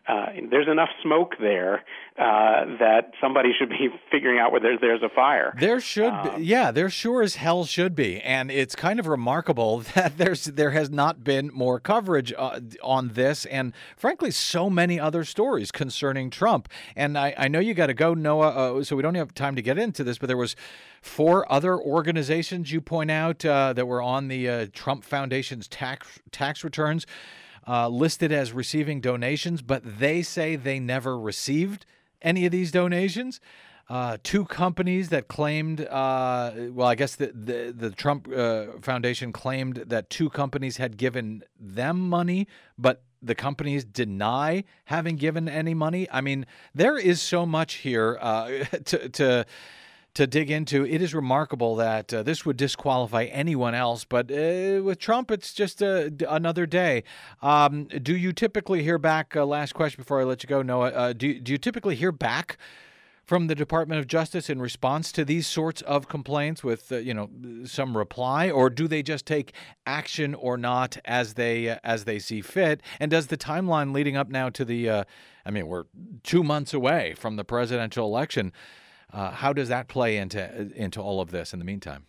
uh, 0.07 0.27
there's 0.51 0.69
enough 0.69 0.89
smoke 1.03 1.35
there 1.39 1.85
uh, 2.19 2.65
that 2.81 3.13
somebody 3.21 3.51
should 3.59 3.69
be 3.69 3.89
figuring 4.11 4.39
out 4.39 4.53
whether 4.53 4.79
there's 4.81 5.03
a 5.03 5.09
fire. 5.09 5.55
There 5.61 5.81
should, 5.81 6.13
um, 6.13 6.37
be, 6.37 6.45
yeah, 6.45 6.71
there 6.71 6.89
sure 6.89 7.23
as 7.23 7.35
hell 7.35 7.67
should 7.67 7.95
be, 7.95 8.21
and 8.23 8.51
it's 8.51 8.75
kind 8.75 8.99
of 8.99 9.07
remarkable 9.07 9.81
that 9.95 10.17
there's 10.17 10.45
there 10.45 10.71
has 10.71 10.89
not 10.89 11.23
been 11.23 11.51
more 11.53 11.79
coverage 11.79 12.33
uh, 12.39 12.61
on 12.83 13.09
this, 13.09 13.45
and 13.47 13.75
frankly, 13.97 14.31
so 14.31 14.71
many 14.71 14.99
other 14.99 15.25
stories 15.25 15.71
concerning 15.71 16.31
Trump. 16.31 16.69
And 16.97 17.19
I, 17.19 17.35
I 17.37 17.49
know 17.49 17.59
you 17.59 17.75
got 17.75 17.89
to 17.89 17.95
go, 17.95 18.15
Noah, 18.15 18.79
uh, 18.79 18.85
so 18.85 18.97
we 18.97 19.03
don't 19.03 19.15
have 19.15 19.35
time 19.35 19.57
to 19.57 19.63
get 19.63 19.79
into 19.79 20.05
this, 20.05 20.17
but 20.17 20.27
there 20.27 20.39
was 20.39 20.57
four 21.03 21.51
other 21.53 21.79
organizations 21.79 22.73
you 22.73 22.81
point 22.81 23.11
out 23.11 23.45
uh, 23.45 23.75
that 23.75 23.87
were 23.87 24.01
on 24.01 24.29
the 24.29 24.49
uh, 24.49 24.67
Trump 24.73 25.05
Foundation's 25.05 25.69
tax 25.69 26.19
tax 26.31 26.65
returns 26.65 27.07
uh, 27.69 27.89
listed 27.89 28.33
as 28.33 28.53
receiving 28.53 29.01
donations, 29.01 29.61
but 29.61 29.83
they 29.99 30.23
say 30.23 30.57
they 30.57 30.81
never 30.81 31.19
received 31.19 31.85
any 32.23 32.47
of 32.47 32.53
these 32.53 32.71
donations. 32.71 33.41
Uh, 33.89 34.19
two 34.23 34.45
companies 34.45 35.09
that 35.09 35.29
claimed, 35.29 35.81
uh, 35.87 36.53
well, 36.73 36.89
I 36.89 36.95
guess 36.95 37.17
the 37.17 37.29
the, 37.29 37.75
the 37.77 37.91
Trump 37.91 38.29
uh, 38.35 38.67
Foundation 38.83 39.33
claimed 39.33 39.77
that 39.87 40.11
two 40.11 40.29
companies 40.29 40.77
had 40.77 40.97
given 40.97 41.43
them 41.59 42.09
money, 42.09 42.47
but 42.77 43.03
the 43.23 43.35
companies 43.35 43.85
deny 43.85 44.65
having 44.85 45.17
given 45.17 45.49
any 45.49 45.75
money. 45.75 46.07
I 46.11 46.21
mean, 46.21 46.47
there 46.75 46.99
is 46.99 47.21
so 47.23 47.47
much 47.47 47.75
here 47.75 48.19
uh, 48.21 48.49
to 48.85 49.09
to 49.09 49.47
to 50.19 50.27
dig 50.27 50.51
into. 50.51 50.85
It 50.85 51.01
is 51.01 51.15
remarkable 51.15 51.77
that 51.77 52.13
uh, 52.13 52.25
this 52.25 52.45
would 52.45 52.57
disqualify 52.57 53.27
anyone 53.27 53.73
else, 53.77 54.05
but 54.05 54.29
uh, 54.33 54.83
with 54.83 54.99
Trump, 54.99 55.31
it's 55.31 55.53
just 55.53 55.81
uh, 55.81 56.11
another 56.29 56.67
day. 56.67 57.05
Um, 57.41 57.85
do 57.85 58.17
you 58.17 58.33
typically 58.33 58.83
hear 58.83 58.99
back? 58.99 59.37
Uh, 59.37 59.47
last 59.47 59.75
question 59.75 60.03
before 60.03 60.21
I 60.21 60.25
let 60.25 60.43
you 60.43 60.49
go, 60.49 60.61
Noah. 60.61 60.89
Uh, 60.89 61.13
do 61.13 61.39
do 61.39 61.53
you 61.53 61.59
typically 61.59 61.95
hear 61.95 62.11
back? 62.11 62.59
From 63.25 63.47
the 63.47 63.55
Department 63.55 63.99
of 63.99 64.07
Justice 64.07 64.49
in 64.49 64.59
response 64.59 65.13
to 65.13 65.23
these 65.23 65.47
sorts 65.47 65.83
of 65.83 66.09
complaints, 66.09 66.65
with 66.65 66.91
uh, 66.91 66.97
you 66.97 67.13
know 67.13 67.29
some 67.67 67.95
reply, 67.95 68.51
or 68.51 68.71
do 68.71 68.89
they 68.89 69.03
just 69.03 69.27
take 69.27 69.53
action 69.85 70.35
or 70.35 70.57
not 70.57 70.97
as 71.05 71.35
they 71.35 71.79
as 71.85 72.07
they 72.07 72.19
see 72.19 72.41
fit? 72.41 72.81
And 72.99 73.11
does 73.11 73.27
the 73.27 73.37
timeline 73.37 73.95
leading 73.95 74.17
up 74.17 74.31
now 74.31 74.49
to 74.49 74.65
the, 74.65 74.91
I 75.45 75.51
mean, 75.51 75.67
we're 75.67 75.85
two 76.23 76.43
months 76.43 76.73
away 76.73 77.15
from 77.19 77.37
the 77.37 77.45
presidential 77.45 78.07
election. 78.07 78.51
Uh, 79.13 79.31
how 79.31 79.53
does 79.53 79.69
that 79.69 79.89
play 79.89 80.17
into 80.17 80.71
into 80.75 81.01
all 81.01 81.21
of 81.21 81.31
this 81.31 81.53
in 81.53 81.59
the 81.59 81.65
meantime? 81.65 82.07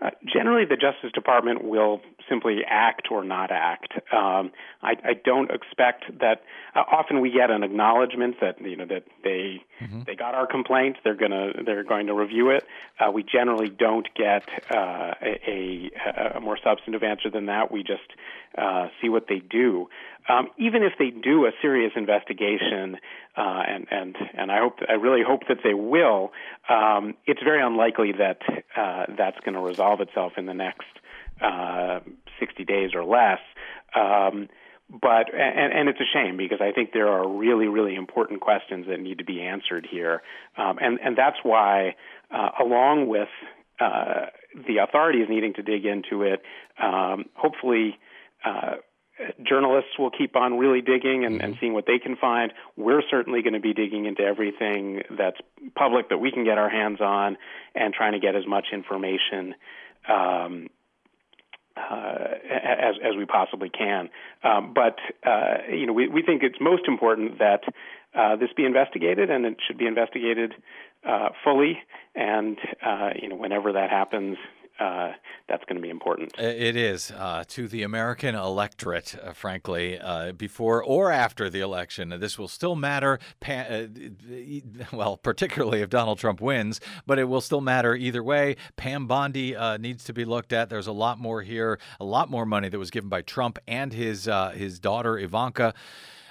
Uh, 0.00 0.10
generally, 0.32 0.64
the 0.64 0.76
Justice 0.76 1.10
Department 1.14 1.64
will 1.64 2.00
simply 2.28 2.60
act 2.66 3.08
or 3.10 3.24
not 3.24 3.50
act. 3.50 3.92
Um, 4.12 4.52
I, 4.82 4.96
I, 5.04 5.14
don't 5.24 5.50
expect 5.50 6.04
that. 6.20 6.42
Uh, 6.74 6.82
often 6.90 7.20
we 7.20 7.30
get 7.30 7.50
an 7.50 7.62
acknowledgement 7.62 8.36
that 8.40 8.60
you 8.60 8.76
know 8.76 8.86
that 8.86 9.04
they 9.22 9.62
mm-hmm. 9.80 10.02
they 10.06 10.14
got 10.14 10.34
our 10.34 10.46
complaint. 10.46 10.96
They're 11.04 11.14
gonna 11.14 11.52
they're 11.64 11.84
going 11.84 12.06
to 12.06 12.14
review 12.14 12.50
it. 12.50 12.64
Uh, 12.98 13.10
we 13.10 13.22
generally 13.22 13.68
don't 13.68 14.08
get 14.14 14.48
uh, 14.70 15.14
a, 15.22 15.90
a, 16.36 16.40
more 16.40 16.58
substantive 16.62 17.02
answer 17.02 17.30
than 17.30 17.46
that. 17.46 17.70
We 17.70 17.82
just 17.82 18.08
uh, 18.56 18.88
see 19.00 19.08
what 19.08 19.26
they 19.28 19.38
do. 19.38 19.88
Um, 20.28 20.48
even 20.58 20.82
if 20.82 20.94
they 20.98 21.10
do 21.10 21.46
a 21.46 21.52
serious 21.62 21.92
investigation, 21.94 22.96
uh, 23.36 23.62
and 23.68 23.86
and 23.90 24.16
and 24.34 24.52
I 24.52 24.58
hope 24.58 24.78
I 24.88 24.94
really 24.94 25.22
hope 25.26 25.48
that 25.48 25.58
they 25.62 25.74
will. 25.74 26.32
Um, 26.68 27.14
it's 27.26 27.42
very 27.42 27.62
unlikely 27.62 28.12
that 28.18 28.40
that's 29.16 29.38
going 29.40 29.54
to 29.54 29.60
resolve 29.60 30.00
itself 30.00 30.32
in 30.36 30.46
the 30.46 30.54
next 30.54 30.86
uh, 31.40 32.00
60 32.40 32.64
days 32.64 32.90
or 32.94 33.04
less. 33.04 33.40
Um, 33.94 34.48
but 34.88 35.34
and, 35.34 35.72
and 35.72 35.88
it's 35.88 36.00
a 36.00 36.08
shame 36.12 36.36
because 36.36 36.60
I 36.60 36.72
think 36.72 36.92
there 36.92 37.08
are 37.08 37.28
really 37.28 37.66
really 37.66 37.96
important 37.96 38.40
questions 38.40 38.86
that 38.88 39.00
need 39.00 39.18
to 39.18 39.24
be 39.24 39.42
answered 39.42 39.86
here, 39.90 40.22
um, 40.56 40.78
and 40.80 41.00
and 41.02 41.18
that's 41.18 41.38
why, 41.42 41.96
uh, 42.30 42.50
along 42.60 43.08
with 43.08 43.28
uh, 43.80 44.26
the 44.54 44.78
authorities 44.78 45.26
needing 45.28 45.54
to 45.54 45.62
dig 45.62 45.84
into 45.84 46.22
it, 46.22 46.42
um, 46.82 47.24
hopefully. 47.34 47.98
Uh, 48.44 48.76
journalists 49.42 49.92
will 49.98 50.10
keep 50.10 50.36
on 50.36 50.58
really 50.58 50.82
digging 50.82 51.24
and, 51.24 51.40
and, 51.40 51.54
mm-hmm. 51.54 51.60
seeing 51.60 51.72
what 51.72 51.86
they 51.86 51.98
can 51.98 52.16
find. 52.16 52.52
We're 52.76 53.00
certainly 53.10 53.40
going 53.40 53.54
to 53.54 53.60
be 53.60 53.72
digging 53.72 54.04
into 54.04 54.20
everything 54.20 55.00
that's 55.16 55.38
public 55.74 56.10
that 56.10 56.18
we 56.18 56.30
can 56.30 56.44
get 56.44 56.58
our 56.58 56.68
hands 56.68 57.00
on 57.00 57.38
and 57.74 57.94
trying 57.94 58.12
to 58.12 58.18
get 58.18 58.36
as 58.36 58.46
much 58.46 58.66
information 58.74 59.54
um, 60.06 60.68
uh, 61.76 62.24
as 62.50 62.94
as 63.04 63.16
we 63.16 63.26
possibly 63.26 63.68
can. 63.68 64.08
Um, 64.42 64.72
but 64.74 64.98
uh, 65.24 65.58
you 65.70 65.86
know, 65.86 65.92
we 65.92 66.08
we 66.08 66.22
think 66.22 66.42
it's 66.42 66.58
most 66.60 66.84
important 66.88 67.38
that 67.38 67.62
uh, 68.14 68.36
this 68.36 68.50
be 68.56 68.64
investigated, 68.64 69.30
and 69.30 69.44
it 69.44 69.58
should 69.66 69.78
be 69.78 69.86
investigated 69.86 70.54
uh, 71.06 71.28
fully. 71.44 71.78
And 72.14 72.58
uh, 72.84 73.10
you 73.20 73.28
know, 73.28 73.36
whenever 73.36 73.72
that 73.72 73.90
happens, 73.90 74.38
uh, 74.78 75.12
that's 75.48 75.64
going 75.64 75.76
to 75.76 75.82
be 75.82 75.90
important. 75.90 76.32
It 76.38 76.76
is 76.76 77.10
uh, 77.10 77.44
to 77.48 77.68
the 77.68 77.82
American 77.82 78.34
electorate, 78.34 79.16
uh, 79.22 79.32
frankly, 79.32 79.98
uh, 79.98 80.32
before 80.32 80.82
or 80.82 81.10
after 81.10 81.48
the 81.48 81.60
election. 81.60 82.14
This 82.20 82.38
will 82.38 82.48
still 82.48 82.76
matter, 82.76 83.18
uh, 83.48 83.82
well, 84.92 85.16
particularly 85.16 85.80
if 85.80 85.88
Donald 85.88 86.18
Trump 86.18 86.40
wins, 86.40 86.80
but 87.06 87.18
it 87.18 87.24
will 87.24 87.40
still 87.40 87.60
matter 87.60 87.94
either 87.94 88.22
way. 88.22 88.56
Pam 88.76 89.06
Bondi 89.06 89.56
uh, 89.56 89.76
needs 89.78 90.04
to 90.04 90.12
be 90.12 90.24
looked 90.24 90.52
at. 90.52 90.68
There's 90.68 90.86
a 90.86 90.92
lot 90.92 91.18
more 91.18 91.42
here, 91.42 91.78
a 91.98 92.04
lot 92.04 92.30
more 92.30 92.44
money 92.44 92.68
that 92.68 92.78
was 92.78 92.90
given 92.90 93.08
by 93.08 93.22
Trump 93.22 93.58
and 93.66 93.92
his 93.92 94.28
his 94.54 94.78
daughter 94.78 95.18
Ivanka 95.18 95.74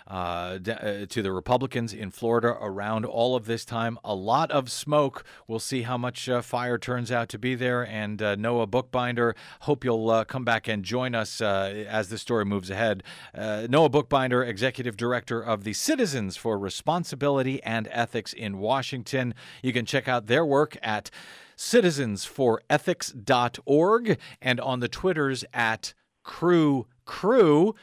uh, 0.08 0.60
uh, 0.68 1.06
to 1.08 1.24
the 1.24 1.32
Republicans 1.32 1.93
in 1.93 2.12
Florida 2.12 2.58
around 2.62 3.06
all 3.06 3.36
of 3.36 3.45
this 3.45 3.66
time. 3.66 3.97
A 4.03 4.14
lot 4.14 4.51
of 4.51 4.70
smoke. 4.70 5.24
We'll 5.47 5.60
see 5.60 5.82
how 5.82 5.97
much 5.97 6.30
uh, 6.30 6.41
fire 6.41 6.78
turns 6.78 7.12
out 7.12 7.28
to 7.30 7.39
be 7.39 7.56
there. 7.56 7.82
And 7.82 8.22
uh, 8.22 8.36
Noah 8.36 8.68
Bookbinder, 8.68 9.36
hope 9.62 9.84
you'll 9.84 10.24
come 10.26 10.45
back 10.45 10.68
and 10.68 10.84
join 10.84 11.16
us 11.16 11.41
as 11.41 12.10
the 12.10 12.18
story 12.18 12.45
moves 12.45 12.70
ahead. 12.70 13.03
Noah 13.36 13.89
Bookbinder, 13.89 14.43
Executive 14.43 14.95
Director 14.95 15.41
of 15.41 15.64
the 15.64 15.74
Citizens 15.74 16.38
for 16.38 16.60
Responsibility 16.60 17.64
and 17.64 17.88
Ethics 17.91 18.34
in 18.34 18.60
Washington. 18.60 19.34
You 19.64 19.74
can 19.74 19.86
check 19.86 20.08
out 20.08 20.28
their 20.28 20.45
work 20.45 20.78
at 20.84 21.10
citizensforethics.org 21.58 24.18
and 24.41 24.60
on 24.60 24.82
the 24.82 24.88
Twitters 24.88 25.45
at 25.53 25.93
Crew 26.24 26.86
Crew. 27.06 27.76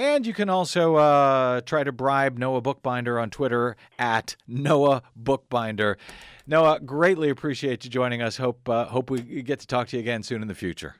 And 0.00 0.26
you 0.26 0.32
can 0.32 0.48
also 0.48 0.96
uh, 0.96 1.60
try 1.60 1.84
to 1.84 1.92
bribe 1.92 2.38
Noah 2.38 2.62
Bookbinder 2.62 3.18
on 3.18 3.28
Twitter 3.28 3.76
at 3.98 4.34
Noah 4.48 5.02
Bookbinder. 5.14 5.98
Noah, 6.46 6.80
greatly 6.80 7.28
appreciate 7.28 7.84
you 7.84 7.90
joining 7.90 8.22
us. 8.22 8.38
Hope 8.38 8.66
uh, 8.66 8.86
hope 8.86 9.10
we 9.10 9.20
get 9.20 9.60
to 9.60 9.66
talk 9.66 9.88
to 9.88 9.98
you 9.98 10.00
again 10.00 10.22
soon 10.22 10.40
in 10.40 10.48
the 10.48 10.54
future. 10.54 10.94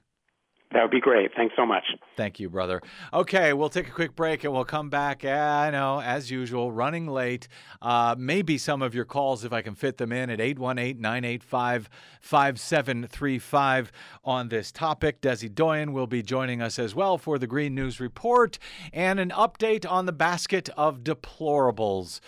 That 0.73 0.83
would 0.83 0.93
be 0.93 1.01
great. 1.01 1.33
Thanks 1.35 1.57
so 1.57 1.67
much. 1.67 1.83
Thank 2.17 2.39
you, 2.39 2.49
brother. 2.49 2.81
Okay, 3.13 3.53
we'll 3.53 3.71
take 3.71 3.89
a 3.89 3.93
quick 3.93 4.15
break 4.15 4.45
and 4.45 4.53
we'll 4.53 4.65
come 4.65 4.89
back. 4.89 5.25
I 5.25 5.71
know, 5.71 6.01
as 6.01 6.31
usual, 6.31 6.71
running 6.71 7.09
late. 7.09 7.49
Uh, 7.83 8.15
maybe 8.17 8.57
some 8.57 8.81
of 8.81 8.95
your 8.95 9.05
calls, 9.05 9.45
if 9.45 9.53
I 9.53 9.63
can 9.63 9.75
fit 9.75 9.97
them 9.97 10.13
in, 10.13 10.31
at 10.31 10.41
818 10.41 11.01
985 11.01 11.91
5735 12.21 13.93
on 14.25 14.49
this 14.49 14.71
topic. 14.71 15.21
Desi 15.21 15.53
Doyen 15.53 15.93
will 15.93 16.07
be 16.07 16.23
joining 16.23 16.63
us 16.63 16.79
as 16.79 16.95
well 16.95 17.19
for 17.19 17.37
the 17.37 17.49
Green 17.49 17.75
News 17.75 17.99
Report 17.99 18.57
and 18.93 19.19
an 19.19 19.31
update 19.31 19.91
on 19.91 20.07
the 20.07 20.13
basket 20.13 20.69
of 20.77 21.01
deplorables. 21.01 22.21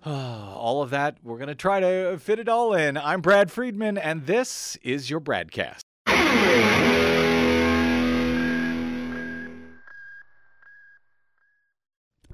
all 0.04 0.82
of 0.82 0.90
that, 0.90 1.18
we're 1.22 1.38
going 1.38 1.48
to 1.48 1.54
try 1.54 1.78
to 1.78 2.18
fit 2.18 2.40
it 2.40 2.48
all 2.48 2.74
in. 2.74 2.96
I'm 2.96 3.20
Brad 3.20 3.52
Friedman, 3.52 3.96
and 3.96 4.26
this 4.26 4.76
is 4.82 5.08
your 5.08 5.20
BradCast. 5.20 5.82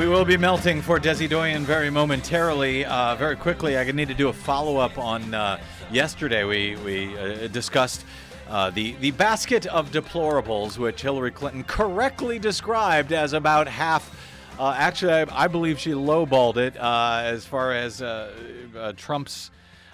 We 0.00 0.08
will 0.08 0.24
be 0.24 0.38
melting 0.38 0.80
for 0.80 0.98
Desi 0.98 1.28
Doyen 1.28 1.66
very 1.66 1.90
momentarily. 1.90 2.86
Uh, 2.86 3.16
very 3.16 3.36
quickly, 3.36 3.76
I 3.76 3.84
need 3.92 4.08
to 4.08 4.14
do 4.14 4.28
a 4.28 4.32
follow 4.32 4.78
up 4.78 4.96
on 4.96 5.34
uh, 5.34 5.60
yesterday. 5.92 6.44
We, 6.44 6.76
we 6.76 7.18
uh, 7.18 7.48
discussed 7.48 8.06
Uh, 8.48 8.70
the 8.70 8.96
the 9.00 9.10
basket 9.10 9.66
of 9.66 9.92
deplorables, 9.92 10.78
which 10.78 11.02
Hillary 11.02 11.30
Clinton 11.30 11.64
correctly 11.64 12.38
described 12.38 13.12
as 13.12 13.34
about 13.34 13.68
half. 13.68 14.02
Uh, 14.58 14.74
actually, 14.74 15.12
I, 15.12 15.44
I, 15.44 15.48
believe 15.48 15.78
she 15.78 15.92
lowballed 15.92 16.56
it 16.56 16.76
uh, 16.78 17.20
as 17.22 17.44
far 17.44 17.74
as 17.74 18.02
Trump's 18.96 19.50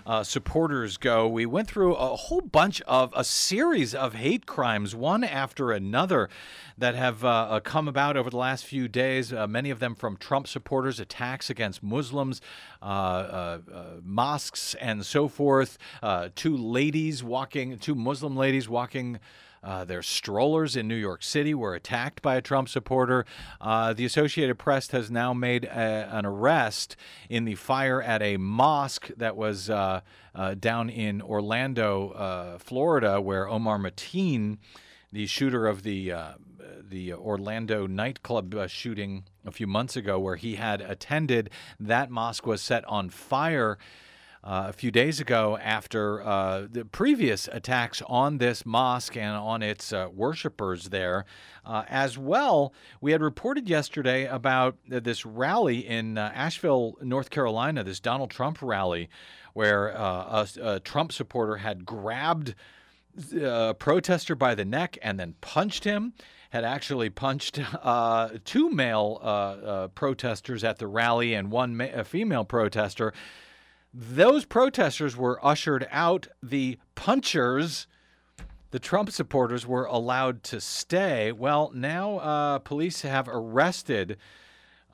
uh, 0.07 0.23
supporters 0.23 0.97
go. 0.97 1.27
We 1.29 1.47
went 1.47 1.69
through 1.69 1.95
a 1.97 2.17
whole 2.17 2.41
bunch 2.41 2.81
of 2.83 3.13
a 3.17 3.25
series 3.25 3.95
of 3.95 4.15
hate 4.15 4.47
crimes, 4.47 4.95
one 4.95 5.25
after 5.25 5.73
another, 5.73 6.29
that 6.79 6.95
have 6.95 7.25
uh, 7.25 7.29
uh 7.29 7.61
come 7.61 7.89
about 7.89 8.17
over 8.17 8.31
the 8.31 8.37
last 8.37 8.65
few 8.65 8.89
days. 8.89 9.33
Uh, 9.33 9.47
many 9.47 9.71
of 9.71 9.79
them 9.79 9.95
from 9.95 10.17
Trump 10.17 10.47
supporters, 10.47 11.01
attacks 11.01 11.51
against 11.51 11.83
Muslims, 11.83 12.41
uh, 12.83 12.85
uh, 12.85 13.59
mosques, 14.03 14.75
and 14.75 15.05
so 15.05 15.29
forth. 15.29 15.79
two 16.35 16.57
ladies 16.57 17.23
walking, 17.23 17.79
two 17.79 17.95
Muslim 17.95 18.37
ladies 18.37 18.69
walking. 18.69 19.19
Uh, 19.67 19.85
their 19.85 20.03
strollers 20.03 20.77
in 20.77 20.87
New 20.87 20.95
York 20.95 21.25
City 21.25 21.53
were 21.53 21.75
attacked 21.75 22.23
by 22.23 22.37
a 22.37 22.41
Trump 22.41 22.69
supporter. 22.69 23.27
Uh, 23.61 23.93
the 23.93 24.05
Associated 24.05 24.59
Press 24.59 24.89
has 24.93 25.11
now 25.11 25.35
made 25.35 25.65
a, 25.65 26.09
an 26.13 26.25
arrest 26.25 26.95
in 27.29 27.45
the 27.45 27.57
fire 27.57 28.01
at 28.01 28.23
a 28.23 28.37
mosque 28.37 29.11
that 29.17 29.37
was 29.37 29.69
uh, 29.69 30.03
uh 30.37 30.55
down 30.55 30.89
in 30.89 31.21
Orlando, 31.21 32.11
uh, 32.11 32.59
Florida, 32.59 33.21
where 33.21 33.49
Omar 33.49 33.79
Mateen, 33.79 34.59
the 35.11 35.27
shooter 35.27 35.67
of 35.67 35.83
the 35.83 36.13
uh, 36.13 36.33
the 36.89 37.13
Orlando 37.13 37.87
nightclub 37.87 38.55
shooting 38.69 39.25
a 39.45 39.51
few 39.51 39.67
months 39.67 39.97
ago, 39.97 40.19
where 40.19 40.37
he 40.37 40.57
had 40.57 40.81
attended, 40.81 41.51
that 41.81 42.11
mosque 42.11 42.47
was 42.47 42.63
set 42.63 42.85
on 42.87 43.11
fire 43.11 43.79
uh, 44.47 44.67
a 44.69 44.73
few 44.73 44.93
days 44.93 45.19
ago 45.19 45.59
after 45.61 46.23
uh, 46.23 46.69
the 46.71 46.85
previous 46.85 47.49
attacks 47.51 48.01
on 48.07 48.39
this 48.39 48.65
mosque 48.65 49.17
and 49.17 49.37
on 49.37 49.61
its 49.61 49.93
uh, 49.93 50.09
worshippers 50.13 50.91
there. 50.91 51.25
Uh, 51.65 51.83
as 51.89 52.17
well, 52.17 52.73
we 53.01 53.11
had 53.11 53.21
reported 53.21 53.69
yesterday 53.69 54.25
about 54.25 54.77
this 54.87 55.27
rally 55.27 55.85
in 55.85 56.17
uh, 56.17 56.31
Asheville, 56.33 56.97
North 57.03 57.29
Carolina, 57.31 57.83
this 57.83 57.99
Donald 57.99 58.31
Trump 58.31 58.63
rally, 58.63 59.09
where 59.53 59.97
uh, 59.99 60.47
a, 60.57 60.75
a, 60.75 60.81
Trump 60.81 61.11
supporter 61.11 61.57
had 61.57 61.85
grabbed 61.85 62.55
a 63.33 63.75
protester 63.79 64.35
by 64.35 64.55
the 64.55 64.65
neck 64.65 64.99
and 65.03 65.19
then 65.19 65.35
punched 65.41 65.85
him. 65.85 66.15
Had 66.51 66.65
actually 66.65 67.11
punched 67.11 67.59
two 68.45 68.71
male 68.71 69.91
protesters 69.95 70.65
at 70.65 70.79
the 70.79 70.87
rally 70.87 71.35
and 71.35 71.51
one 71.51 71.77
ma- 71.77 72.03
female 72.05 72.45
protester. 72.45 73.13
Those 73.99 74.45
protesters 74.45 75.17
were 75.17 75.45
ushered 75.45 75.89
out. 75.91 76.29
The 76.43 76.79
punchers, 76.95 77.87
the 78.71 78.79
Trump 78.79 79.11
supporters, 79.11 79.67
were 79.67 79.87
allowed 79.87 80.43
to 80.45 80.61
stay. 80.61 81.33
Well, 81.33 81.71
now 81.75 82.19
uh, 82.19 82.59
police 82.59 83.03
have 83.03 83.27
arrested 83.27 84.19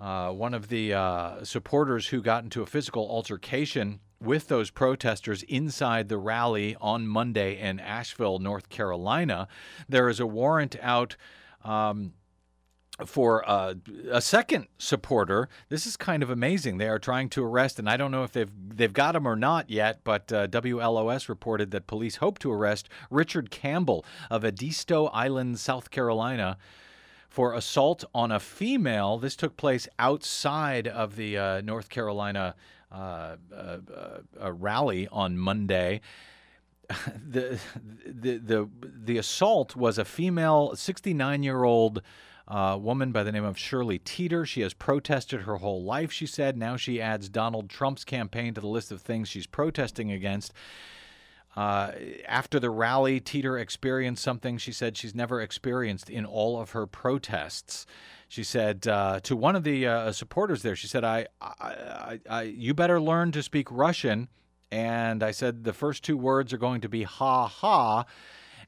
uh, 0.00 0.30
one 0.30 0.54
of 0.54 0.68
the 0.68 0.94
uh, 0.94 1.44
supporters 1.44 2.08
who 2.08 2.22
got 2.22 2.44
into 2.44 2.62
a 2.62 2.66
physical 2.66 3.08
altercation 3.10 3.98
with 4.22 4.48
those 4.48 4.70
protesters 4.70 5.42
inside 5.44 6.08
the 6.08 6.18
rally 6.18 6.76
on 6.80 7.06
Monday 7.06 7.58
in 7.58 7.80
Asheville, 7.80 8.38
North 8.38 8.68
Carolina. 8.68 9.48
There 9.88 10.08
is 10.08 10.20
a 10.20 10.26
warrant 10.26 10.76
out. 10.80 11.16
Um, 11.64 12.14
for 13.06 13.48
uh, 13.48 13.74
a 14.10 14.20
second 14.20 14.66
supporter. 14.78 15.48
This 15.68 15.86
is 15.86 15.96
kind 15.96 16.22
of 16.22 16.30
amazing. 16.30 16.78
They 16.78 16.88
are 16.88 16.98
trying 16.98 17.30
to 17.30 17.44
arrest, 17.44 17.78
and 17.78 17.88
I 17.88 17.96
don't 17.96 18.10
know 18.10 18.22
if 18.22 18.32
they've 18.32 18.50
they've 18.68 18.92
got 18.92 19.16
him 19.16 19.26
or 19.26 19.36
not 19.36 19.70
yet. 19.70 20.00
But 20.04 20.32
uh, 20.32 20.46
WLOS 20.48 21.28
reported 21.28 21.70
that 21.70 21.86
police 21.86 22.16
hope 22.16 22.38
to 22.40 22.52
arrest 22.52 22.88
Richard 23.10 23.50
Campbell 23.50 24.04
of 24.30 24.44
Edisto 24.44 25.06
Island, 25.06 25.58
South 25.58 25.90
Carolina. 25.90 26.58
For 27.28 27.54
assault 27.54 28.04
on 28.14 28.30
a 28.30 28.38
female, 28.38 29.16
this 29.16 29.36
took 29.36 29.56
place 29.56 29.88
outside 29.98 30.86
of 30.86 31.16
the 31.16 31.38
uh, 31.38 31.60
North 31.62 31.88
Carolina 31.88 32.54
uh, 32.93 33.36
uh, 33.55 33.78
uh, 34.40 34.53
rally 34.53 35.09
on 35.09 35.38
Monday 35.38 36.01
the 37.26 37.59
the 38.05 38.38
the 38.38 38.68
the 38.82 39.18
assault 39.18 39.74
was 39.76 39.99
a 39.99 40.05
female 40.05 40.74
69 40.76 41.43
year 41.43 41.64
old 41.64 42.03
a 42.49 42.76
woman 42.76 43.12
by 43.12 43.22
the 43.22 43.32
name 43.32 43.45
of 43.45 43.57
Shirley 43.57 43.99
Teeter. 43.99 44.45
She 44.45 44.61
has 44.62 44.74
protested 44.74 45.43
her 45.43 45.57
whole 45.57 45.82
life, 45.82 46.12
she 46.12 46.26
said. 46.26 46.57
Now 46.57 46.76
she 46.76 47.01
adds 47.01 47.28
Donald 47.28 47.70
Trump's 47.70 48.05
campaign 48.05 48.53
to 48.55 48.61
the 48.61 48.66
list 48.66 48.93
of 48.93 49.01
things 49.01 49.28
she's 49.28 49.47
protesting 49.47 50.11
against. 50.11 50.53
Uh, 51.55 51.93
after 52.26 52.59
the 52.59 52.70
rally, 52.70 53.20
Teeter 53.20 53.59
experienced 53.59 54.22
something 54.22 54.59
she 54.59 54.72
said 54.72 54.97
she's 54.97 55.14
never 55.14 55.40
experienced 55.40 56.11
in 56.11 56.24
all 56.24 56.61
of 56.61 56.70
her 56.70 56.86
protests. 56.86 57.86
She 58.33 58.45
said 58.45 58.89
uh, 58.89 59.20
to 59.24 59.37
one 59.37 59.57
of 59.57 59.62
the 59.62 59.87
uh, 59.87 60.11
supporters 60.11 60.62
there, 60.62 60.74
she 60.74 60.87
said, 60.87 61.05
I, 61.05 61.26
I, 61.39 61.49
I, 61.51 62.20
I, 62.30 62.43
You 62.45 62.72
better 62.72 62.99
learn 62.99 63.30
to 63.33 63.43
speak 63.43 63.70
Russian. 63.70 64.30
And 64.70 65.22
I 65.22 65.33
said, 65.33 65.64
The 65.64 65.74
first 65.74 66.03
two 66.03 66.16
words 66.16 66.51
are 66.55 66.57
going 66.57 66.80
to 66.80 66.89
be 66.89 67.03
ha 67.03 67.47
ha. 67.47 68.07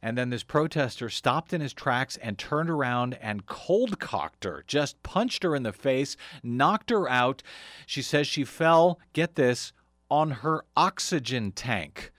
And 0.03 0.19
then 0.19 0.29
this 0.29 0.43
protester 0.43 1.09
stopped 1.09 1.55
in 1.55 1.62
his 1.62 1.73
tracks 1.73 2.19
and 2.19 2.37
turned 2.37 2.69
around 2.69 3.15
and 3.23 3.47
cold 3.47 3.99
cocked 3.99 4.45
her, 4.45 4.65
just 4.67 5.03
punched 5.03 5.43
her 5.45 5.57
in 5.57 5.62
the 5.62 5.73
face, 5.73 6.19
knocked 6.43 6.91
her 6.91 7.09
out. 7.09 7.43
She 7.87 8.03
says 8.03 8.27
she 8.27 8.45
fell, 8.45 9.01
get 9.15 9.37
this, 9.37 9.73
on 10.11 10.31
her 10.43 10.67
oxygen 10.77 11.53
tank. 11.53 12.12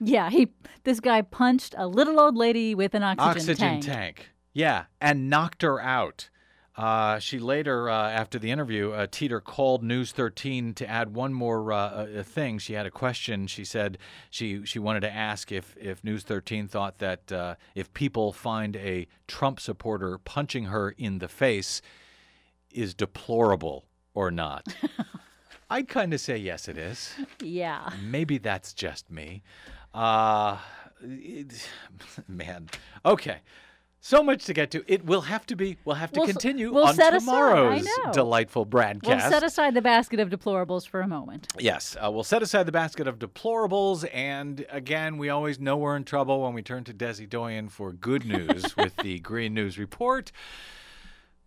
Yeah, 0.00 0.28
he 0.28 0.48
this 0.82 0.98
guy 0.98 1.22
punched 1.22 1.76
a 1.78 1.86
little 1.86 2.18
old 2.18 2.36
lady 2.36 2.74
with 2.74 2.96
an 2.96 3.04
oxygen, 3.04 3.30
oxygen 3.30 3.56
tank. 3.56 3.84
tank. 3.84 4.30
Yeah, 4.52 4.86
and 5.00 5.30
knocked 5.30 5.62
her 5.62 5.80
out. 5.80 6.30
Uh, 6.76 7.20
she 7.20 7.38
later, 7.38 7.88
uh, 7.88 8.10
after 8.10 8.38
the 8.38 8.50
interview, 8.50 8.90
uh, 8.90 9.06
Teeter 9.08 9.40
called 9.40 9.84
News 9.84 10.10
13 10.10 10.74
to 10.74 10.88
add 10.88 11.14
one 11.14 11.32
more 11.32 11.72
uh, 11.72 12.22
thing. 12.24 12.58
She 12.58 12.72
had 12.72 12.84
a 12.84 12.90
question. 12.90 13.46
She 13.46 13.64
said 13.64 13.96
she 14.28 14.64
she 14.64 14.80
wanted 14.80 15.00
to 15.00 15.12
ask 15.12 15.52
if 15.52 15.76
if 15.76 16.02
News 16.02 16.24
13 16.24 16.66
thought 16.66 16.98
that 16.98 17.30
uh, 17.30 17.54
if 17.76 17.94
people 17.94 18.32
find 18.32 18.74
a 18.76 19.06
Trump 19.28 19.60
supporter 19.60 20.18
punching 20.18 20.64
her 20.64 20.90
in 20.90 21.18
the 21.18 21.28
face 21.28 21.80
is 22.72 22.92
deplorable 22.92 23.84
or 24.12 24.32
not. 24.32 24.66
I'd 25.70 25.88
kind 25.88 26.12
of 26.12 26.20
say 26.20 26.36
yes, 26.36 26.68
it 26.68 26.76
is. 26.76 27.14
Yeah. 27.40 27.90
Maybe 28.02 28.38
that's 28.38 28.74
just 28.74 29.10
me. 29.10 29.42
Uh, 29.92 30.58
it, 31.00 31.68
man. 32.28 32.68
Okay. 33.04 33.38
So 34.04 34.22
much 34.22 34.44
to 34.44 34.52
get 34.52 34.70
to. 34.72 34.84
It 34.86 35.06
will 35.06 35.22
have 35.22 35.46
to 35.46 35.56
be. 35.56 35.78
We'll 35.86 35.96
have 35.96 36.12
to 36.12 36.20
we'll, 36.20 36.26
continue 36.26 36.70
we'll 36.70 36.88
on 36.88 36.94
tomorrow's 36.94 37.88
delightful 38.12 38.66
broadcast. 38.66 39.06
We'll 39.06 39.30
set 39.30 39.42
aside 39.42 39.72
the 39.72 39.80
basket 39.80 40.20
of 40.20 40.28
deplorables 40.28 40.86
for 40.86 41.00
a 41.00 41.08
moment. 41.08 41.50
Yes, 41.58 41.96
uh, 41.98 42.10
we'll 42.10 42.22
set 42.22 42.42
aside 42.42 42.66
the 42.66 42.72
basket 42.72 43.08
of 43.08 43.18
deplorables, 43.18 44.06
and 44.12 44.66
again, 44.68 45.16
we 45.16 45.30
always 45.30 45.58
know 45.58 45.78
we're 45.78 45.96
in 45.96 46.04
trouble 46.04 46.42
when 46.42 46.52
we 46.52 46.60
turn 46.60 46.84
to 46.84 46.92
Desi 46.92 47.26
Doyen 47.26 47.70
for 47.70 47.94
good 47.94 48.26
news 48.26 48.76
with 48.76 48.94
the 48.96 49.20
Green 49.20 49.54
News 49.54 49.78
Report. 49.78 50.30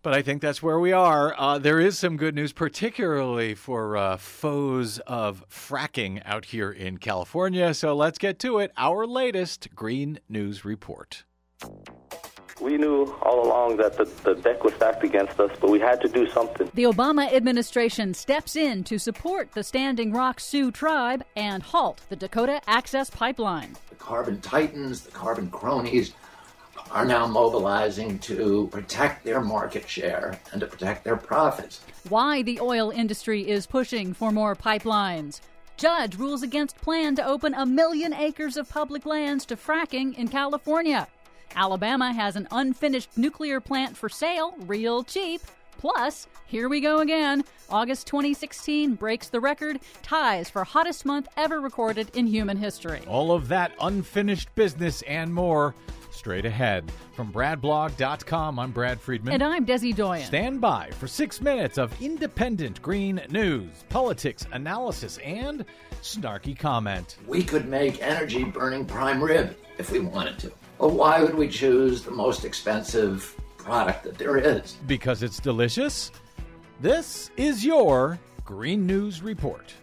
But 0.02 0.14
I 0.14 0.22
think 0.22 0.42
that's 0.42 0.60
where 0.60 0.80
we 0.80 0.90
are. 0.90 1.36
Uh, 1.38 1.60
there 1.60 1.78
is 1.78 1.96
some 1.96 2.16
good 2.16 2.34
news, 2.34 2.52
particularly 2.52 3.54
for 3.54 3.96
uh, 3.96 4.16
foes 4.16 4.98
of 5.06 5.48
fracking 5.48 6.22
out 6.24 6.46
here 6.46 6.72
in 6.72 6.98
California. 6.98 7.72
So 7.72 7.94
let's 7.94 8.18
get 8.18 8.40
to 8.40 8.58
it. 8.58 8.72
Our 8.76 9.06
latest 9.06 9.68
Green 9.76 10.18
News 10.28 10.64
Report. 10.64 11.22
We 12.60 12.76
knew 12.76 13.14
all 13.22 13.46
along 13.46 13.76
that 13.76 13.96
the, 13.96 14.04
the 14.24 14.34
deck 14.34 14.64
was 14.64 14.74
stacked 14.74 15.04
against 15.04 15.38
us, 15.38 15.50
but 15.60 15.70
we 15.70 15.78
had 15.78 16.00
to 16.00 16.08
do 16.08 16.28
something. 16.30 16.70
The 16.74 16.84
Obama 16.84 17.32
administration 17.32 18.14
steps 18.14 18.56
in 18.56 18.84
to 18.84 18.98
support 18.98 19.52
the 19.52 19.62
Standing 19.62 20.12
Rock 20.12 20.40
Sioux 20.40 20.70
tribe 20.70 21.24
and 21.36 21.62
halt 21.62 22.00
the 22.08 22.16
Dakota 22.16 22.60
Access 22.66 23.10
Pipeline. 23.10 23.76
The 23.90 23.94
carbon 23.96 24.40
titans, 24.40 25.02
the 25.02 25.12
carbon 25.12 25.50
cronies, 25.50 26.14
are 26.90 27.04
now 27.04 27.26
mobilizing 27.26 28.18
to 28.20 28.68
protect 28.72 29.24
their 29.24 29.40
market 29.40 29.88
share 29.88 30.40
and 30.52 30.60
to 30.60 30.66
protect 30.66 31.04
their 31.04 31.16
profits. 31.16 31.80
Why 32.08 32.42
the 32.42 32.60
oil 32.60 32.90
industry 32.90 33.48
is 33.48 33.66
pushing 33.66 34.14
for 34.14 34.32
more 34.32 34.56
pipelines. 34.56 35.40
Judge 35.76 36.16
rules 36.16 36.42
against 36.42 36.76
plan 36.76 37.14
to 37.16 37.24
open 37.24 37.54
a 37.54 37.64
million 37.64 38.12
acres 38.12 38.56
of 38.56 38.68
public 38.68 39.06
lands 39.06 39.44
to 39.46 39.56
fracking 39.56 40.16
in 40.18 40.26
California. 40.26 41.06
Alabama 41.54 42.12
has 42.12 42.36
an 42.36 42.48
unfinished 42.50 43.16
nuclear 43.16 43.60
plant 43.60 43.96
for 43.96 44.08
sale, 44.08 44.54
real 44.60 45.02
cheap. 45.02 45.40
Plus, 45.78 46.26
here 46.46 46.68
we 46.68 46.80
go 46.80 46.98
again. 46.98 47.44
August 47.70 48.06
2016 48.08 48.94
breaks 48.94 49.28
the 49.28 49.38
record, 49.40 49.78
ties 50.02 50.50
for 50.50 50.64
hottest 50.64 51.06
month 51.06 51.28
ever 51.36 51.60
recorded 51.60 52.10
in 52.16 52.26
human 52.26 52.56
history. 52.56 53.00
All 53.06 53.32
of 53.32 53.48
that 53.48 53.72
unfinished 53.80 54.52
business 54.54 55.02
and 55.02 55.32
more 55.32 55.74
straight 56.10 56.44
ahead. 56.44 56.90
From 57.14 57.32
BradBlog.com, 57.32 58.58
I'm 58.58 58.72
Brad 58.72 59.00
Friedman. 59.00 59.34
And 59.34 59.42
I'm 59.42 59.64
Desi 59.64 59.94
Doyen. 59.94 60.26
Stand 60.26 60.60
by 60.60 60.90
for 60.98 61.06
six 61.06 61.40
minutes 61.40 61.78
of 61.78 61.92
independent 62.02 62.82
green 62.82 63.20
news, 63.30 63.84
politics, 63.88 64.46
analysis, 64.52 65.18
and 65.18 65.64
snarky 66.02 66.58
comment. 66.58 67.16
We 67.26 67.44
could 67.44 67.68
make 67.68 68.02
energy 68.02 68.42
burning 68.42 68.84
prime 68.84 69.22
rib 69.22 69.56
if 69.78 69.92
we 69.92 70.00
wanted 70.00 70.38
to. 70.40 70.52
Well, 70.78 70.90
why 70.90 71.20
would 71.20 71.34
we 71.34 71.48
choose 71.48 72.04
the 72.04 72.12
most 72.12 72.44
expensive 72.44 73.34
product 73.56 74.04
that 74.04 74.16
there 74.16 74.36
is? 74.36 74.76
Because 74.86 75.24
it's 75.24 75.40
delicious? 75.40 76.12
This 76.80 77.32
is 77.36 77.64
your 77.64 78.16
Green 78.44 78.86
News 78.86 79.20
Report. 79.20 79.74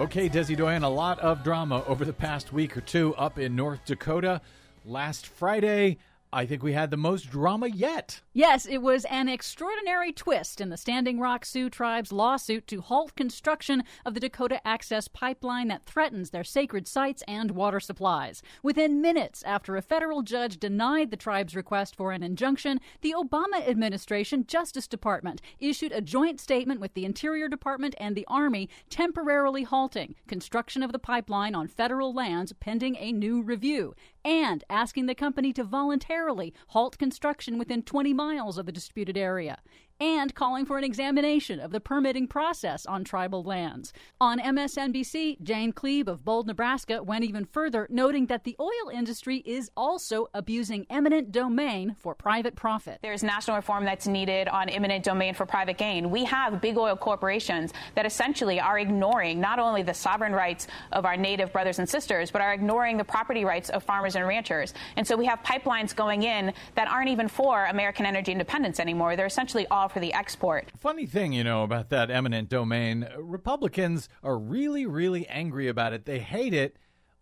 Okay, 0.00 0.28
Desi 0.28 0.56
Doyen, 0.56 0.82
a 0.82 0.88
lot 0.88 1.20
of 1.20 1.44
drama 1.44 1.84
over 1.86 2.04
the 2.04 2.12
past 2.12 2.52
week 2.52 2.76
or 2.76 2.80
two 2.80 3.14
up 3.14 3.38
in 3.38 3.54
North 3.54 3.84
Dakota. 3.84 4.40
Last 4.84 5.26
Friday, 5.26 5.98
I 6.32 6.46
think 6.46 6.62
we 6.62 6.74
had 6.74 6.92
the 6.92 6.96
most 6.96 7.28
drama 7.28 7.66
yet. 7.66 8.20
Yes, 8.32 8.64
it 8.64 8.78
was 8.78 9.04
an 9.06 9.28
extraordinary 9.28 10.12
twist 10.12 10.60
in 10.60 10.68
the 10.68 10.76
Standing 10.76 11.18
Rock 11.18 11.44
Sioux 11.44 11.68
Tribe's 11.68 12.12
lawsuit 12.12 12.68
to 12.68 12.80
halt 12.80 13.16
construction 13.16 13.82
of 14.06 14.14
the 14.14 14.20
Dakota 14.20 14.64
Access 14.64 15.08
Pipeline 15.08 15.66
that 15.68 15.84
threatens 15.84 16.30
their 16.30 16.44
sacred 16.44 16.86
sites 16.86 17.24
and 17.26 17.50
water 17.50 17.80
supplies. 17.80 18.44
Within 18.62 19.00
minutes 19.00 19.42
after 19.42 19.76
a 19.76 19.82
federal 19.82 20.22
judge 20.22 20.60
denied 20.60 21.10
the 21.10 21.16
tribe's 21.16 21.56
request 21.56 21.96
for 21.96 22.12
an 22.12 22.22
injunction, 22.22 22.80
the 23.00 23.14
Obama 23.18 23.66
administration 23.68 24.46
Justice 24.46 24.86
Department 24.86 25.42
issued 25.58 25.90
a 25.90 26.00
joint 26.00 26.38
statement 26.38 26.78
with 26.78 26.94
the 26.94 27.04
Interior 27.04 27.48
Department 27.48 27.96
and 27.98 28.14
the 28.14 28.26
Army 28.28 28.68
temporarily 28.88 29.64
halting 29.64 30.14
construction 30.28 30.84
of 30.84 30.92
the 30.92 30.98
pipeline 31.00 31.56
on 31.56 31.66
federal 31.66 32.14
lands 32.14 32.52
pending 32.60 32.94
a 33.00 33.10
new 33.10 33.42
review 33.42 33.96
and 34.24 34.64
asking 34.68 35.06
the 35.06 35.14
company 35.14 35.52
to 35.52 35.64
voluntarily 35.64 36.52
halt 36.68 36.98
construction 36.98 37.58
within 37.58 37.82
20 37.82 38.12
miles 38.12 38.58
of 38.58 38.66
the 38.66 38.72
disputed 38.72 39.16
area 39.16 39.58
and 40.00 40.34
calling 40.34 40.64
for 40.64 40.78
an 40.78 40.84
examination 40.84 41.60
of 41.60 41.70
the 41.70 41.80
permitting 41.80 42.26
process 42.26 42.86
on 42.86 43.04
tribal 43.04 43.42
lands. 43.42 43.92
On 44.20 44.38
MSNBC, 44.38 45.42
Jane 45.42 45.72
Kleeb 45.72 46.08
of 46.08 46.24
Bold, 46.24 46.46
Nebraska 46.46 47.02
went 47.02 47.24
even 47.24 47.44
further, 47.44 47.86
noting 47.90 48.26
that 48.26 48.44
the 48.44 48.56
oil 48.58 48.90
industry 48.92 49.42
is 49.44 49.70
also 49.76 50.28
abusing 50.32 50.86
eminent 50.88 51.30
domain 51.32 51.94
for 51.98 52.14
private 52.14 52.56
profit. 52.56 52.98
There's 53.02 53.22
national 53.22 53.56
reform 53.56 53.84
that's 53.84 54.06
needed 54.06 54.48
on 54.48 54.70
eminent 54.70 55.04
domain 55.04 55.34
for 55.34 55.44
private 55.44 55.76
gain. 55.76 56.10
We 56.10 56.24
have 56.24 56.62
big 56.62 56.78
oil 56.78 56.96
corporations 56.96 57.74
that 57.94 58.06
essentially 58.06 58.58
are 58.58 58.78
ignoring 58.78 59.38
not 59.38 59.58
only 59.58 59.82
the 59.82 59.94
sovereign 59.94 60.32
rights 60.32 60.66
of 60.92 61.04
our 61.04 61.16
native 61.16 61.52
brothers 61.52 61.78
and 61.78 61.88
sisters, 61.88 62.30
but 62.30 62.40
are 62.40 62.54
ignoring 62.54 62.96
the 62.96 63.04
property 63.04 63.44
rights 63.44 63.68
of 63.68 63.82
farmers 63.84 64.16
and 64.16 64.26
ranchers. 64.26 64.72
And 64.96 65.06
so 65.06 65.16
we 65.16 65.26
have 65.26 65.42
pipelines 65.42 65.94
going 65.94 66.22
in 66.22 66.54
that 66.74 66.88
aren't 66.88 67.10
even 67.10 67.28
for 67.28 67.66
American 67.66 68.06
energy 68.06 68.32
independence 68.32 68.80
anymore. 68.80 69.14
They're 69.16 69.26
essentially 69.26 69.66
all 69.66 69.89
for 69.90 70.00
the 70.00 70.12
export. 70.12 70.68
Funny 70.78 71.06
thing, 71.06 71.32
you 71.32 71.44
know, 71.44 71.62
about 71.62 71.90
that 71.90 72.10
eminent 72.10 72.48
domain, 72.48 73.08
Republicans 73.18 74.08
are 74.22 74.38
really, 74.38 74.86
really 74.86 75.26
angry 75.28 75.68
about 75.68 75.92
it. 75.92 76.06
They 76.06 76.20
hate 76.20 76.54
it 76.54 76.76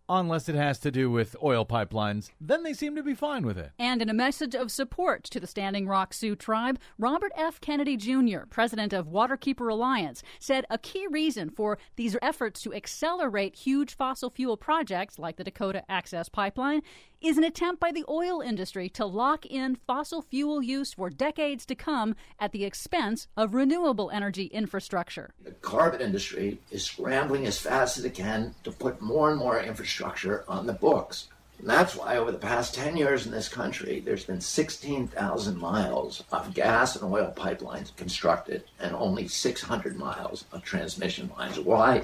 unless 0.09 0.49
it 0.49 0.55
has 0.55 0.79
to 0.79 0.91
do 0.91 1.09
with 1.09 1.35
oil 1.43 1.65
pipelines. 1.65 2.31
Then 2.41 2.63
they 2.63 2.73
seem 2.73 2.95
to 2.95 3.03
be 3.03 3.13
fine 3.13 3.45
with 3.45 3.57
it. 3.57 3.71
And 3.77 4.01
in 4.01 4.09
a 4.09 4.13
message 4.13 4.55
of 4.55 4.71
support 4.71 5.23
to 5.25 5.39
the 5.39 5.47
Standing 5.47 5.87
Rock 5.87 6.13
Sioux 6.13 6.35
tribe, 6.35 6.79
Robert 6.97 7.31
F. 7.35 7.61
Kennedy 7.61 7.95
Jr., 7.95 8.39
president 8.49 8.91
of 8.91 9.07
Waterkeeper 9.07 9.71
Alliance, 9.71 10.23
said 10.39 10.65
a 10.69 10.79
key 10.79 11.05
reason 11.11 11.51
for 11.51 11.77
these 11.95 12.17
efforts 12.21 12.61
to 12.63 12.73
accelerate 12.73 13.55
huge 13.55 13.95
fossil 13.95 14.31
fuel 14.31 14.57
projects 14.57 15.19
like 15.19 15.37
the 15.37 15.43
Dakota 15.43 15.83
Access 15.87 16.27
Pipeline 16.27 16.81
is 17.21 17.37
an 17.37 17.43
attempt 17.43 17.81
by 17.81 17.91
the 17.91 18.05
oil 18.07 18.39
industry 18.39 18.87
to 18.87 19.05
lock 19.05 19.45
in 19.45 19.75
fossil 19.75 20.21
fuel 20.21 20.61
use 20.61 20.93
for 20.93 21.09
decades 21.09 21.65
to 21.65 21.75
come 21.75 22.15
at 22.39 22.51
the 22.51 22.63
expense 22.63 23.27
of 23.35 23.53
renewable 23.53 24.09
energy 24.11 24.45
infrastructure. 24.45 25.31
The 25.43 25.51
carbon 25.51 26.01
industry 26.01 26.59
is 26.71 26.85
scrambling 26.85 27.45
as 27.45 27.59
fast 27.59 27.97
as 27.97 28.05
it 28.05 28.13
can 28.13 28.55
to 28.63 28.71
put 28.71 29.01
more 29.01 29.29
and 29.31 29.39
more 29.39 29.59
infrastructure 29.59 30.45
on 30.47 30.65
the 30.65 30.73
books. 30.73 31.27
And 31.59 31.69
that's 31.69 31.93
why 31.93 32.15
over 32.15 32.31
the 32.31 32.37
past 32.37 32.73
10 32.73 32.95
years 32.95 33.25
in 33.25 33.33
this 33.33 33.49
country, 33.49 33.99
there's 33.99 34.23
been 34.23 34.39
16,000 34.39 35.57
miles 35.57 36.23
of 36.31 36.53
gas 36.53 36.95
and 36.95 37.13
oil 37.13 37.33
pipelines 37.35 37.93
constructed 37.97 38.63
and 38.79 38.95
only 38.95 39.27
600 39.27 39.97
miles 39.97 40.45
of 40.53 40.63
transmission 40.63 41.29
lines. 41.37 41.59
Why? 41.59 42.03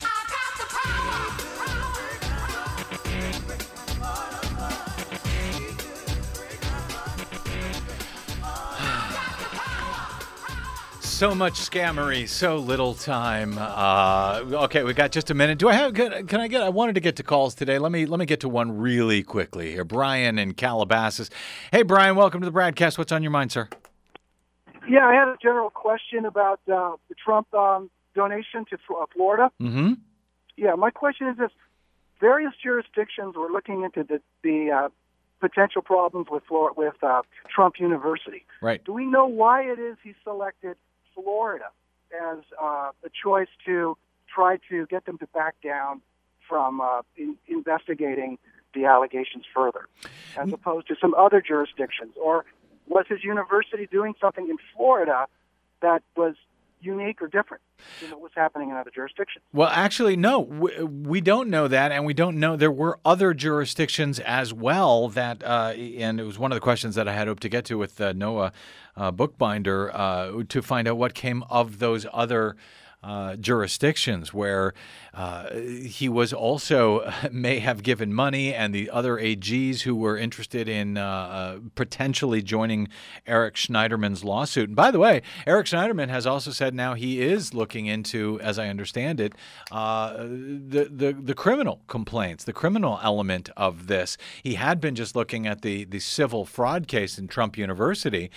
so 11.00 11.32
much 11.32 11.52
scammery, 11.54 12.28
so 12.28 12.56
little 12.56 12.94
time. 12.94 13.56
Uh, 13.56 14.42
okay, 14.64 14.82
we 14.82 14.94
got 14.94 15.12
just 15.12 15.30
a 15.30 15.34
minute. 15.34 15.58
Do 15.58 15.68
I 15.68 15.74
have? 15.74 15.94
Can 15.94 16.40
I 16.40 16.48
get? 16.48 16.60
I 16.60 16.70
wanted 16.70 16.96
to 16.96 17.00
get 17.00 17.14
to 17.16 17.22
calls 17.22 17.54
today. 17.54 17.78
Let 17.78 17.92
me 17.92 18.04
let 18.04 18.18
me 18.18 18.26
get 18.26 18.40
to 18.40 18.48
one 18.48 18.76
really 18.76 19.22
quickly 19.22 19.70
here. 19.70 19.84
Brian 19.84 20.40
in 20.40 20.54
Calabasas. 20.54 21.30
Hey, 21.70 21.82
Brian, 21.82 22.16
welcome 22.16 22.40
to 22.40 22.46
the 22.46 22.50
broadcast. 22.50 22.98
What's 22.98 23.12
on 23.12 23.22
your 23.22 23.30
mind, 23.30 23.52
sir? 23.52 23.68
Yeah, 24.88 25.06
I 25.06 25.14
had 25.14 25.28
a 25.28 25.36
general 25.42 25.70
question 25.70 26.24
about 26.24 26.60
uh, 26.68 26.96
the 27.08 27.14
Trump 27.14 27.52
um, 27.54 27.90
donation 28.14 28.64
to 28.70 28.76
uh, 28.94 29.06
Florida. 29.12 29.50
Mm-hmm. 29.60 29.94
Yeah, 30.56 30.74
my 30.74 30.90
question 30.90 31.28
is 31.28 31.36
this: 31.36 31.50
various 32.20 32.52
jurisdictions 32.62 33.36
were 33.36 33.50
looking 33.50 33.82
into 33.82 34.04
the 34.04 34.20
the 34.42 34.70
uh, 34.70 34.88
potential 35.40 35.82
problems 35.82 36.28
with 36.30 36.42
Florida, 36.48 36.74
with 36.76 36.94
uh, 37.02 37.22
Trump 37.54 37.74
University. 37.78 38.44
Right. 38.62 38.82
Do 38.84 38.92
we 38.92 39.04
know 39.04 39.26
why 39.26 39.62
it 39.62 39.78
is 39.78 39.96
he 40.02 40.14
selected 40.24 40.76
Florida 41.14 41.70
as 42.14 42.38
uh, 42.60 42.90
a 43.04 43.10
choice 43.22 43.48
to 43.66 43.96
try 44.32 44.58
to 44.68 44.86
get 44.86 45.04
them 45.04 45.18
to 45.18 45.26
back 45.28 45.56
down 45.62 46.00
from 46.48 46.80
uh, 46.80 47.02
in, 47.16 47.36
investigating 47.48 48.38
the 48.74 48.84
allegations 48.84 49.44
further, 49.54 49.88
as 50.36 50.52
opposed 50.52 50.86
to 50.88 50.96
some 51.00 51.14
other 51.14 51.40
jurisdictions? 51.40 52.12
Or 52.22 52.44
was 52.86 53.06
his 53.08 53.24
university 53.24 53.86
doing 53.90 54.14
something 54.20 54.48
in 54.48 54.56
Florida 54.74 55.26
that 55.82 56.02
was 56.16 56.34
unique 56.80 57.20
or 57.20 57.26
different 57.26 57.62
than 58.00 58.10
what 58.12 58.20
was 58.20 58.32
happening 58.34 58.70
in 58.70 58.76
other 58.76 58.90
jurisdictions? 58.94 59.44
Well, 59.52 59.68
actually, 59.68 60.16
no, 60.16 60.40
we, 60.40 60.82
we, 60.84 61.20
don't 61.20 61.48
know 61.48 61.68
that, 61.68 61.92
and 61.92 62.04
we 62.04 62.14
don't 62.14 62.38
know 62.38 62.56
there 62.56 62.70
were 62.70 62.98
other 63.04 63.34
jurisdictions 63.34 64.18
as 64.20 64.52
well 64.52 65.08
that, 65.08 65.42
uh, 65.42 65.72
and 65.76 66.20
it 66.20 66.24
was 66.24 66.38
one 66.38 66.52
of 66.52 66.56
the 66.56 66.60
questions 66.60 66.94
that 66.94 67.08
I 67.08 67.12
had 67.12 67.28
hoped 67.28 67.42
to 67.42 67.48
get 67.48 67.64
to 67.66 67.78
with 67.78 68.00
uh, 68.00 68.12
Noah 68.12 68.52
uh, 68.96 69.10
Bookbinder 69.10 69.90
uh, 69.94 70.42
to 70.48 70.62
find 70.62 70.88
out 70.88 70.96
what 70.96 71.14
came 71.14 71.42
of 71.44 71.78
those 71.78 72.06
other 72.12 72.56
uh, 73.06 73.36
jurisdictions 73.36 74.34
where 74.34 74.74
uh, 75.14 75.54
he 75.54 76.08
was 76.08 76.32
also 76.32 77.08
may 77.32 77.60
have 77.60 77.84
given 77.84 78.12
money, 78.12 78.52
and 78.52 78.74
the 78.74 78.90
other 78.90 79.16
AGs 79.16 79.82
who 79.82 79.94
were 79.94 80.18
interested 80.18 80.68
in 80.68 80.98
uh, 80.98 81.04
uh, 81.04 81.58
potentially 81.76 82.42
joining 82.42 82.88
Eric 83.24 83.54
Schneiderman's 83.54 84.24
lawsuit. 84.24 84.70
And 84.70 84.76
by 84.76 84.90
the 84.90 84.98
way, 84.98 85.22
Eric 85.46 85.66
Schneiderman 85.66 86.08
has 86.08 86.26
also 86.26 86.50
said 86.50 86.74
now 86.74 86.94
he 86.94 87.22
is 87.22 87.54
looking 87.54 87.86
into, 87.86 88.40
as 88.40 88.58
I 88.58 88.68
understand 88.68 89.20
it, 89.20 89.34
uh, 89.70 90.16
the, 90.16 90.90
the 90.90 91.12
the 91.12 91.34
criminal 91.34 91.82
complaints, 91.86 92.42
the 92.42 92.52
criminal 92.52 92.98
element 93.04 93.50
of 93.56 93.86
this. 93.86 94.16
He 94.42 94.54
had 94.54 94.80
been 94.80 94.96
just 94.96 95.14
looking 95.14 95.46
at 95.46 95.62
the 95.62 95.84
the 95.84 96.00
civil 96.00 96.44
fraud 96.44 96.88
case 96.88 97.18
in 97.18 97.28
Trump 97.28 97.56
University. 97.56 98.32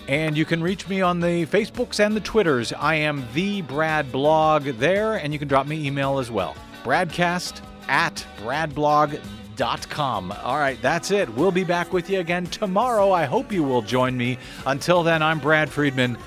And 0.08 0.38
you 0.38 0.46
can 0.46 0.64
reach 0.64 0.88
me 0.88 1.02
on 1.02 1.20
the 1.20 1.46
Facebooks 1.48 2.00
and 2.00 2.16
the 2.16 2.22
Twitters. 2.22 2.72
I 2.72 2.96
am 2.96 3.28
the 3.34 3.62
Brad 3.62 4.10
Blog 4.12 4.64
there, 4.64 5.16
and 5.16 5.34
you 5.34 5.40
can 5.40 5.50
drop 5.50 5.68
me 5.68 5.86
email 5.86 6.18
as 6.20 6.32
well. 6.32 6.56
BradCast 6.84 7.62
at 7.90 8.26
bradblog.com. 8.38 10.32
All 10.32 10.58
right, 10.58 10.82
that's 10.82 11.12
it. 11.12 11.28
We'll 11.34 11.52
be 11.52 11.66
back 11.66 11.92
with 11.92 12.10
you 12.10 12.22
again 12.22 12.46
tomorrow. 12.46 13.12
I 13.12 13.26
hope 13.26 13.52
you 13.52 13.64
will 13.64 13.82
join 13.82 14.16
me. 14.16 14.38
Until 14.66 15.04
then, 15.04 15.22
I'm 15.22 15.40
Brad 15.40 15.70
Friedman. 15.70 16.18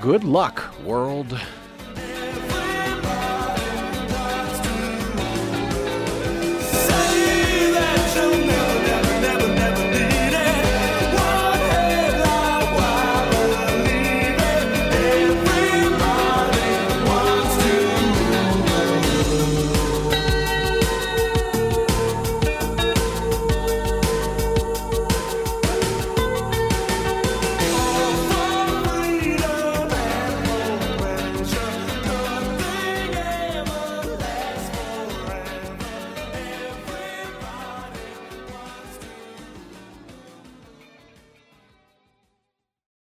Good 0.00 0.22
luck, 0.22 0.62
world. 0.84 1.40